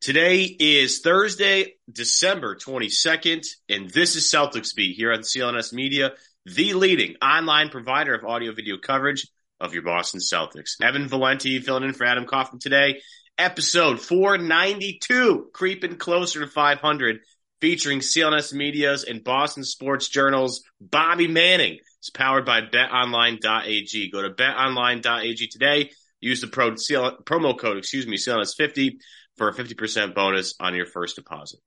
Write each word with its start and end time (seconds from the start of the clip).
Today 0.00 0.44
is 0.44 1.00
Thursday, 1.00 1.74
December 1.90 2.56
22nd, 2.56 3.46
and 3.68 3.90
this 3.90 4.16
is 4.16 4.30
Celtics 4.30 4.74
Beat 4.74 4.96
here 4.96 5.12
on 5.12 5.20
CLNS 5.20 5.72
Media, 5.72 6.12
the 6.44 6.74
leading 6.74 7.16
online 7.22 7.68
provider 7.68 8.14
of 8.14 8.24
audio 8.24 8.52
video 8.52 8.76
coverage 8.78 9.26
of 9.60 9.74
your 9.74 9.82
Boston 9.82 10.20
Celtics. 10.20 10.80
Evan 10.82 11.08
Valenti 11.08 11.60
filling 11.60 11.84
in 11.84 11.92
for 11.92 12.04
Adam 12.04 12.26
Kaufman 12.26 12.60
today. 12.60 13.00
Episode 13.38 14.00
492, 14.00 15.50
creeping 15.52 15.96
closer 15.96 16.40
to 16.40 16.46
500, 16.46 17.20
featuring 17.60 18.00
CLNS 18.00 18.52
Media's 18.52 19.04
and 19.04 19.24
Boston 19.24 19.64
Sports 19.64 20.08
Journal's 20.08 20.62
Bobby 20.80 21.28
Manning. 21.28 21.78
It's 21.98 22.10
powered 22.10 22.44
by 22.44 22.62
betonline.ag. 22.62 24.10
Go 24.10 24.22
to 24.22 24.30
betonline.ag 24.30 25.46
today. 25.48 25.90
Use 26.20 26.40
the 26.40 26.46
pro, 26.46 26.76
CL, 26.76 27.18
promo 27.24 27.58
code, 27.58 27.78
excuse 27.78 28.06
me, 28.06 28.16
CLNS50 28.16 28.98
for 29.36 29.48
a 29.48 29.54
50% 29.54 30.14
bonus 30.14 30.54
on 30.60 30.74
your 30.74 30.86
first 30.86 31.16
deposit. 31.16 31.60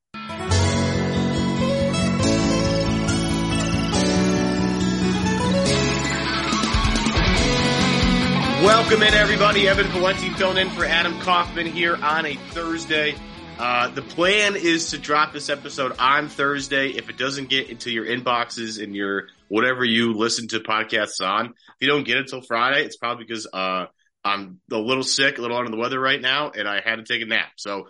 Welcome 8.65 9.03
in, 9.03 9.13
everybody. 9.13 9.67
Evan 9.67 9.85
Valenti 9.87 10.29
filling 10.31 10.57
in 10.57 10.69
for 10.71 10.85
Adam 10.85 11.19
Kaufman 11.19 11.67
here 11.67 11.95
on 11.97 12.25
a 12.25 12.35
Thursday. 12.35 13.13
Uh, 13.59 13.89
the 13.89 14.01
plan 14.01 14.55
is 14.55 14.89
to 14.89 14.97
drop 14.97 15.33
this 15.33 15.49
episode 15.49 15.95
on 15.99 16.29
Thursday. 16.29 16.89
If 16.89 17.09
it 17.09 17.17
doesn't 17.17 17.49
get 17.49 17.69
into 17.69 17.91
your 17.91 18.05
inboxes 18.05 18.83
and 18.83 18.95
your 18.95 19.27
whatever 19.49 19.85
you 19.85 20.13
listen 20.13 20.47
to 20.47 20.59
podcasts 20.59 21.21
on, 21.21 21.47
if 21.47 21.75
you 21.79 21.87
don't 21.87 22.05
get 22.05 22.17
it 22.17 22.21
until 22.21 22.41
Friday, 22.41 22.83
it's 22.83 22.97
probably 22.97 23.25
because 23.25 23.47
uh, 23.53 23.85
I'm 24.25 24.59
a 24.71 24.77
little 24.77 25.03
sick, 25.03 25.37
a 25.37 25.41
little 25.41 25.55
under 25.55 25.69
the 25.69 25.77
weather 25.77 25.99
right 25.99 26.19
now, 26.19 26.49
and 26.49 26.67
I 26.67 26.81
had 26.83 26.95
to 26.95 27.03
take 27.03 27.21
a 27.21 27.25
nap. 27.25 27.51
So, 27.57 27.87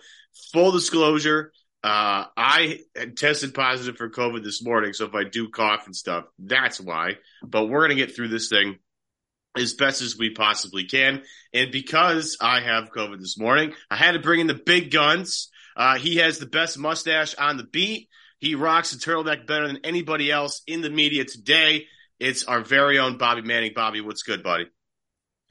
full 0.52 0.72
disclosure, 0.72 1.53
uh, 1.83 2.25
I 2.36 2.81
tested 3.16 3.53
positive 3.53 3.95
for 3.95 4.09
COVID 4.09 4.44
this 4.44 4.63
morning. 4.63 4.91
So, 4.94 5.06
if 5.06 5.16
I 5.16 5.23
do 5.23 5.50
cough 5.50 5.86
and 5.86 5.95
stuff, 5.95 6.25
that's 6.38 6.80
why. 6.80 7.13
But 7.41 7.67
we're 7.67 7.88
going 7.88 7.97
to 7.97 8.06
get 8.06 8.16
through 8.16 8.28
this 8.28 8.50
thing 8.50 8.78
as 9.56 9.73
best 9.73 10.02
as 10.02 10.17
we 10.17 10.31
possibly 10.31 10.83
can. 10.83 11.23
And 11.53 11.72
because 11.72 12.38
I 12.41 12.59
have 12.59 12.91
COVID 12.91 13.19
this 13.19 13.40
morning, 13.40 13.74
I 13.90 13.95
had 13.95 14.12
to 14.12 14.19
bring 14.19 14.41
in 14.41 14.47
the 14.47 14.53
big 14.53 14.91
guns. 14.91 15.50
Uh, 15.78 15.97
he 15.97 16.18
has 16.18 16.40
the 16.40 16.45
best 16.45 16.78
mustache 16.78 17.34
on 17.35 17.56
the 17.56 17.63
beat. 17.63 18.09
He 18.40 18.56
rocks 18.56 18.91
the 18.91 18.97
turtleneck 18.97 19.47
better 19.47 19.68
than 19.68 19.79
anybody 19.85 20.29
else 20.29 20.62
in 20.68 20.81
the 20.81 20.90
media 20.90 21.24
today. 21.24 21.85
It's 22.19 22.44
our 22.44 22.62
very 22.62 23.00
own 23.00 23.18
Bobby 23.18 23.41
Manning. 23.41 23.72
Bobby, 23.74 24.01
what's 24.01 24.24
good, 24.24 24.44
buddy? 24.44 24.66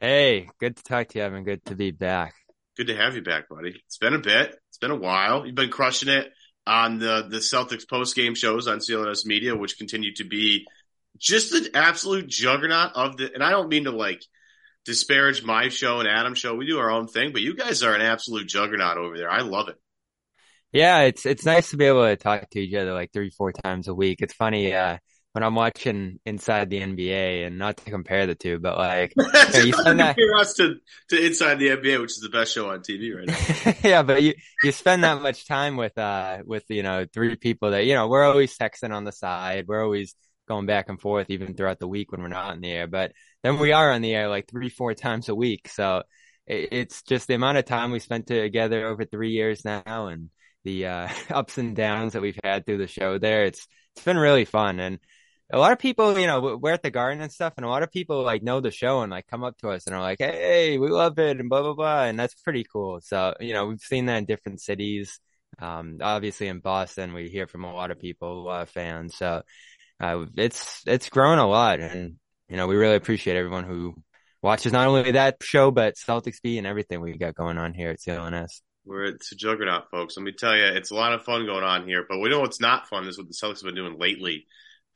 Hey, 0.05 0.51
good 0.61 0.77
to 0.77 0.83
talk 0.83 1.09
to 1.09 1.19
you, 1.19 1.25
Evan. 1.25 1.45
Good 1.45 1.65
to 1.65 1.75
be 1.75 1.91
back. 1.91 2.35
Good 2.77 2.89
to 2.89 2.95
have 2.95 3.17
you 3.17 3.23
back, 3.23 3.49
buddy. 3.49 3.81
It's 3.87 3.97
been 3.97 4.13
a 4.13 4.19
bit. 4.19 4.55
It's 4.69 4.77
been 4.77 4.91
a 4.91 4.97
while. 4.97 5.47
You've 5.47 5.55
been 5.55 5.71
crushing 5.71 6.11
it 6.11 6.31
on 6.67 6.99
the 6.99 7.27
the 7.27 7.39
Celtics 7.39 7.89
post 7.89 8.15
game 8.15 8.35
shows 8.35 8.69
on 8.69 8.81
CLNS 8.81 9.25
Media, 9.25 9.57
which 9.57 9.79
continue 9.79 10.13
to 10.17 10.25
be 10.25 10.67
just 11.17 11.55
an 11.55 11.69
absolute 11.73 12.27
juggernaut 12.27 12.93
of 12.95 13.17
the. 13.17 13.33
And 13.33 13.43
I 13.43 13.51
don't 13.51 13.71
mean 13.71 13.85
to 13.85 13.93
like 13.93 14.21
disparage 14.85 15.43
my 15.43 15.71
show 15.71 16.01
and 16.01 16.09
Adam's 16.09 16.39
show. 16.39 16.55
We 16.55 16.67
do 16.67 16.81
our 16.81 16.91
own 16.91 17.09
thing, 17.09 17.33
but 17.33 17.41
you 17.41 17.57
guys 17.57 17.83
are 17.83 17.95
an 17.95 18.03
absolute 18.03 18.47
juggernaut 18.47 18.99
over 18.99 19.17
there. 19.17 19.31
I 19.31 19.41
love 19.41 19.71
it. 19.71 19.77
Yeah, 20.71 21.01
it's 21.05 21.25
it's 21.25 21.47
nice 21.47 21.71
to 21.71 21.79
be 21.79 21.87
able 21.87 22.05
to 22.05 22.17
talk 22.17 22.51
to 22.51 22.61
each 22.61 22.75
other 22.75 22.93
like 22.93 23.11
three, 23.11 23.31
four 23.31 23.53
times 23.53 23.89
a 23.89 23.95
week. 23.95 24.19
It's 24.21 24.35
funny. 24.35 24.75
Uh, 24.75 24.99
when 25.35 25.43
I'm 25.43 25.57
watching 25.57 26.21
Inside 26.25 26.71
the 26.71 26.81
NBA, 26.81 27.45
and 27.45 27.59
not 27.59 27.77
to 27.79 27.91
compare 27.91 28.25
the 28.25 28.37
two, 28.37 28.61
but 28.61 28.79
like 28.79 29.13
you, 29.17 29.73
spend 29.73 29.99
that 29.99 30.17
us 30.39 30.55
to, 30.55 30.77
to 31.09 31.27
Inside 31.27 31.59
the 31.59 31.71
NBA, 31.71 32.01
which 32.01 32.13
is 32.13 32.21
the 32.21 32.29
best 32.29 32.55
show 32.55 32.71
on 32.71 32.81
TV 32.81 33.17
right 33.17 33.27
now. 33.27 33.75
yeah, 33.89 34.03
but 34.05 34.23
you 34.23 34.35
you 34.63 34.71
spend 34.71 35.03
that 35.03 35.21
much 35.21 35.49
time 35.49 35.77
with 35.77 35.99
uh 35.99 36.39
with 36.47 36.63
you 36.69 36.85
know 36.85 37.05
three 37.13 37.35
people 37.35 37.73
that 37.73 37.85
you 37.85 37.95
know 37.95 38.07
we're 38.07 38.25
always 38.25 38.57
texting 38.57 38.95
on 38.95 39.03
the 39.03 39.11
side, 39.11 39.65
we're 39.67 39.83
always 39.83 40.15
going 40.47 40.67
back 40.67 40.89
and 40.89 41.01
forth 41.01 41.29
even 41.31 41.55
throughout 41.55 41.81
the 41.81 41.89
week 41.89 42.13
when 42.13 42.23
we're 42.23 42.29
not 42.29 42.53
on 42.53 42.61
the 42.61 42.71
air, 42.71 42.87
but 42.87 43.11
then 43.43 43.59
we 43.59 43.73
are 43.73 43.91
on 43.91 44.03
the 44.03 44.15
air 44.15 44.29
like 44.29 44.47
three 44.49 44.69
four 44.69 44.95
times 44.95 45.29
a 45.29 45.35
week, 45.35 45.67
so 45.67 46.05
it, 46.47 46.69
it's 46.71 47.03
just 47.03 47.27
the 47.27 47.35
amount 47.35 47.59
of 47.59 47.65
time 47.65 47.91
we 47.91 47.99
spent 47.99 48.29
together 48.29 48.87
over 48.87 49.05
three 49.05 49.31
years 49.31 49.65
now, 49.65 50.07
and 50.07 50.31
the 50.63 50.87
uh, 50.87 51.09
ups 51.31 51.59
and 51.59 51.75
downs 51.75 52.13
that 52.13 52.23
we've 52.23 52.39
had 52.45 52.65
through 52.65 52.79
the 52.79 52.87
show. 52.87 53.19
There, 53.19 53.47
it's 53.47 53.67
it's 53.97 54.05
been 54.05 54.17
really 54.17 54.45
fun 54.45 54.79
and 54.79 55.01
a 55.53 55.59
lot 55.59 55.73
of 55.73 55.79
people, 55.79 56.19
you 56.19 56.27
know, 56.27 56.59
we're 56.61 56.73
at 56.73 56.83
the 56.83 56.91
garden 56.91 57.21
and 57.21 57.31
stuff, 57.31 57.55
and 57.57 57.67
a 57.67 57.69
lot 57.69 57.83
of 57.83 57.93
people 57.93 58.23
like 58.23 58.43
know 58.43 58.61
the 58.61 58.71
show 58.71 59.03
and 59.03 59.11
like 59.11 59.27
come 59.27 59.45
up 59.45 59.59
to 59.59 59.69
us 59.71 59.87
and 59.87 59.95
are 59.95 60.01
like, 60.03 60.19
"Hey, 60.19 60.79
we 60.79 60.89
love 60.89 61.19
it," 61.19 61.39
and 61.39 61.49
blah 61.49 61.63
blah 61.63 61.75
blah, 61.75 62.05
and 62.05 62.19
that's 62.19 62.35
pretty 62.35 62.65
cool. 62.65 63.01
So, 63.03 63.35
you 63.41 63.53
know, 63.53 63.67
we've 63.67 63.81
seen 63.81 64.07
that 64.07 64.19
in 64.19 64.25
different 64.25 64.61
cities. 64.61 65.21
Um, 65.59 65.99
obviously 66.01 66.49
in 66.49 66.61
Boston, 66.61 67.13
we 67.15 67.29
hear 67.29 67.47
from 67.47 67.65
a 67.65 67.73
lot 67.73 67.91
of 67.91 68.01
people, 68.01 68.41
a 68.41 68.47
lot 68.47 68.63
of 68.63 68.71
fans. 68.71 69.17
So, 69.17 69.43
uh, 70.01 70.25
it's 70.37 70.83
it's 70.87 71.11
grown 71.11 71.39
a 71.39 71.47
lot, 71.47 71.81
and 71.81 72.17
you 72.49 72.57
know, 72.57 72.67
we 72.67 72.77
really 72.77 72.97
appreciate 72.97 73.37
everyone 73.37 73.65
who 73.65 73.95
watches 74.43 74.73
not 74.73 74.87
only 74.87 75.13
that 75.13 75.37
show 75.43 75.71
but 75.71 75.95
Celtics 75.97 76.43
Beat 76.43 76.59
and 76.59 76.67
everything 76.67 77.01
we 77.01 77.17
got 77.17 77.35
going 77.35 77.57
on 77.57 77.73
here 77.73 77.91
at 77.91 78.01
CLNS. 78.01 78.61
We're 78.85 79.05
it's 79.05 79.33
a 79.33 79.37
juggernaut, 79.37 79.91
folks. 79.91 80.17
Let 80.17 80.25
me 80.25 80.33
tell 80.33 80.55
you, 80.55 80.65
it's 80.65 80.91
a 80.91 80.95
lot 80.95 81.15
of 81.15 81.25
fun 81.25 81.47
going 81.47 81.65
on 81.65 81.87
here. 81.87 82.05
But 82.09 82.19
we 82.19 82.29
know 82.29 82.41
what's 82.41 82.61
not 82.61 82.89
fun 82.89 83.07
is 83.07 83.17
what 83.17 83.29
the 83.29 83.35
Celtics 83.35 83.65
have 83.65 83.75
been 83.75 83.75
doing 83.75 83.99
lately. 83.99 84.47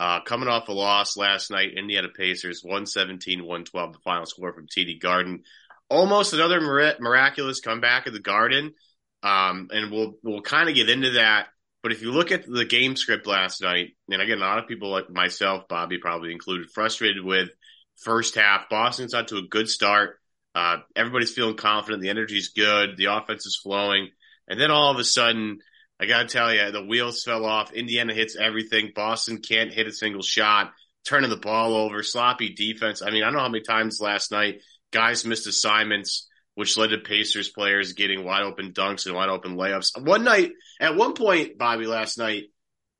Uh, 0.01 0.21
coming 0.21 0.49
off 0.49 0.69
a 0.69 0.73
loss 0.73 1.17
last 1.17 1.51
night, 1.51 1.77
Indiana 1.77 2.09
Pacers 2.09 2.63
117 2.63 3.41
112, 3.41 3.93
the 3.93 3.99
final 4.01 4.27
score 4.27 4.53
from 4.53 4.67
TD 4.67 5.01
Garden. 5.01 5.43
Almost 5.91 6.35
another 6.35 6.61
miraculous 6.61 7.61
comeback 7.61 8.07
at 8.07 8.13
the 8.13 8.21
Garden. 8.21 8.75
Um, 9.23 9.69
and 9.73 9.91
we'll, 9.91 10.15
we'll 10.23 10.43
kind 10.43 10.69
of 10.69 10.75
get 10.75 10.89
into 10.91 11.13
that. 11.13 11.49
But 11.83 11.93
if 11.93 12.03
you 12.03 12.13
look 12.13 12.33
at 12.33 12.47
the 12.47 12.65
game 12.65 12.97
script 12.97 13.27
last 13.27 13.63
night, 13.63 13.97
and 14.11 14.21
again, 14.21 14.39
a 14.39 14.43
lot 14.43 14.59
of 14.59 14.69
people 14.69 14.91
like 14.91 15.11
myself, 15.11 15.69
Bobby 15.69 15.99
probably 15.99 16.33
included, 16.33 16.71
frustrated 16.71 17.25
with 17.25 17.49
first 17.97 18.35
half. 18.35 18.69
Boston's 18.69 19.15
out 19.15 19.29
to 19.29 19.39
a 19.39 19.43
good 19.43 19.69
start. 19.69 20.19
Uh, 20.55 20.79
everybody's 20.97 21.33
feeling 21.33 21.57
confident. 21.57 22.03
The 22.03 22.11
energy's 22.11 22.49
good. 22.49 22.97
The 22.97 23.07
offense 23.07 23.47
is 23.47 23.61
flowing. 23.63 24.11
And 24.49 24.61
then 24.61 24.71
all 24.71 24.91
of 24.91 24.99
a 24.99 25.05
sudden, 25.05 25.59
I 26.01 26.07
got 26.07 26.29
to 26.29 26.29
tell 26.29 26.55
you, 26.55 26.71
the 26.71 26.85
wheels 26.85 27.23
fell 27.25 27.45
off. 27.45 27.73
Indiana 27.73 28.15
hits 28.15 28.37
everything. 28.37 28.93
Boston 28.95 29.39
can't 29.39 29.73
hit 29.73 29.89
a 29.89 29.93
single 29.93 30.23
shot, 30.23 30.73
turning 31.05 31.31
the 31.31 31.37
ball 31.37 31.75
over, 31.75 32.03
sloppy 32.03 32.55
defense. 32.55 33.03
I 33.03 33.11
mean, 33.11 33.23
I 33.23 33.27
don't 33.27 33.35
know 33.35 33.41
how 33.41 33.49
many 33.49 33.65
times 33.65 34.01
last 34.01 34.31
night 34.31 34.61
guys 34.93 35.25
missed 35.25 35.47
assignments, 35.47 36.29
which 36.55 36.77
led 36.77 36.91
to 36.91 36.99
Pacers 36.99 37.49
players 37.49 37.93
getting 37.93 38.25
wide 38.25 38.43
open 38.43 38.73
dunks 38.73 39.07
and 39.07 39.15
wide 39.15 39.29
open 39.29 39.57
layups. 39.57 40.03
One 40.03 40.25
night, 40.25 40.53
at 40.81 40.97
one 40.97 41.15
point, 41.15 41.59
Bobby, 41.59 41.87
last 41.87 42.19
night, 42.19 42.45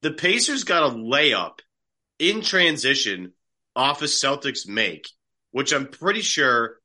the 0.03 0.13
Pacers 0.13 0.65
got 0.65 0.93
a 0.93 0.95
layup 0.95 1.61
in 2.19 2.43
transition 2.43 3.33
off 3.75 4.03
a 4.03 4.07
Celtics 4.07 4.69
make, 4.69 5.09
which 5.51 5.73
I'm 5.73 5.87
pretty 5.87 6.21
sure 6.21 6.77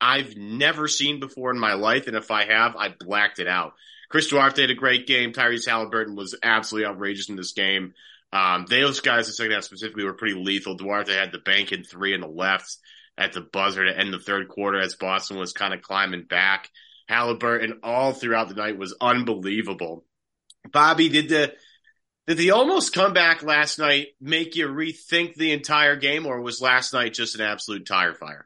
I've 0.00 0.36
never 0.36 0.88
seen 0.88 1.20
before 1.20 1.50
in 1.50 1.58
my 1.58 1.74
life. 1.74 2.06
And 2.06 2.16
if 2.16 2.30
I 2.30 2.44
have, 2.44 2.76
I 2.76 2.94
blacked 2.98 3.38
it 3.38 3.48
out. 3.48 3.72
Chris 4.12 4.28
Duarte 4.28 4.60
had 4.60 4.70
a 4.70 4.74
great 4.74 5.06
game. 5.06 5.32
Tyrese 5.32 5.66
Halliburton 5.66 6.14
was 6.14 6.36
absolutely 6.42 6.86
outrageous 6.88 7.30
in 7.30 7.36
this 7.36 7.52
game. 7.54 7.94
Um, 8.30 8.66
those 8.68 9.00
guys 9.00 9.26
in 9.26 9.30
the 9.30 9.34
second 9.34 9.52
half 9.52 9.64
specifically 9.64 10.04
were 10.04 10.12
pretty 10.12 10.34
lethal. 10.38 10.76
Duarte 10.76 11.14
had 11.14 11.32
the 11.32 11.38
bank 11.38 11.72
in 11.72 11.82
three 11.82 12.14
in 12.14 12.20
the 12.20 12.28
left 12.28 12.76
at 13.16 13.32
the 13.32 13.40
buzzer 13.40 13.84
to 13.84 13.98
end 13.98 14.12
the 14.12 14.18
third 14.18 14.48
quarter 14.48 14.78
as 14.80 14.96
Boston 14.96 15.38
was 15.38 15.54
kind 15.54 15.74
of 15.74 15.82
climbing 15.82 16.24
back. 16.24 16.68
Halliburton 17.08 17.80
all 17.82 18.12
throughout 18.12 18.48
the 18.48 18.54
night 18.54 18.78
was 18.78 18.94
unbelievable. 19.00 20.04
Bobby, 20.70 21.08
did 21.08 21.28
the 21.28 21.54
Did 22.26 22.36
the 22.36 22.52
almost 22.52 22.94
comeback 22.94 23.42
last 23.42 23.78
night 23.78 24.08
make 24.20 24.56
you 24.56 24.68
rethink 24.68 25.34
the 25.34 25.52
entire 25.52 25.96
game, 25.96 26.26
or 26.26 26.40
was 26.40 26.60
last 26.60 26.92
night 26.92 27.14
just 27.14 27.34
an 27.34 27.40
absolute 27.40 27.84
tire 27.86 28.14
fire? 28.14 28.44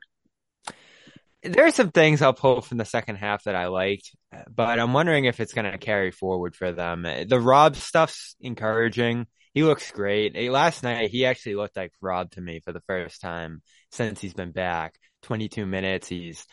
There 1.49 1.67
are 1.67 1.71
some 1.71 1.91
things 1.91 2.23
I'll 2.23 2.33
pull 2.33 2.61
from 2.61 2.79
the 2.79 2.85
second 2.85 3.17
half 3.17 3.45
that 3.45 3.55
I 3.55 3.67
liked, 3.69 4.15
but 4.53 4.79
I'm 4.79 4.93
wondering 4.93 5.25
if 5.25 5.41
it's 5.41 5.53
going 5.53 5.71
to 5.71 5.79
carry 5.79 6.11
forward 6.11 6.55
for 6.57 6.73
them. 6.73 7.03
The 7.03 7.41
Rob 7.41 7.77
stuff's 7.77 8.37
encouraging. 8.41 9.27
He 9.55 9.63
looks 9.63 9.91
great. 9.91 10.37
Last 10.51 10.83
night, 10.83 11.11
he 11.11 11.25
actually 11.25 11.55
looked 11.55 11.77
like 11.77 11.93
Rob 12.01 12.31
to 12.33 12.41
me 12.41 12.61
for 12.61 12.73
the 12.73 12.83
first 12.87 13.21
time 13.21 13.63
since 13.91 14.21
he's 14.21 14.35
been 14.35 14.53
back. 14.53 14.95
22 15.23 15.67
minutes. 15.67 16.09
He's 16.09 16.47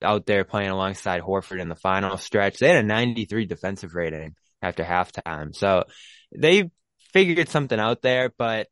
out 0.00 0.26
there 0.26 0.44
playing 0.44 0.70
alongside 0.70 1.20
Horford 1.20 1.60
in 1.60 1.68
the 1.68 1.76
final 1.76 2.16
stretch. 2.16 2.58
They 2.58 2.68
had 2.68 2.84
a 2.84 2.86
93 2.86 3.46
defensive 3.46 3.94
rating 3.94 4.34
after 4.62 4.82
halftime. 4.82 5.54
So 5.54 5.84
they 6.34 6.70
figured 7.12 7.48
something 7.48 7.78
out 7.78 8.02
there, 8.02 8.32
but 8.36 8.68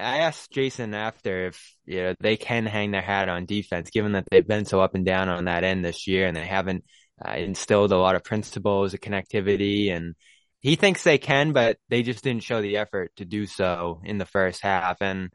I 0.00 0.18
asked 0.18 0.50
Jason 0.50 0.94
after 0.94 1.48
if 1.48 1.76
you 1.84 2.02
know 2.02 2.14
they 2.20 2.36
can 2.36 2.66
hang 2.66 2.90
their 2.90 3.02
hat 3.02 3.28
on 3.28 3.46
defense, 3.46 3.90
given 3.90 4.12
that 4.12 4.26
they've 4.30 4.46
been 4.46 4.64
so 4.64 4.80
up 4.80 4.94
and 4.94 5.04
down 5.04 5.28
on 5.28 5.44
that 5.44 5.64
end 5.64 5.84
this 5.84 6.06
year, 6.06 6.26
and 6.26 6.36
they 6.36 6.46
haven't 6.46 6.84
uh, 7.24 7.32
instilled 7.32 7.92
a 7.92 7.98
lot 7.98 8.16
of 8.16 8.24
principles 8.24 8.94
of 8.94 9.00
connectivity. 9.00 9.92
And 9.92 10.14
he 10.60 10.76
thinks 10.76 11.02
they 11.02 11.18
can, 11.18 11.52
but 11.52 11.78
they 11.88 12.02
just 12.02 12.24
didn't 12.24 12.42
show 12.42 12.60
the 12.60 12.78
effort 12.78 13.12
to 13.16 13.24
do 13.24 13.46
so 13.46 14.00
in 14.04 14.18
the 14.18 14.26
first 14.26 14.62
half. 14.62 14.98
And 15.00 15.30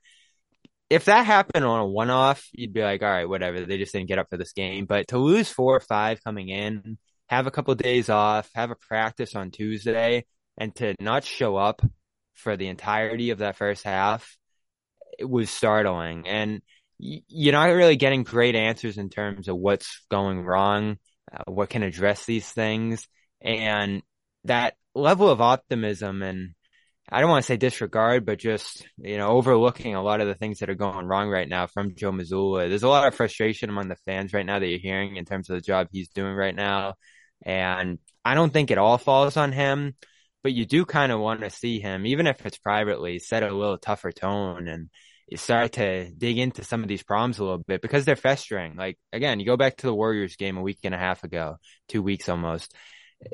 if 0.89 1.05
that 1.05 1.25
happened 1.25 1.65
on 1.65 1.79
a 1.79 1.87
one-off, 1.87 2.47
you'd 2.53 2.73
be 2.73 2.83
like, 2.83 3.01
all 3.01 3.09
right, 3.09 3.29
whatever. 3.29 3.65
They 3.65 3.77
just 3.77 3.93
didn't 3.93 4.07
get 4.07 4.19
up 4.19 4.29
for 4.29 4.37
this 4.37 4.53
game. 4.53 4.85
But 4.85 5.07
to 5.09 5.17
lose 5.17 5.49
four 5.49 5.75
or 5.75 5.79
five 5.79 6.23
coming 6.23 6.49
in, 6.49 6.97
have 7.27 7.47
a 7.47 7.51
couple 7.51 7.71
of 7.71 7.79
days 7.79 8.09
off, 8.09 8.49
have 8.53 8.71
a 8.71 8.75
practice 8.75 9.35
on 9.35 9.49
Tuesday, 9.49 10.25
and 10.57 10.75
to 10.75 10.95
not 10.99 11.23
show 11.23 11.55
up 11.55 11.81
for 12.35 12.55
the 12.55 12.67
entirety 12.67 13.31
of 13.31 13.39
that 13.39 13.55
first 13.55 13.83
half, 13.83 14.37
was 15.21 15.49
startling. 15.49 16.27
And 16.27 16.61
you're 16.97 17.53
not 17.53 17.65
really 17.65 17.97
getting 17.97 18.23
great 18.23 18.55
answers 18.55 18.97
in 18.97 19.09
terms 19.09 19.47
of 19.47 19.57
what's 19.57 20.05
going 20.09 20.41
wrong, 20.41 20.97
uh, 21.31 21.43
what 21.47 21.69
can 21.69 21.83
address 21.83 22.25
these 22.25 22.49
things, 22.49 23.07
and 23.41 24.01
that 24.45 24.75
level 24.93 25.29
of 25.29 25.41
optimism 25.41 26.21
and 26.21 26.55
I 27.07 27.21
don't 27.21 27.29
want 27.29 27.43
to 27.43 27.47
say 27.47 27.57
disregard, 27.57 28.25
but 28.25 28.39
just, 28.39 28.87
you 28.97 29.17
know, 29.17 29.27
overlooking 29.27 29.93
a 29.93 30.01
lot 30.01 30.21
of 30.21 30.27
the 30.27 30.33
things 30.33 30.59
that 30.59 30.71
are 30.71 30.75
going 30.75 31.05
wrong 31.05 31.29
right 31.29 31.47
now 31.47 31.67
from 31.67 31.95
Joe 31.95 32.11
Mazzulla. 32.11 32.67
There's 32.67 32.81
a 32.81 32.89
lot 32.89 33.07
of 33.07 33.13
frustration 33.13 33.69
among 33.69 33.89
the 33.89 33.95
fans 34.07 34.33
right 34.33 34.45
now 34.45 34.57
that 34.57 34.67
you're 34.67 34.79
hearing 34.79 35.15
in 35.15 35.25
terms 35.25 35.49
of 35.49 35.55
the 35.55 35.61
job 35.61 35.87
he's 35.91 36.09
doing 36.09 36.33
right 36.33 36.55
now. 36.55 36.95
And 37.43 37.99
I 38.23 38.33
don't 38.33 38.51
think 38.51 38.71
it 38.71 38.79
all 38.79 38.97
falls 38.97 39.37
on 39.37 39.51
him, 39.51 39.93
but 40.41 40.53
you 40.53 40.65
do 40.65 40.83
kind 40.83 41.11
of 41.11 41.19
want 41.19 41.41
to 41.41 41.51
see 41.51 41.79
him, 41.79 42.07
even 42.07 42.25
if 42.25 42.43
it's 42.43 42.57
privately, 42.57 43.19
set 43.19 43.43
a 43.43 43.55
little 43.55 43.77
tougher 43.77 44.11
tone 44.11 44.67
and 44.67 44.89
start 45.35 45.73
to 45.73 46.11
dig 46.11 46.37
into 46.37 46.63
some 46.63 46.83
of 46.83 46.87
these 46.87 47.03
problems 47.03 47.39
a 47.39 47.43
little 47.43 47.57
bit 47.57 47.81
because 47.81 48.05
they're 48.05 48.15
festering. 48.15 48.75
Like, 48.75 48.97
again, 49.11 49.39
you 49.39 49.45
go 49.45 49.57
back 49.57 49.77
to 49.77 49.87
the 49.87 49.93
Warriors 49.93 50.35
game 50.35 50.57
a 50.57 50.61
week 50.61 50.79
and 50.83 50.93
a 50.93 50.99
half 50.99 51.23
ago, 51.23 51.57
two 51.87 52.03
weeks 52.03 52.29
almost 52.29 52.73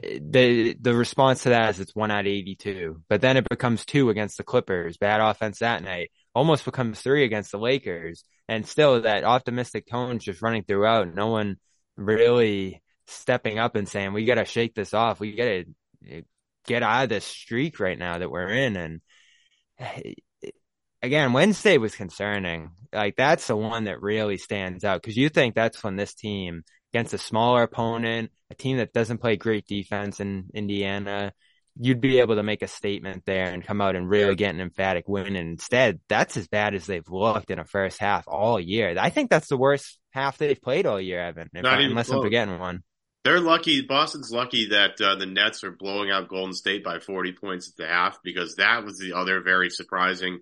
the 0.01 0.75
the 0.79 0.93
response 0.93 1.43
to 1.43 1.49
that 1.49 1.71
is 1.71 1.79
it's 1.79 1.95
one 1.95 2.11
out 2.11 2.21
of 2.21 2.27
82. 2.27 3.01
But 3.09 3.21
then 3.21 3.37
it 3.37 3.47
becomes 3.49 3.85
two 3.85 4.09
against 4.09 4.37
the 4.37 4.43
Clippers. 4.43 4.97
Bad 4.97 5.21
offense 5.21 5.59
that 5.59 5.83
night. 5.83 6.11
Almost 6.33 6.65
becomes 6.65 7.01
three 7.01 7.23
against 7.25 7.51
the 7.51 7.57
Lakers. 7.57 8.23
And 8.47 8.67
still 8.67 9.01
that 9.01 9.23
optimistic 9.23 9.87
tone's 9.87 10.23
just 10.23 10.41
running 10.41 10.63
throughout. 10.63 11.13
No 11.13 11.27
one 11.27 11.57
really 11.97 12.81
stepping 13.07 13.59
up 13.59 13.75
and 13.75 13.87
saying, 13.87 14.13
we 14.13 14.25
got 14.25 14.35
to 14.35 14.45
shake 14.45 14.75
this 14.75 14.93
off. 14.93 15.19
We 15.19 15.35
got 15.35 15.45
to 15.45 15.65
eh, 16.09 16.21
get 16.65 16.83
out 16.83 17.03
of 17.03 17.09
this 17.09 17.25
streak 17.25 17.79
right 17.79 17.97
now 17.97 18.17
that 18.17 18.31
we're 18.31 18.49
in. 18.49 18.75
And 18.75 19.01
eh, 19.79 20.13
again, 21.01 21.33
Wednesday 21.33 21.77
was 21.77 21.95
concerning. 21.95 22.71
Like 22.93 23.15
that's 23.15 23.47
the 23.47 23.55
one 23.55 23.85
that 23.85 24.01
really 24.01 24.37
stands 24.37 24.83
out 24.83 25.01
because 25.01 25.17
you 25.17 25.29
think 25.29 25.55
that's 25.55 25.83
when 25.83 25.95
this 25.95 26.13
team 26.13 26.63
against 26.93 27.13
a 27.13 27.17
smaller 27.17 27.63
opponent, 27.63 28.31
a 28.49 28.55
team 28.55 28.77
that 28.77 28.93
doesn't 28.93 29.19
play 29.19 29.37
great 29.37 29.65
defense 29.65 30.19
in 30.19 30.49
Indiana, 30.53 31.31
you'd 31.79 32.01
be 32.01 32.19
able 32.19 32.35
to 32.35 32.43
make 32.43 32.61
a 32.61 32.67
statement 32.67 33.23
there 33.25 33.45
and 33.45 33.65
come 33.65 33.79
out 33.79 33.95
and 33.95 34.09
really 34.09 34.35
get 34.35 34.53
an 34.53 34.59
emphatic 34.59 35.07
win. 35.07 35.27
And 35.27 35.37
instead, 35.37 36.01
that's 36.09 36.35
as 36.35 36.47
bad 36.47 36.75
as 36.75 36.85
they've 36.85 37.07
looked 37.07 37.49
in 37.49 37.59
a 37.59 37.65
first 37.65 37.97
half 37.97 38.27
all 38.27 38.59
year. 38.59 38.95
I 38.99 39.09
think 39.09 39.29
that's 39.29 39.47
the 39.47 39.57
worst 39.57 39.97
half 40.11 40.37
they've 40.37 40.61
played 40.61 40.85
all 40.85 40.99
year, 40.99 41.21
Evan, 41.21 41.49
I, 41.55 41.59
unless 41.59 42.07
close. 42.07 42.17
I'm 42.17 42.23
forgetting 42.23 42.59
one. 42.59 42.83
They're 43.23 43.39
lucky. 43.39 43.81
Boston's 43.81 44.31
lucky 44.31 44.69
that 44.69 44.99
uh, 44.99 45.15
the 45.15 45.27
Nets 45.27 45.63
are 45.63 45.71
blowing 45.71 46.09
out 46.11 46.27
Golden 46.27 46.53
State 46.53 46.83
by 46.83 46.99
40 46.99 47.33
points 47.33 47.69
at 47.69 47.77
the 47.77 47.87
half 47.87 48.17
because 48.23 48.55
that 48.55 48.83
was 48.83 48.97
the 48.97 49.13
other 49.13 49.41
very 49.41 49.69
surprising 49.69 50.39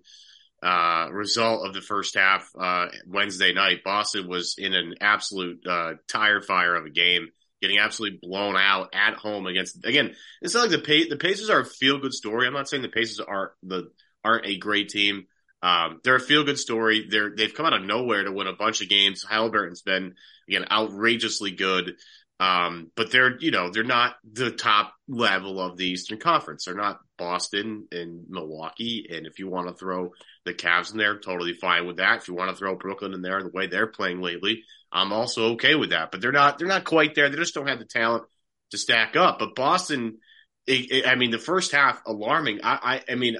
uh, 0.62 1.08
result 1.12 1.68
of 1.68 1.74
the 1.74 1.82
first 1.82 2.16
half 2.16 2.50
uh, 2.60 2.88
Wednesday 3.08 3.54
night. 3.54 3.84
Boston 3.84 4.28
was 4.28 4.56
in 4.58 4.74
an 4.74 4.96
absolute 5.02 5.66
uh, 5.68 5.94
tire 6.08 6.42
fire 6.42 6.76
of 6.76 6.86
a 6.86 6.90
game, 6.90 7.30
getting 7.62 7.80
absolutely 7.80 8.20
blown 8.22 8.56
out 8.56 8.90
at 8.94 9.16
home 9.16 9.48
against. 9.48 9.86
Again, 9.86 10.16
it's 10.42 10.54
not 10.54 10.70
like 10.70 10.84
the 10.84 11.08
the 11.10 11.18
Pacers 11.18 11.50
are 11.50 11.62
a 11.62 11.66
feel 11.66 12.00
good 12.00 12.14
story. 12.14 12.48
I'm 12.48 12.54
not 12.54 12.70
saying 12.70 12.84
the 12.84 12.90
Pacers 12.90 13.20
are 13.20 13.54
the 13.64 13.92
aren't 14.24 14.48
a 14.48 14.58
great 14.58 14.90
team. 14.90 15.28
Um, 15.62 16.00
they're 16.04 16.16
a 16.16 16.22
feel 16.22 16.44
good 16.44 16.60
story. 16.60 17.08
They're 17.10 17.34
they've 17.36 17.54
come 17.54 17.66
out 17.66 17.74
of 17.74 17.84
nowhere 17.84 18.24
to 18.24 18.32
win 18.32 18.48
a 18.48 18.54
bunch 18.54 18.82
of 18.82 18.90
games. 18.90 19.26
Halliburton's 19.30 19.82
been 19.82 20.16
again 20.48 20.66
outrageously 20.72 21.52
good. 21.52 21.96
Um, 22.40 22.92
but 22.96 23.12
they're, 23.12 23.38
you 23.40 23.52
know, 23.52 23.70
they're 23.70 23.84
not 23.84 24.16
the 24.24 24.52
top 24.52 24.94
level 25.12 25.60
of 25.60 25.76
the 25.76 25.88
Eastern 25.88 26.20
Conference. 26.20 26.66
They're 26.66 26.76
not 26.76 27.00
Boston 27.18 27.88
and 27.92 28.26
Milwaukee. 28.30 29.08
And 29.10 29.26
if 29.26 29.40
you 29.40 29.50
want 29.50 29.68
to 29.68 29.74
throw 29.74 30.14
the 30.46 30.54
Cavs 30.54 30.92
in 30.92 30.98
there, 30.98 31.18
totally 31.18 31.54
fine 31.54 31.88
with 31.88 31.98
that. 31.98 32.20
If 32.20 32.28
you 32.28 32.36
want 32.36 32.52
to 32.52 32.56
throw 32.56 32.76
Brooklyn 32.76 33.16
in 33.16 33.24
there 33.24 33.42
the 33.42 33.50
way 33.50 33.66
they're 33.66 33.88
playing 33.88 34.22
lately, 34.22 34.64
I'm 34.92 35.12
also 35.12 35.54
okay 35.54 35.74
with 35.74 35.90
that. 35.90 36.12
But 36.12 36.22
they're 36.22 36.32
not, 36.32 36.60
they're 36.60 36.68
not 36.68 36.86
quite 36.86 37.16
there. 37.16 37.28
They 37.28 37.38
just 37.38 37.56
don't 37.56 37.68
have 37.68 37.80
the 37.80 37.86
talent 37.86 38.26
to 38.70 38.78
stack 38.78 39.16
up. 39.16 39.40
But 39.40 39.56
Boston, 39.56 40.20
it, 40.68 40.92
it, 40.92 41.08
I 41.08 41.16
mean, 41.16 41.32
the 41.32 41.40
first 41.40 41.72
half 41.72 42.00
alarming. 42.06 42.60
I, 42.64 43.02
I, 43.08 43.14
I 43.14 43.16
mean, 43.16 43.38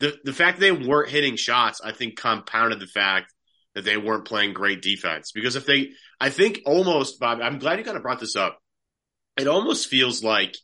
the, 0.00 0.14
the 0.22 0.34
fact 0.34 0.60
they 0.60 0.72
weren't 0.72 1.08
hitting 1.08 1.36
shots, 1.36 1.80
I 1.82 1.92
think 1.92 2.18
compounded 2.18 2.78
the 2.78 2.86
fact 2.86 3.32
that 3.74 3.86
they 3.86 3.96
weren't 3.96 4.26
playing 4.26 4.52
great 4.52 4.82
defense. 4.82 5.32
Because 5.32 5.56
if 5.56 5.64
they, 5.64 5.92
I 6.20 6.28
think 6.28 6.60
almost, 6.66 7.18
Bob, 7.18 7.40
I'm 7.40 7.58
glad 7.58 7.78
you 7.78 7.84
kind 7.86 7.96
of 7.96 8.02
brought 8.02 8.20
this 8.20 8.36
up. 8.36 8.58
It 9.38 9.48
almost 9.48 9.88
feels 9.88 10.22
like, 10.22 10.54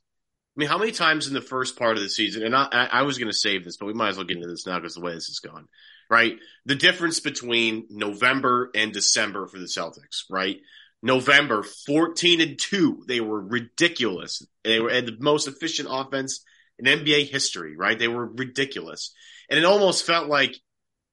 I 0.55 0.61
mean, 0.61 0.69
how 0.69 0.79
many 0.79 0.93
times 0.93 1.27
in 1.27 1.35
the 1.35 1.41
first 1.41 1.79
part 1.79 1.97
of 1.97 2.03
the 2.03 2.11
season, 2.11 2.43
and 2.43 2.55
I, 2.55 2.67
I 2.71 3.03
was 3.03 3.17
going 3.17 3.31
to 3.31 3.37
save 3.37 3.65
this, 3.65 3.79
but 3.79 3.87
we 3.87 3.95
might 3.95 4.11
as 4.11 4.17
well 4.17 4.27
get 4.27 4.37
into 4.37 4.49
this 4.49 4.67
now 4.67 4.79
because 4.79 4.95
the 4.95 5.01
way 5.01 5.15
this 5.15 5.31
is 5.31 5.41
gone, 5.41 5.67
right? 6.11 6.37
The 6.67 6.75
difference 6.75 7.21
between 7.21 7.87
November 7.89 8.71
and 8.75 8.93
December 8.93 9.47
for 9.47 9.59
the 9.59 9.65
Celtics, 9.65 10.25
right? 10.29 10.59
November, 11.03 11.63
14 11.87 12.41
and 12.41 12.59
2. 12.59 13.05
They 13.09 13.21
were 13.21 13.41
ridiculous. 13.41 14.47
They 14.63 14.79
were 14.79 15.01
the 15.01 15.17
most 15.19 15.49
efficient 15.49 15.89
offense 15.91 16.45
in 16.79 16.85
NBA 16.85 17.31
history, 17.31 17.77
right? 17.77 17.99
They 17.99 18.09
were 18.09 18.27
ridiculous. 18.27 19.15
And 19.49 19.59
it 19.59 19.65
almost 19.65 20.07
felt 20.07 20.29
like 20.29 20.57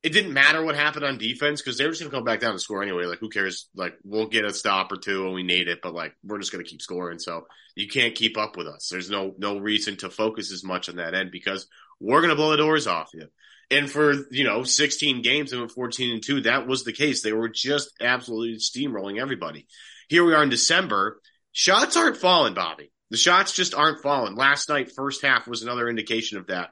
it 0.02 0.14
didn't 0.14 0.34
matter 0.34 0.64
what 0.64 0.76
happened 0.76 1.04
on 1.04 1.18
defense 1.18 1.62
because 1.62 1.78
they 1.78 1.84
were 1.84 1.92
just 1.92 2.02
going 2.02 2.12
to 2.12 2.16
come 2.16 2.24
back 2.24 2.40
down 2.40 2.52
and 2.52 2.62
score 2.62 2.82
anyway. 2.82 3.06
Like, 3.06 3.20
who 3.20 3.30
cares? 3.30 3.68
Like, 3.76 3.96
we'll 4.04 4.28
get 4.28 4.46
a 4.46 4.54
stop 4.54 4.92
or 4.92 4.98
two 4.98 5.26
and 5.26 5.34
we 5.34 5.44
need 5.44 5.68
it, 5.68 5.80
but 5.84 5.94
like, 5.94 6.14
we're 6.24 6.40
just 6.40 6.54
going 6.54 6.64
to 6.64 6.70
keep 6.70 6.82
scoring. 6.82 7.20
So 7.20 7.48
you 7.76 7.88
can't 7.90 8.16
keep 8.16 8.38
up 8.38 8.56
with 8.56 8.68
us. 8.68 8.88
There's 8.90 9.10
no, 9.10 9.34
no 9.38 9.58
reason 9.58 9.98
to 9.98 10.10
focus 10.10 10.54
as 10.54 10.64
much 10.64 10.88
on 10.88 10.96
that 10.98 11.16
end 11.16 11.32
because 11.32 11.68
we're 12.00 12.22
going 12.22 12.30
to 12.30 12.36
blow 12.36 12.52
the 12.52 12.58
doors 12.58 12.88
off 12.88 13.10
you. 13.14 13.28
And 13.72 13.90
for, 13.90 14.14
you 14.32 14.46
know, 14.46 14.64
16 14.64 15.22
games 15.22 15.54
and 15.54 15.70
14 15.70 16.14
and 16.14 16.24
2, 16.24 16.42
that 16.42 16.66
was 16.66 16.84
the 16.84 16.94
case. 16.94 17.22
They 17.22 17.34
were 17.34 17.50
just 17.50 17.92
absolutely 18.02 18.58
steamrolling 18.58 19.22
everybody. 19.22 19.68
Here 20.08 20.24
we 20.24 20.34
are 20.34 20.42
in 20.42 20.50
December. 20.50 21.20
Shots 21.52 21.98
aren't 21.98 22.18
falling, 22.18 22.56
Bobby. 22.56 22.92
The 23.12 23.18
shots 23.18 23.54
just 23.54 23.76
aren't 23.76 24.02
falling. 24.02 24.36
Last 24.36 24.70
night, 24.70 24.92
first 24.96 25.24
half 25.24 25.48
was 25.48 25.62
another 25.62 25.88
indication 25.88 26.40
of 26.40 26.48
that. 26.48 26.70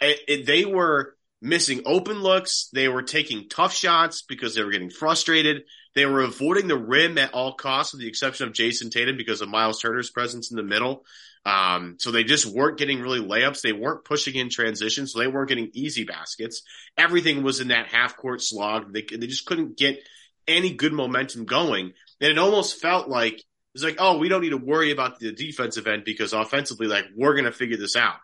It, 0.00 0.20
it, 0.28 0.46
they 0.46 0.64
were, 0.64 1.15
missing 1.46 1.82
open 1.86 2.20
looks. 2.20 2.68
They 2.72 2.88
were 2.88 3.02
taking 3.02 3.48
tough 3.48 3.72
shots 3.72 4.22
because 4.22 4.54
they 4.54 4.62
were 4.62 4.72
getting 4.72 4.90
frustrated. 4.90 5.62
They 5.94 6.04
were 6.04 6.22
avoiding 6.22 6.66
the 6.68 6.76
rim 6.76 7.16
at 7.16 7.32
all 7.32 7.54
costs, 7.54 7.92
with 7.92 8.02
the 8.02 8.08
exception 8.08 8.46
of 8.46 8.52
Jayson 8.52 8.90
Tatum 8.90 9.16
because 9.16 9.40
of 9.40 9.48
Myles 9.48 9.80
Turner's 9.80 10.10
presence 10.10 10.50
in 10.50 10.56
the 10.56 10.62
middle. 10.62 11.04
Um, 11.46 11.96
so 11.98 12.10
they 12.10 12.24
just 12.24 12.44
weren't 12.44 12.76
getting 12.76 13.00
really 13.00 13.20
layups. 13.20 13.60
They 13.60 13.72
weren't 13.72 14.04
pushing 14.04 14.34
in 14.34 14.50
transition, 14.50 15.06
so 15.06 15.20
they 15.20 15.28
weren't 15.28 15.48
getting 15.48 15.70
easy 15.72 16.04
baskets. 16.04 16.62
Everything 16.98 17.44
was 17.44 17.60
in 17.60 17.68
that 17.68 17.86
half 17.86 18.16
court 18.16 18.42
slog. 18.42 18.92
They 18.92 19.02
they 19.02 19.28
just 19.28 19.46
couldn't 19.46 19.78
get 19.78 20.02
any 20.48 20.74
good 20.74 20.92
momentum 20.92 21.44
going, 21.44 21.92
and 22.20 22.30
it 22.30 22.38
almost 22.38 22.80
felt 22.80 23.08
like 23.08 23.40
it's 23.74 23.84
like, 23.84 23.96
oh, 24.00 24.18
we 24.18 24.28
don't 24.28 24.42
need 24.42 24.50
to 24.50 24.56
worry 24.56 24.90
about 24.90 25.20
the 25.20 25.32
defensive 25.32 25.86
end 25.86 26.02
because 26.04 26.32
offensively, 26.32 26.88
like 26.88 27.04
we're 27.14 27.36
gonna 27.36 27.52
figure 27.52 27.76
this 27.76 27.94
out. 27.94 28.16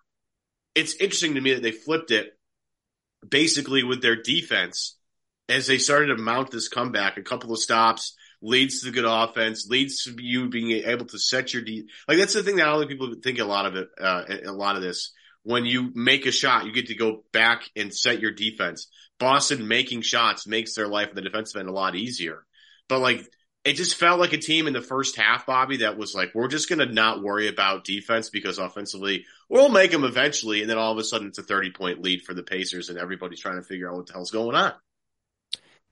It's 0.75 0.95
interesting 0.95 1.35
to 1.35 1.41
me 1.41 1.55
that 1.55 1.63
they 1.63 1.71
flipped 1.71 2.11
it 2.11 2.37
basically 3.27 3.83
with 3.83 4.03
their 4.03 4.21
defense 4.21 4.97
as 5.49 5.67
they 5.67 5.79
started 5.79 6.07
to 6.07 6.23
mount 6.23 6.51
this 6.51 6.69
comeback. 6.69 7.17
A 7.17 7.23
couple 7.23 7.53
of 7.53 7.59
stops 7.59 8.17
leads 8.41 8.83
to 8.83 8.91
good 8.91 9.05
offense, 9.05 9.69
leads 9.69 10.05
to 10.05 10.15
you 10.19 10.49
being 10.49 10.71
able 10.85 11.07
to 11.07 11.19
set 11.19 11.53
your 11.53 11.63
de- 11.63 11.87
like 12.09 12.19
that's 12.19 12.35
the 12.35 12.43
thing 12.43 12.57
that 12.57 12.69
I 12.69 12.73
don't 12.73 12.89
people 12.89 13.15
think 13.23 13.39
a 13.39 13.45
lot 13.45 13.67
of 13.67 13.77
it, 13.77 13.89
uh, 14.01 14.25
a 14.47 14.53
lot 14.53 14.77
of 14.77 14.83
this 14.83 15.13
when 15.45 15.65
you 15.65 15.91
make 15.95 16.27
a 16.27 16.33
shot, 16.33 16.67
you 16.67 16.73
get 16.73 16.87
to 16.87 16.95
go 16.95 17.25
back 17.33 17.69
and 17.75 17.95
set 17.95 18.21
your 18.21 18.31
defense. 18.31 18.89
Boston 19.19 19.67
making 19.69 20.03
shots 20.03 20.47
makes 20.47 20.75
their 20.75 20.89
life 20.89 21.09
in 21.09 21.15
the 21.15 21.23
defensive 21.23 21.59
end 21.59 21.69
a 21.69 21.73
lot 21.73 21.95
easier. 21.95 22.45
But 22.89 23.01
like, 23.01 23.29
it 23.65 23.75
just 23.75 23.97
felt 23.97 24.19
like 24.19 24.33
a 24.33 24.39
team 24.39 24.67
in 24.67 24.73
the 24.73 24.81
first 24.81 25.17
half, 25.17 25.47
Bobby, 25.47 25.79
that 25.79 25.97
was 25.97 26.15
like, 26.15 26.35
we're 26.35 26.49
just 26.49 26.69
going 26.69 26.81
to 26.81 26.93
not 26.93 27.23
worry 27.23 27.49
about 27.49 27.85
defense 27.85 28.29
because 28.29 28.59
offensively 28.59 29.25
we'll 29.49 29.69
make 29.69 29.93
them 29.93 30.05
eventually. 30.05 30.63
And 30.63 30.71
then 30.71 30.79
all 30.79 30.93
of 30.93 30.99
a 30.99 31.05
sudden 31.05 31.29
it's 31.29 31.39
a 31.39 31.45
30 31.45 31.71
point 31.71 32.03
lead 32.03 32.23
for 32.23 32.35
the 32.35 32.43
Pacers 32.43 32.89
and 32.89 32.99
everybody's 32.99 33.41
trying 33.41 33.57
to 33.57 33.63
figure 33.63 33.89
out 33.89 33.97
what 33.97 34.07
the 34.07 34.15
hell's 34.15 34.33
going 34.33 34.57
on. 34.57 34.73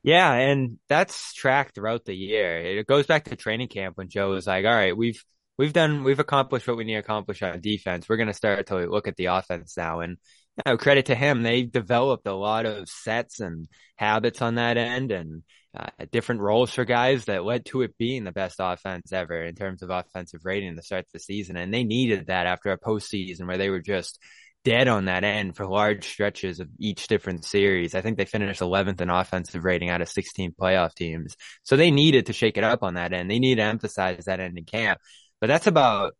Yeah, 0.02 0.32
and 0.32 0.78
that's 0.88 1.34
tracked 1.34 1.74
throughout 1.74 2.04
the 2.04 2.14
year. 2.14 2.78
It 2.78 2.86
goes 2.86 3.06
back 3.06 3.24
to 3.24 3.36
training 3.36 3.68
camp 3.68 3.98
when 3.98 4.08
Joe 4.08 4.30
was 4.30 4.46
like, 4.46 4.64
"All 4.64 4.72
right, 4.72 4.96
we've 4.96 5.22
we've 5.58 5.74
done 5.74 6.04
we've 6.04 6.18
accomplished 6.18 6.66
what 6.66 6.78
we 6.78 6.84
need 6.84 6.94
to 6.94 7.00
accomplish 7.00 7.42
on 7.42 7.60
defense. 7.60 8.08
We're 8.08 8.16
going 8.16 8.28
to 8.28 8.34
start 8.34 8.66
to 8.68 8.86
look 8.86 9.08
at 9.08 9.16
the 9.16 9.26
offense 9.26 9.76
now." 9.76 10.00
And 10.00 10.16
you 10.56 10.62
know, 10.64 10.78
credit 10.78 11.06
to 11.06 11.14
him, 11.14 11.42
they 11.42 11.64
developed 11.64 12.26
a 12.26 12.32
lot 12.32 12.64
of 12.64 12.88
sets 12.88 13.40
and 13.40 13.68
habits 13.96 14.40
on 14.40 14.54
that 14.54 14.78
end, 14.78 15.12
and 15.12 15.42
uh, 15.76 15.86
different 16.10 16.40
roles 16.40 16.72
for 16.72 16.84
guys 16.84 17.26
that 17.26 17.44
led 17.44 17.64
to 17.66 17.82
it 17.82 17.96
being 17.96 18.24
the 18.24 18.32
best 18.32 18.56
offense 18.58 19.12
ever 19.12 19.44
in 19.44 19.54
terms 19.54 19.82
of 19.82 19.90
offensive 19.90 20.44
rating 20.44 20.74
to 20.76 20.82
start 20.82 21.06
the 21.12 21.20
season. 21.20 21.56
And 21.56 21.72
they 21.72 21.84
needed 21.84 22.26
that 22.26 22.46
after 22.46 22.72
a 22.72 22.78
postseason 22.78 23.46
where 23.46 23.58
they 23.58 23.70
were 23.70 23.80
just 23.80 24.18
dead 24.64 24.88
on 24.88 25.06
that 25.06 25.24
end 25.24 25.56
for 25.56 25.66
large 25.66 26.06
stretches 26.06 26.60
of 26.60 26.68
each 26.78 27.08
different 27.08 27.44
series. 27.44 27.94
I 27.94 28.00
think 28.00 28.18
they 28.18 28.24
finished 28.24 28.60
11th 28.60 29.00
in 29.00 29.10
offensive 29.10 29.64
rating 29.64 29.90
out 29.90 30.02
of 30.02 30.08
16 30.08 30.54
playoff 30.60 30.94
teams. 30.94 31.36
So 31.62 31.76
they 31.76 31.90
needed 31.90 32.26
to 32.26 32.32
shake 32.32 32.58
it 32.58 32.64
up 32.64 32.82
on 32.82 32.94
that 32.94 33.12
end. 33.12 33.30
They 33.30 33.38
need 33.38 33.56
to 33.56 33.62
emphasize 33.62 34.24
that 34.26 34.40
end 34.40 34.58
in 34.58 34.64
camp. 34.64 35.00
But 35.40 35.46
that's 35.46 35.66
about 35.66 36.14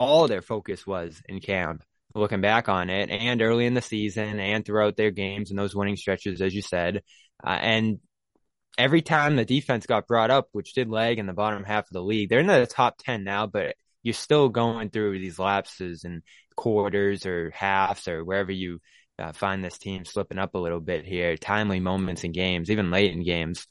all 0.00 0.28
their 0.28 0.42
focus 0.42 0.86
was 0.86 1.20
in 1.28 1.40
camp, 1.40 1.84
looking 2.14 2.40
back 2.40 2.68
on 2.68 2.90
it 2.90 3.10
and 3.10 3.42
early 3.42 3.66
in 3.66 3.74
the 3.74 3.82
season 3.82 4.40
and 4.40 4.64
throughout 4.64 4.96
their 4.96 5.10
games 5.10 5.50
and 5.50 5.58
those 5.58 5.74
winning 5.74 5.96
stretches, 5.96 6.40
as 6.40 6.54
you 6.54 6.62
said. 6.62 7.02
Uh, 7.44 7.50
and 7.50 8.00
every 8.78 9.02
time 9.02 9.36
the 9.36 9.44
defense 9.44 9.84
got 9.86 10.06
brought 10.06 10.30
up, 10.30 10.48
which 10.52 10.72
did 10.72 10.88
lag 10.88 11.18
in 11.18 11.26
the 11.26 11.32
bottom 11.32 11.64
half 11.64 11.84
of 11.84 11.92
the 11.92 12.02
league, 12.02 12.28
they're 12.30 12.38
in 12.38 12.46
the 12.46 12.66
top 12.66 12.96
10 12.98 13.24
now, 13.24 13.46
but 13.46 13.74
you're 14.04 14.14
still 14.14 14.48
going 14.48 14.88
through 14.88 15.18
these 15.18 15.38
lapses 15.38 16.04
and 16.04 16.22
quarters 16.56 17.26
or 17.26 17.50
halves 17.50 18.06
or 18.08 18.24
wherever 18.24 18.52
you 18.52 18.80
uh, 19.18 19.32
find 19.32 19.64
this 19.64 19.78
team 19.78 20.04
slipping 20.04 20.38
up 20.38 20.54
a 20.54 20.58
little 20.58 20.80
bit 20.80 21.04
here, 21.04 21.36
timely 21.36 21.80
moments 21.80 22.22
in 22.22 22.30
games, 22.30 22.70
even 22.70 22.92
late 22.92 23.12
in 23.12 23.24
games. 23.24 23.66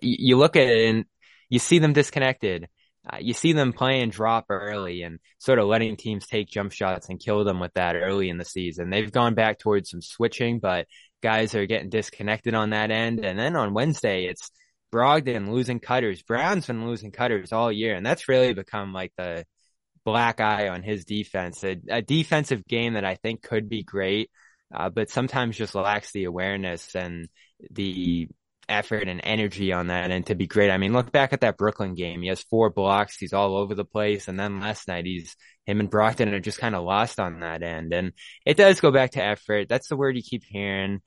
You, 0.00 0.38
look 0.38 0.54
at 0.54 0.68
it 0.68 0.88
and 0.88 1.04
you 1.48 1.58
see 1.58 1.80
them 1.80 1.92
disconnected. 1.92 2.68
Uh, 3.04 3.16
you 3.20 3.34
see 3.34 3.52
them 3.52 3.72
playing 3.72 4.10
drop 4.10 4.46
early 4.48 5.02
and 5.02 5.18
sort 5.38 5.58
of 5.58 5.66
letting 5.66 5.96
teams 5.96 6.24
take 6.28 6.48
jump 6.48 6.70
shots 6.70 7.08
and 7.08 7.18
kill 7.18 7.42
them 7.42 7.58
with 7.58 7.74
that 7.74 7.96
early 7.96 8.28
in 8.28 8.38
the 8.38 8.44
season. 8.44 8.90
They've 8.90 9.10
gone 9.10 9.34
back 9.34 9.58
towards 9.58 9.90
some 9.90 10.00
switching, 10.00 10.60
but 10.60 10.86
guys 11.22 11.54
are 11.54 11.66
getting 11.66 11.88
disconnected 11.90 12.54
on 12.54 12.70
that 12.70 12.90
end. 12.90 13.24
And 13.24 13.38
then 13.38 13.56
on 13.56 13.74
Wednesday, 13.74 14.26
it's 14.26 14.50
Brogdon 14.92 15.50
losing 15.50 15.80
cutters. 15.80 16.22
Brown's 16.22 16.66
been 16.66 16.86
losing 16.86 17.12
cutters 17.12 17.52
all 17.52 17.72
year, 17.72 17.94
and 17.94 18.04
that's 18.04 18.28
really 18.28 18.52
become 18.52 18.92
like 18.92 19.12
the 19.16 19.44
black 20.04 20.40
eye 20.40 20.68
on 20.68 20.82
his 20.82 21.04
defense. 21.04 21.64
A, 21.64 21.76
a 21.88 22.02
defensive 22.02 22.66
game 22.66 22.94
that 22.94 23.04
I 23.04 23.14
think 23.14 23.42
could 23.42 23.68
be 23.68 23.82
great, 23.82 24.30
uh, 24.74 24.90
but 24.90 25.10
sometimes 25.10 25.56
just 25.56 25.74
lacks 25.74 26.12
the 26.12 26.24
awareness 26.24 26.94
and 26.94 27.28
the 27.70 28.28
effort 28.72 29.08
and 29.08 29.20
energy 29.22 29.72
on 29.72 29.88
that 29.88 30.10
and 30.10 30.26
to 30.26 30.34
be 30.34 30.46
great. 30.46 30.70
I 30.70 30.78
mean, 30.78 30.92
look 30.92 31.12
back 31.12 31.32
at 31.32 31.42
that 31.42 31.56
Brooklyn 31.56 31.94
game. 31.94 32.22
He 32.22 32.28
has 32.28 32.42
four 32.42 32.70
blocks. 32.70 33.16
He's 33.18 33.32
all 33.32 33.56
over 33.56 33.74
the 33.74 33.84
place. 33.84 34.28
And 34.28 34.38
then 34.38 34.60
last 34.60 34.88
night, 34.88 35.06
he's 35.06 35.36
him 35.66 35.80
and 35.80 35.90
Brogdon 35.90 36.32
are 36.32 36.40
just 36.40 36.58
kind 36.58 36.74
of 36.74 36.84
lost 36.84 37.20
on 37.20 37.40
that 37.40 37.62
end. 37.62 37.92
And 37.92 38.12
it 38.44 38.56
does 38.56 38.80
go 38.80 38.90
back 38.90 39.12
to 39.12 39.24
effort. 39.24 39.68
That's 39.68 39.88
the 39.88 39.96
word 39.96 40.16
you 40.16 40.22
keep 40.22 40.42
hearing. 40.44 41.00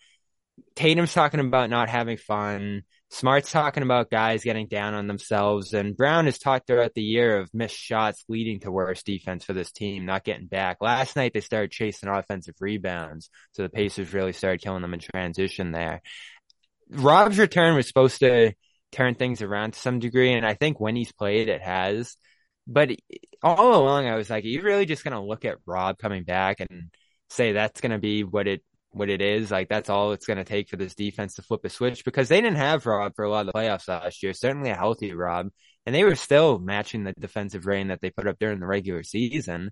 Tatum's 0.76 1.14
talking 1.14 1.40
about 1.40 1.70
not 1.70 1.90
having 1.90 2.18
fun. 2.18 2.84
Smart's 3.10 3.52
talking 3.52 3.84
about 3.84 4.10
guys 4.10 4.44
getting 4.44 4.68
down 4.68 4.94
on 4.94 5.08
themselves, 5.08 5.74
and 5.74 5.96
Brown 5.96 6.26
has 6.26 6.40
talked 6.40 6.68
throughout 6.68 6.94
the 6.96 7.04
year 7.04 7.38
of 7.38 7.54
missed 7.54 7.78
shots 7.78 8.26
leading 8.28 8.60
to 8.62 8.72
worse 8.72 9.04
defense 9.04 9.46
for 9.46 9.54
this 9.54 9.72
team, 9.72 10.06
not 10.06 10.24
getting 10.24 10.48
back. 10.48 10.78
Last 10.82 11.16
night 11.16 11.32
they 11.34 11.40
started 11.40 11.72
chasing 11.72 12.10
offensive 12.10 12.56
rebounds, 12.60 13.30
so 13.52 13.64
the 13.64 13.70
Pacers 13.70 14.14
really 14.14 14.34
started 14.34 14.62
killing 14.62 14.82
them 14.82 14.94
in 14.94 15.00
transition 15.00 15.72
there. 15.72 16.02
Rob's 16.90 17.40
return 17.40 17.76
was 17.76 17.88
supposed 17.88 18.20
to 18.20 18.54
turn 18.92 19.16
things 19.16 19.42
around 19.42 19.74
to 19.74 19.80
some 19.80 20.00
degree, 20.00 20.34
and 20.34 20.46
I 20.46 20.54
think 20.54 20.80
when 20.80 20.96
he's 20.96 21.12
played, 21.12 21.50
it 21.50 21.62
has. 21.62 22.16
But 22.68 22.92
all 23.44 23.76
along, 23.76 24.08
I 24.08 24.16
was 24.16 24.30
like, 24.30 24.44
are 24.44 24.48
you 24.48 24.62
really 24.62 24.86
just 24.86 25.04
going 25.04 25.14
to 25.14 25.22
look 25.22 25.46
at 25.46 25.58
Rob 25.66 25.98
coming 25.98 26.24
back 26.24 26.60
and 26.60 26.90
say 27.30 27.52
that's 27.52 27.82
going 27.82 27.92
to 27.92 28.00
be 28.00 28.24
what 28.24 28.48
it 28.48 28.64
what 28.96 29.10
it 29.10 29.22
is. 29.22 29.52
Like 29.52 29.68
that's 29.68 29.90
all 29.90 30.14
it's 30.14 30.26
going 30.26 30.38
to 30.38 30.44
take 30.44 30.70
for 30.70 30.78
this 30.78 30.96
defense 30.96 31.36
to 31.36 31.42
flip 31.42 31.66
a 31.66 31.70
switch 31.70 32.06
because 32.06 32.30
they 32.30 32.40
didn't 32.42 32.58
have 32.58 32.86
Rob 32.86 33.14
for 33.16 33.26
a 33.26 33.30
lot 33.30 33.42
of 33.42 33.48
the 33.48 33.54
playoffs 33.54 33.88
last 33.88 34.24
year. 34.24 34.34
Certainly 34.34 34.70
a 34.70 34.76
healthy 34.76 35.14
Rob, 35.14 35.50
and 35.86 35.94
they 35.94 36.04
were 36.04 36.16
still 36.16 36.60
matching 36.60 37.04
the 37.04 37.14
defensive 37.14 37.66
rain 37.66 37.90
that 37.90 38.00
they 38.02 38.10
put 38.10 38.28
up 38.28 38.40
during 38.40 38.60
the 38.60 38.66
regular 38.66 39.04
season. 39.04 39.72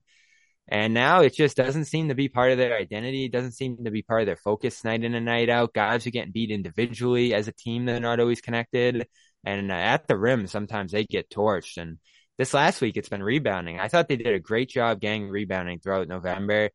And 0.68 0.94
now 0.94 1.22
it 1.22 1.36
just 1.36 1.58
doesn't 1.58 1.86
seem 1.86 2.08
to 2.08 2.16
be 2.16 2.30
part 2.30 2.52
of 2.52 2.58
their 2.58 2.76
identity. 2.76 3.26
It 3.26 3.32
doesn't 3.32 3.52
seem 3.52 3.84
to 3.84 3.92
be 3.92 4.02
part 4.02 4.22
of 4.22 4.28
their 4.28 4.38
focus 4.38 4.84
night 4.84 5.04
in 5.04 5.14
and 5.14 5.26
night 5.26 5.50
out. 5.50 5.74
Guys 5.74 6.08
are 6.08 6.12
getting 6.12 6.32
beat 6.32 6.52
individually 6.52 7.34
as 7.34 7.48
a 7.48 7.52
team. 7.52 7.86
They're 7.86 8.00
not 8.00 8.20
always 8.20 8.42
connected. 8.42 9.08
And 9.46 9.72
uh, 9.72 9.76
at 9.76 10.08
the 10.08 10.18
rim, 10.18 10.48
sometimes 10.48 10.94
they 10.94 11.04
get 11.04 11.30
torched. 11.30 11.78
And 11.78 11.98
this 12.38 12.54
last 12.54 12.80
week, 12.80 12.96
it's 12.96 13.10
been 13.10 13.24
rebounding. 13.24 13.80
I 13.80 13.90
thought 13.90 14.08
they 14.08 14.16
did 14.16 14.34
a 14.34 14.40
great 14.40 14.70
job 14.70 15.02
gang 15.02 15.28
rebounding 15.28 15.80
throughout 15.80 16.08
November. 16.08 16.70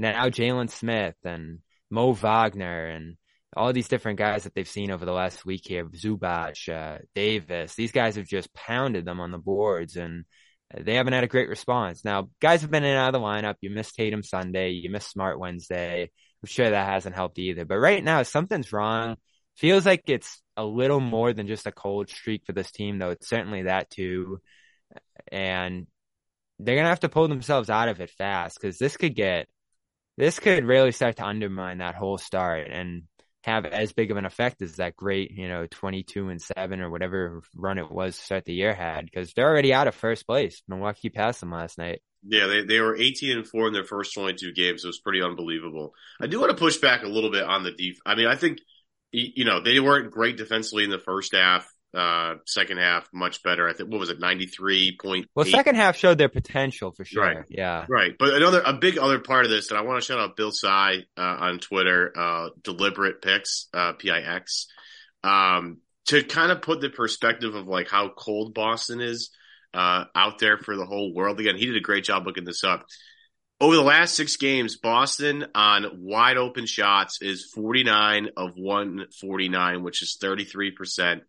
Now 0.00 0.28
Jalen 0.28 0.70
Smith 0.70 1.16
and 1.24 1.60
Mo 1.90 2.12
Wagner 2.12 2.86
and 2.86 3.16
all 3.56 3.72
these 3.72 3.88
different 3.88 4.18
guys 4.18 4.44
that 4.44 4.54
they've 4.54 4.68
seen 4.68 4.90
over 4.90 5.04
the 5.04 5.12
last 5.12 5.44
week 5.44 5.62
here, 5.66 5.84
Zubac, 5.86 6.68
uh, 6.68 6.98
Davis, 7.14 7.74
these 7.74 7.92
guys 7.92 8.16
have 8.16 8.26
just 8.26 8.52
pounded 8.52 9.04
them 9.04 9.20
on 9.20 9.32
the 9.32 9.38
boards 9.38 9.96
and 9.96 10.24
they 10.76 10.94
haven't 10.94 11.14
had 11.14 11.24
a 11.24 11.28
great 11.28 11.48
response. 11.48 12.04
Now, 12.04 12.28
guys 12.40 12.62
have 12.62 12.70
been 12.70 12.84
in 12.84 12.90
and 12.90 12.98
out 12.98 13.14
of 13.14 13.20
the 13.20 13.26
lineup. 13.26 13.54
You 13.60 13.70
missed 13.70 13.94
Tatum 13.94 14.22
Sunday. 14.22 14.70
You 14.70 14.90
missed 14.90 15.10
Smart 15.10 15.38
Wednesday. 15.38 16.02
I'm 16.02 16.46
sure 16.46 16.68
that 16.68 16.88
hasn't 16.88 17.14
helped 17.14 17.38
either. 17.38 17.64
But 17.64 17.78
right 17.78 18.04
now, 18.04 18.22
something's 18.22 18.72
wrong. 18.72 19.16
Feels 19.56 19.86
like 19.86 20.04
it's 20.06 20.42
a 20.56 20.64
little 20.64 21.00
more 21.00 21.32
than 21.32 21.46
just 21.46 21.66
a 21.66 21.72
cold 21.72 22.10
streak 22.10 22.42
for 22.44 22.52
this 22.52 22.70
team, 22.70 22.98
though. 22.98 23.10
It's 23.10 23.28
certainly 23.28 23.62
that 23.62 23.90
too. 23.90 24.40
And 25.32 25.86
they're 26.58 26.74
going 26.74 26.84
to 26.84 26.90
have 26.90 27.00
to 27.00 27.08
pull 27.08 27.28
themselves 27.28 27.70
out 27.70 27.88
of 27.88 28.00
it 28.00 28.10
fast 28.10 28.58
because 28.60 28.78
this 28.78 28.96
could 28.96 29.14
get 29.14 29.48
this 30.16 30.40
could 30.40 30.64
really 30.64 30.90
start 30.90 31.16
to 31.16 31.24
undermine 31.24 31.78
that 31.78 31.94
whole 31.94 32.18
start 32.18 32.68
and 32.68 33.04
have 33.44 33.64
as 33.64 33.92
big 33.92 34.10
of 34.10 34.16
an 34.16 34.24
effect 34.24 34.62
as 34.62 34.76
that 34.76 34.96
great, 34.96 35.30
you 35.30 35.48
know, 35.48 35.66
22 35.70 36.28
and 36.28 36.42
7 36.42 36.80
or 36.80 36.90
whatever 36.90 37.42
run 37.54 37.78
it 37.78 37.90
was 37.90 38.16
start 38.16 38.44
the 38.44 38.52
year 38.52 38.74
had 38.74 39.04
because 39.04 39.32
they're 39.32 39.48
already 39.48 39.72
out 39.72 39.86
of 39.86 39.94
first 39.94 40.26
place. 40.26 40.62
Milwaukee 40.68 41.08
passed 41.08 41.40
them 41.40 41.52
last 41.52 41.78
night. 41.78 42.02
Yeah, 42.26 42.46
they, 42.46 42.64
they 42.64 42.80
were 42.80 42.96
18 42.96 43.38
and 43.38 43.46
4 43.46 43.68
in 43.68 43.72
their 43.72 43.84
first 43.84 44.12
22 44.14 44.52
games. 44.52 44.84
It 44.84 44.88
was 44.88 44.98
pretty 44.98 45.22
unbelievable. 45.22 45.94
I 46.20 46.26
do 46.26 46.40
want 46.40 46.50
to 46.50 46.56
push 46.56 46.78
back 46.78 47.04
a 47.04 47.08
little 47.08 47.30
bit 47.30 47.44
on 47.44 47.62
the 47.62 47.70
def. 47.70 47.98
I 48.04 48.16
mean, 48.16 48.26
I 48.26 48.34
think, 48.34 48.58
you 49.12 49.44
know, 49.44 49.62
they 49.62 49.78
weren't 49.78 50.10
great 50.10 50.36
defensively 50.36 50.84
in 50.84 50.90
the 50.90 50.98
first 50.98 51.34
half. 51.34 51.72
Uh, 51.94 52.34
second 52.46 52.76
half 52.76 53.08
much 53.14 53.42
better. 53.42 53.66
I 53.66 53.72
think 53.72 53.90
what 53.90 53.98
was 53.98 54.10
it, 54.10 54.20
ninety 54.20 54.44
three 54.44 54.98
point. 55.00 55.26
Well, 55.34 55.46
second 55.46 55.76
half 55.76 55.96
showed 55.96 56.18
their 56.18 56.28
potential 56.28 56.92
for 56.92 57.04
sure. 57.04 57.22
Right. 57.22 57.44
Yeah. 57.48 57.86
Right. 57.88 58.12
But 58.18 58.34
another 58.34 58.60
a 58.64 58.74
big 58.74 58.98
other 58.98 59.18
part 59.20 59.46
of 59.46 59.50
this, 59.50 59.70
and 59.70 59.78
I 59.78 59.82
want 59.82 60.02
to 60.02 60.06
shout 60.06 60.18
out 60.18 60.36
Bill 60.36 60.52
Sy 60.52 61.04
uh, 61.16 61.20
on 61.20 61.60
Twitter, 61.60 62.12
uh, 62.14 62.50
deliberate 62.62 63.22
picks, 63.22 63.68
uh, 63.72 63.94
P 63.94 64.10
I 64.10 64.20
X, 64.20 64.66
um, 65.24 65.78
to 66.06 66.22
kind 66.22 66.52
of 66.52 66.60
put 66.60 66.82
the 66.82 66.90
perspective 66.90 67.54
of 67.54 67.68
like 67.68 67.88
how 67.88 68.10
cold 68.10 68.52
Boston 68.52 69.00
is 69.00 69.30
uh, 69.72 70.04
out 70.14 70.38
there 70.38 70.58
for 70.58 70.76
the 70.76 70.86
whole 70.86 71.14
world. 71.14 71.40
Again, 71.40 71.56
he 71.56 71.66
did 71.66 71.76
a 71.76 71.80
great 71.80 72.04
job 72.04 72.26
looking 72.26 72.44
this 72.44 72.64
up. 72.64 72.86
Over 73.60 73.74
the 73.74 73.82
last 73.82 74.14
six 74.14 74.36
games, 74.36 74.76
Boston 74.76 75.46
on 75.54 76.02
wide 76.02 76.36
open 76.36 76.66
shots 76.66 77.22
is 77.22 77.50
49 77.54 78.28
of 78.36 78.52
149, 78.56 79.82
which 79.82 80.02
is 80.02 80.16
33% 80.22 81.22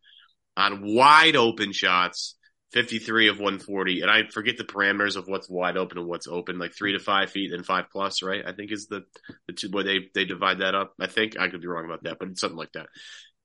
on 0.59 0.93
wide 0.93 1.35
open 1.35 1.71
shots, 1.71 2.35
53 2.73 3.29
of 3.29 3.37
140. 3.37 4.01
And 4.01 4.11
I 4.11 4.27
forget 4.29 4.57
the 4.57 4.63
parameters 4.63 5.15
of 5.15 5.27
what's 5.27 5.49
wide 5.49 5.77
open 5.77 5.97
and 5.97 6.07
what's 6.07 6.27
open, 6.27 6.59
like 6.59 6.75
three 6.75 6.93
to 6.93 6.99
five 6.99 7.31
feet 7.31 7.53
and 7.53 7.65
five 7.65 7.85
plus, 7.91 8.21
right? 8.21 8.43
I 8.45 8.51
think 8.53 8.71
is 8.71 8.87
the, 8.87 9.05
the 9.47 9.53
two 9.53 9.69
where 9.69 9.83
they, 9.83 10.09
they 10.13 10.25
divide 10.25 10.59
that 10.59 10.75
up. 10.75 10.93
I 10.99 11.07
think 11.07 11.39
I 11.39 11.47
could 11.49 11.61
be 11.61 11.67
wrong 11.67 11.85
about 11.85 12.03
that, 12.03 12.17
but 12.19 12.29
it's 12.29 12.41
something 12.41 12.57
like 12.57 12.73
that. 12.73 12.87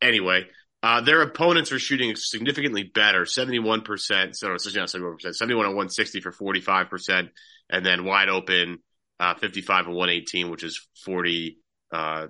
Anyway, 0.02 0.46
uh, 0.82 1.00
their 1.00 1.22
opponents 1.22 1.72
are 1.72 1.78
shooting 1.78 2.14
significantly 2.16 2.82
better, 2.82 3.22
71%, 3.22 4.34
so 4.34 4.48
not 4.48 4.58
71%, 4.58 5.34
71 5.34 5.66
and 5.66 5.74
160 5.74 6.20
for 6.20 6.32
45%, 6.32 7.30
and 7.70 7.86
then 7.86 8.04
wide 8.04 8.28
open, 8.28 8.78
uh, 9.18 9.34
55 9.34 9.86
and 9.86 9.94
118, 9.94 10.50
which 10.50 10.62
is 10.62 10.86
47%. 11.06 11.54
Uh, 11.90 12.26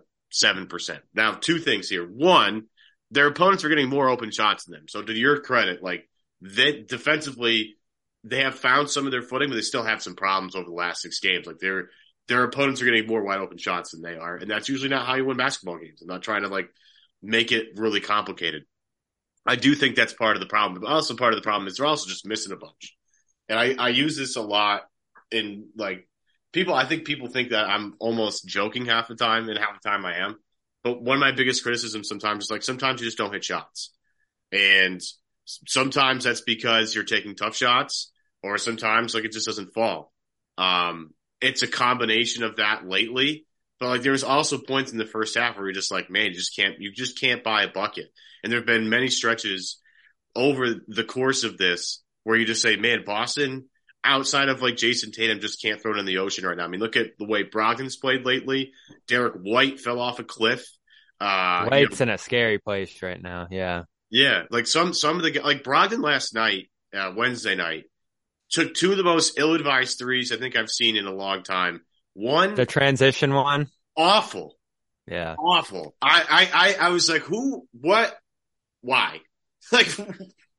now, 1.15 1.33
two 1.33 1.59
things 1.59 1.89
here. 1.89 2.07
One, 2.07 2.67
their 3.11 3.27
opponents 3.27 3.65
are 3.65 3.69
getting 3.69 3.89
more 3.89 4.09
open 4.09 4.31
shots 4.31 4.65
than 4.65 4.73
them. 4.73 4.89
So 4.89 5.03
to 5.03 5.13
your 5.13 5.41
credit, 5.41 5.83
like 5.83 6.09
they 6.41 6.83
defensively, 6.83 7.77
they 8.25 8.41
have 8.41 8.55
found 8.55 8.91
some 8.91 9.07
of 9.07 9.13
their 9.13 9.23
footing, 9.23 9.49
but 9.49 9.57
they 9.57 9.63
still 9.63 9.85
have 9.85 10.03
some 10.03 10.17
problems 10.17 10.55
over 10.55 10.65
the 10.65 10.73
last 10.75 11.03
six 11.03 11.21
games. 11.21 11.47
Like 11.47 11.59
they're 11.59 11.91
their 12.27 12.45
opponents 12.45 12.81
are 12.81 12.87
getting 12.87 13.07
more 13.07 13.23
wide 13.23 13.41
open 13.41 13.59
shots 13.59 13.91
than 13.91 14.03
they 14.03 14.17
are, 14.17 14.37
and 14.37 14.51
that's 14.51 14.69
usually 14.69 14.89
not 14.89 15.07
how 15.07 15.15
you 15.15 15.25
win 15.25 15.37
basketball 15.37 15.79
games. 15.79 16.01
I'm 16.01 16.09
not 16.09 16.23
trying 16.23 16.43
to 16.43 16.49
like 16.49 16.71
make 17.23 17.53
it 17.53 17.77
really 17.77 18.01
complicated. 18.01 18.65
I 19.47 19.57
do 19.57 19.75
think 19.75 19.95
that's 19.95 20.15
part 20.15 20.37
of 20.37 20.41
the 20.41 20.47
problem, 20.47 20.81
but 20.81 20.91
also 20.91 21.17
part 21.17 21.35
of 21.35 21.39
the 21.39 21.45
problem 21.45 21.69
is 21.69 21.77
they're 21.77 21.87
also 21.87 22.09
just 22.09 22.27
missing 22.27 22.53
a 22.53 22.57
bunch. 22.57 22.97
And 23.49 23.59
I, 23.59 23.75
I 23.79 23.89
use 23.91 24.17
this 24.17 24.37
a 24.37 24.43
lot 24.43 24.83
in 25.31 25.69
like 25.77 26.09
people. 26.53 26.73
I 26.73 26.87
think 26.87 27.05
people 27.05 27.29
think 27.29 27.51
that 27.51 27.69
I'm 27.69 27.95
almost 27.99 28.47
joking 28.47 28.87
half 28.87 29.09
the 29.09 29.17
time, 29.17 29.49
and 29.49 29.59
half 29.59 29.83
the 29.83 29.89
time 29.89 30.07
I 30.07 30.19
am. 30.19 30.39
But 30.85 31.03
one 31.03 31.17
of 31.17 31.21
my 31.21 31.33
biggest 31.33 31.63
criticisms 31.63 32.09
sometimes 32.09 32.45
is 32.45 32.51
like 32.51 32.63
sometimes 32.63 33.01
you 33.01 33.07
just 33.07 33.19
don't 33.19 33.33
hit 33.33 33.45
shots, 33.45 33.91
and 34.53 35.01
sometimes 35.47 36.25
that's 36.25 36.43
because 36.43 36.95
you're 36.95 37.05
taking 37.05 37.35
tough 37.35 37.57
shots, 37.57 38.13
or 38.43 38.59
sometimes 38.59 39.15
like 39.15 39.25
it 39.25 39.33
just 39.33 39.47
doesn't 39.47 39.75
fall. 39.75 40.13
Um, 40.59 41.11
it's 41.41 41.63
a 41.63 41.67
combination 41.69 42.45
of 42.45 42.57
that 42.57 42.87
lately. 42.87 43.47
But 43.81 43.89
like 43.89 44.03
there's 44.03 44.25
also 44.25 44.59
points 44.59 44.93
in 44.93 44.99
the 44.99 45.07
first 45.07 45.37
half 45.37 45.57
where 45.57 45.67
you're 45.67 45.75
just 45.75 45.91
like, 45.91 46.11
man, 46.11 46.27
you 46.27 46.35
just 46.35 46.57
can't 46.57 46.79
you 46.79 46.93
just 46.93 47.21
can't 47.21 47.43
buy 47.43 47.65
a 47.65 47.73
bucket. 47.73 48.07
And 48.43 48.53
there 48.53 48.61
have 48.61 48.67
been 48.67 48.89
many 48.89 49.09
stretches 49.09 49.81
over 50.37 50.75
the 50.87 51.05
course 51.05 51.45
of 51.45 51.59
this 51.59 52.03
where 52.23 52.37
you 52.37 52.47
just 52.47 52.63
say, 52.63 52.77
man, 52.77 53.05
Boston 53.05 53.69
outside 54.05 54.49
of 54.49 54.63
like 54.63 54.77
Jayson 54.77 55.13
Tatum 55.13 55.41
just 55.41 55.61
can't 55.63 55.81
throw 55.81 55.95
it 55.95 55.99
in 55.99 56.07
the 56.07 56.19
ocean 56.19 56.47
right 56.47 56.57
now. 56.57 56.65
I 56.65 56.69
mean, 56.69 56.81
look 56.81 56.97
at 56.97 57.19
the 57.19 57.27
way 57.27 57.45
Brogdon's 57.45 57.97
played 57.97 58.25
lately. 58.25 58.73
Derrick 59.09 59.35
White 59.35 59.81
fell 59.81 59.99
off 59.99 60.19
a 60.19 60.25
cliff. 60.25 60.65
Uh, 61.21 61.67
White's 61.69 61.99
you 61.99 62.07
know, 62.07 62.11
in 62.11 62.15
a 62.15 62.19
scary 62.19 62.59
place 62.59 63.03
right 63.03 63.21
now. 63.21 63.49
Yeah. 63.51 63.85
Yeah. 64.11 64.43
Like 64.51 64.67
some, 64.67 64.93
some 64.93 65.17
of 65.17 65.23
the, 65.23 65.41
like 65.41 65.65
Brogdon 65.65 66.03
last 66.03 66.35
night, 66.35 66.71
uh, 66.95 67.13
Wednesday 67.17 67.55
night, 67.55 67.85
took 68.51 68.75
two 68.75 68.93
of 68.93 68.99
the 68.99 69.05
most 69.05 69.39
ill 69.39 69.55
advised 69.55 69.99
threes 69.99 70.31
I 70.31 70.37
think 70.37 70.57
I've 70.57 70.71
seen 70.71 70.97
in 70.97 71.07
a 71.07 71.15
long 71.15 71.43
time. 71.43 71.81
One, 72.13 72.55
the 72.55 72.67
transition 72.67 73.35
one, 73.35 73.69
awful. 73.97 74.57
Yeah. 75.09 75.35
Awful. 75.35 75.95
I, 76.01 76.49
I, 76.55 76.87
I, 76.87 76.89
was 76.91 77.11
like, 77.11 77.23
who, 77.23 77.67
what, 77.73 78.17
why? 78.81 79.21
Like, 79.73 79.89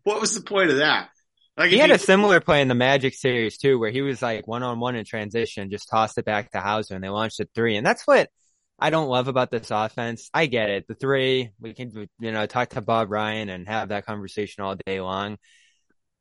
what 0.04 0.20
was 0.20 0.34
the 0.34 0.42
point 0.42 0.72
of 0.72 0.78
that? 0.78 1.10
Like 1.58 1.72
he 1.72 1.78
had 1.78 1.92
a 1.92 1.98
similar 1.98 2.42
play 2.42 2.62
in 2.62 2.68
the 2.68 2.76
Magic 2.76 3.14
series 3.14 3.58
too, 3.58 3.80
where 3.80 3.92
he 3.92 4.02
was 4.02 4.22
like 4.22 4.48
one 4.48 4.64
on 4.64 4.80
one 4.80 4.96
in 4.96 5.06
transition, 5.06 5.70
just 5.70 5.90
tossed 5.90 6.18
it 6.18 6.26
back 6.26 6.52
to 6.52 6.60
Hauser 6.60 6.96
and 6.96 7.04
they 7.04 7.10
launched 7.10 7.40
a 7.40 7.48
three. 7.56 7.78
And 7.78 7.86
that's 7.86 8.06
what 8.06 8.30
I 8.78 8.90
don't 8.90 9.08
love 9.08 9.30
about 9.30 9.52
this 9.52 9.72
offense. 9.72 10.30
I 10.34 10.48
get 10.48 10.70
it. 10.70 10.88
The 10.88 10.96
three, 10.96 11.52
we 11.60 11.74
can, 11.74 12.10
you 12.20 12.32
know, 12.32 12.46
talk 12.46 12.70
to 12.72 12.82
Bob 12.82 13.10
Ryan 13.10 13.50
and 13.50 13.68
have 13.68 13.90
that 13.90 14.06
conversation 14.06 14.64
all 14.64 14.76
day 14.86 15.00
long. 15.00 15.38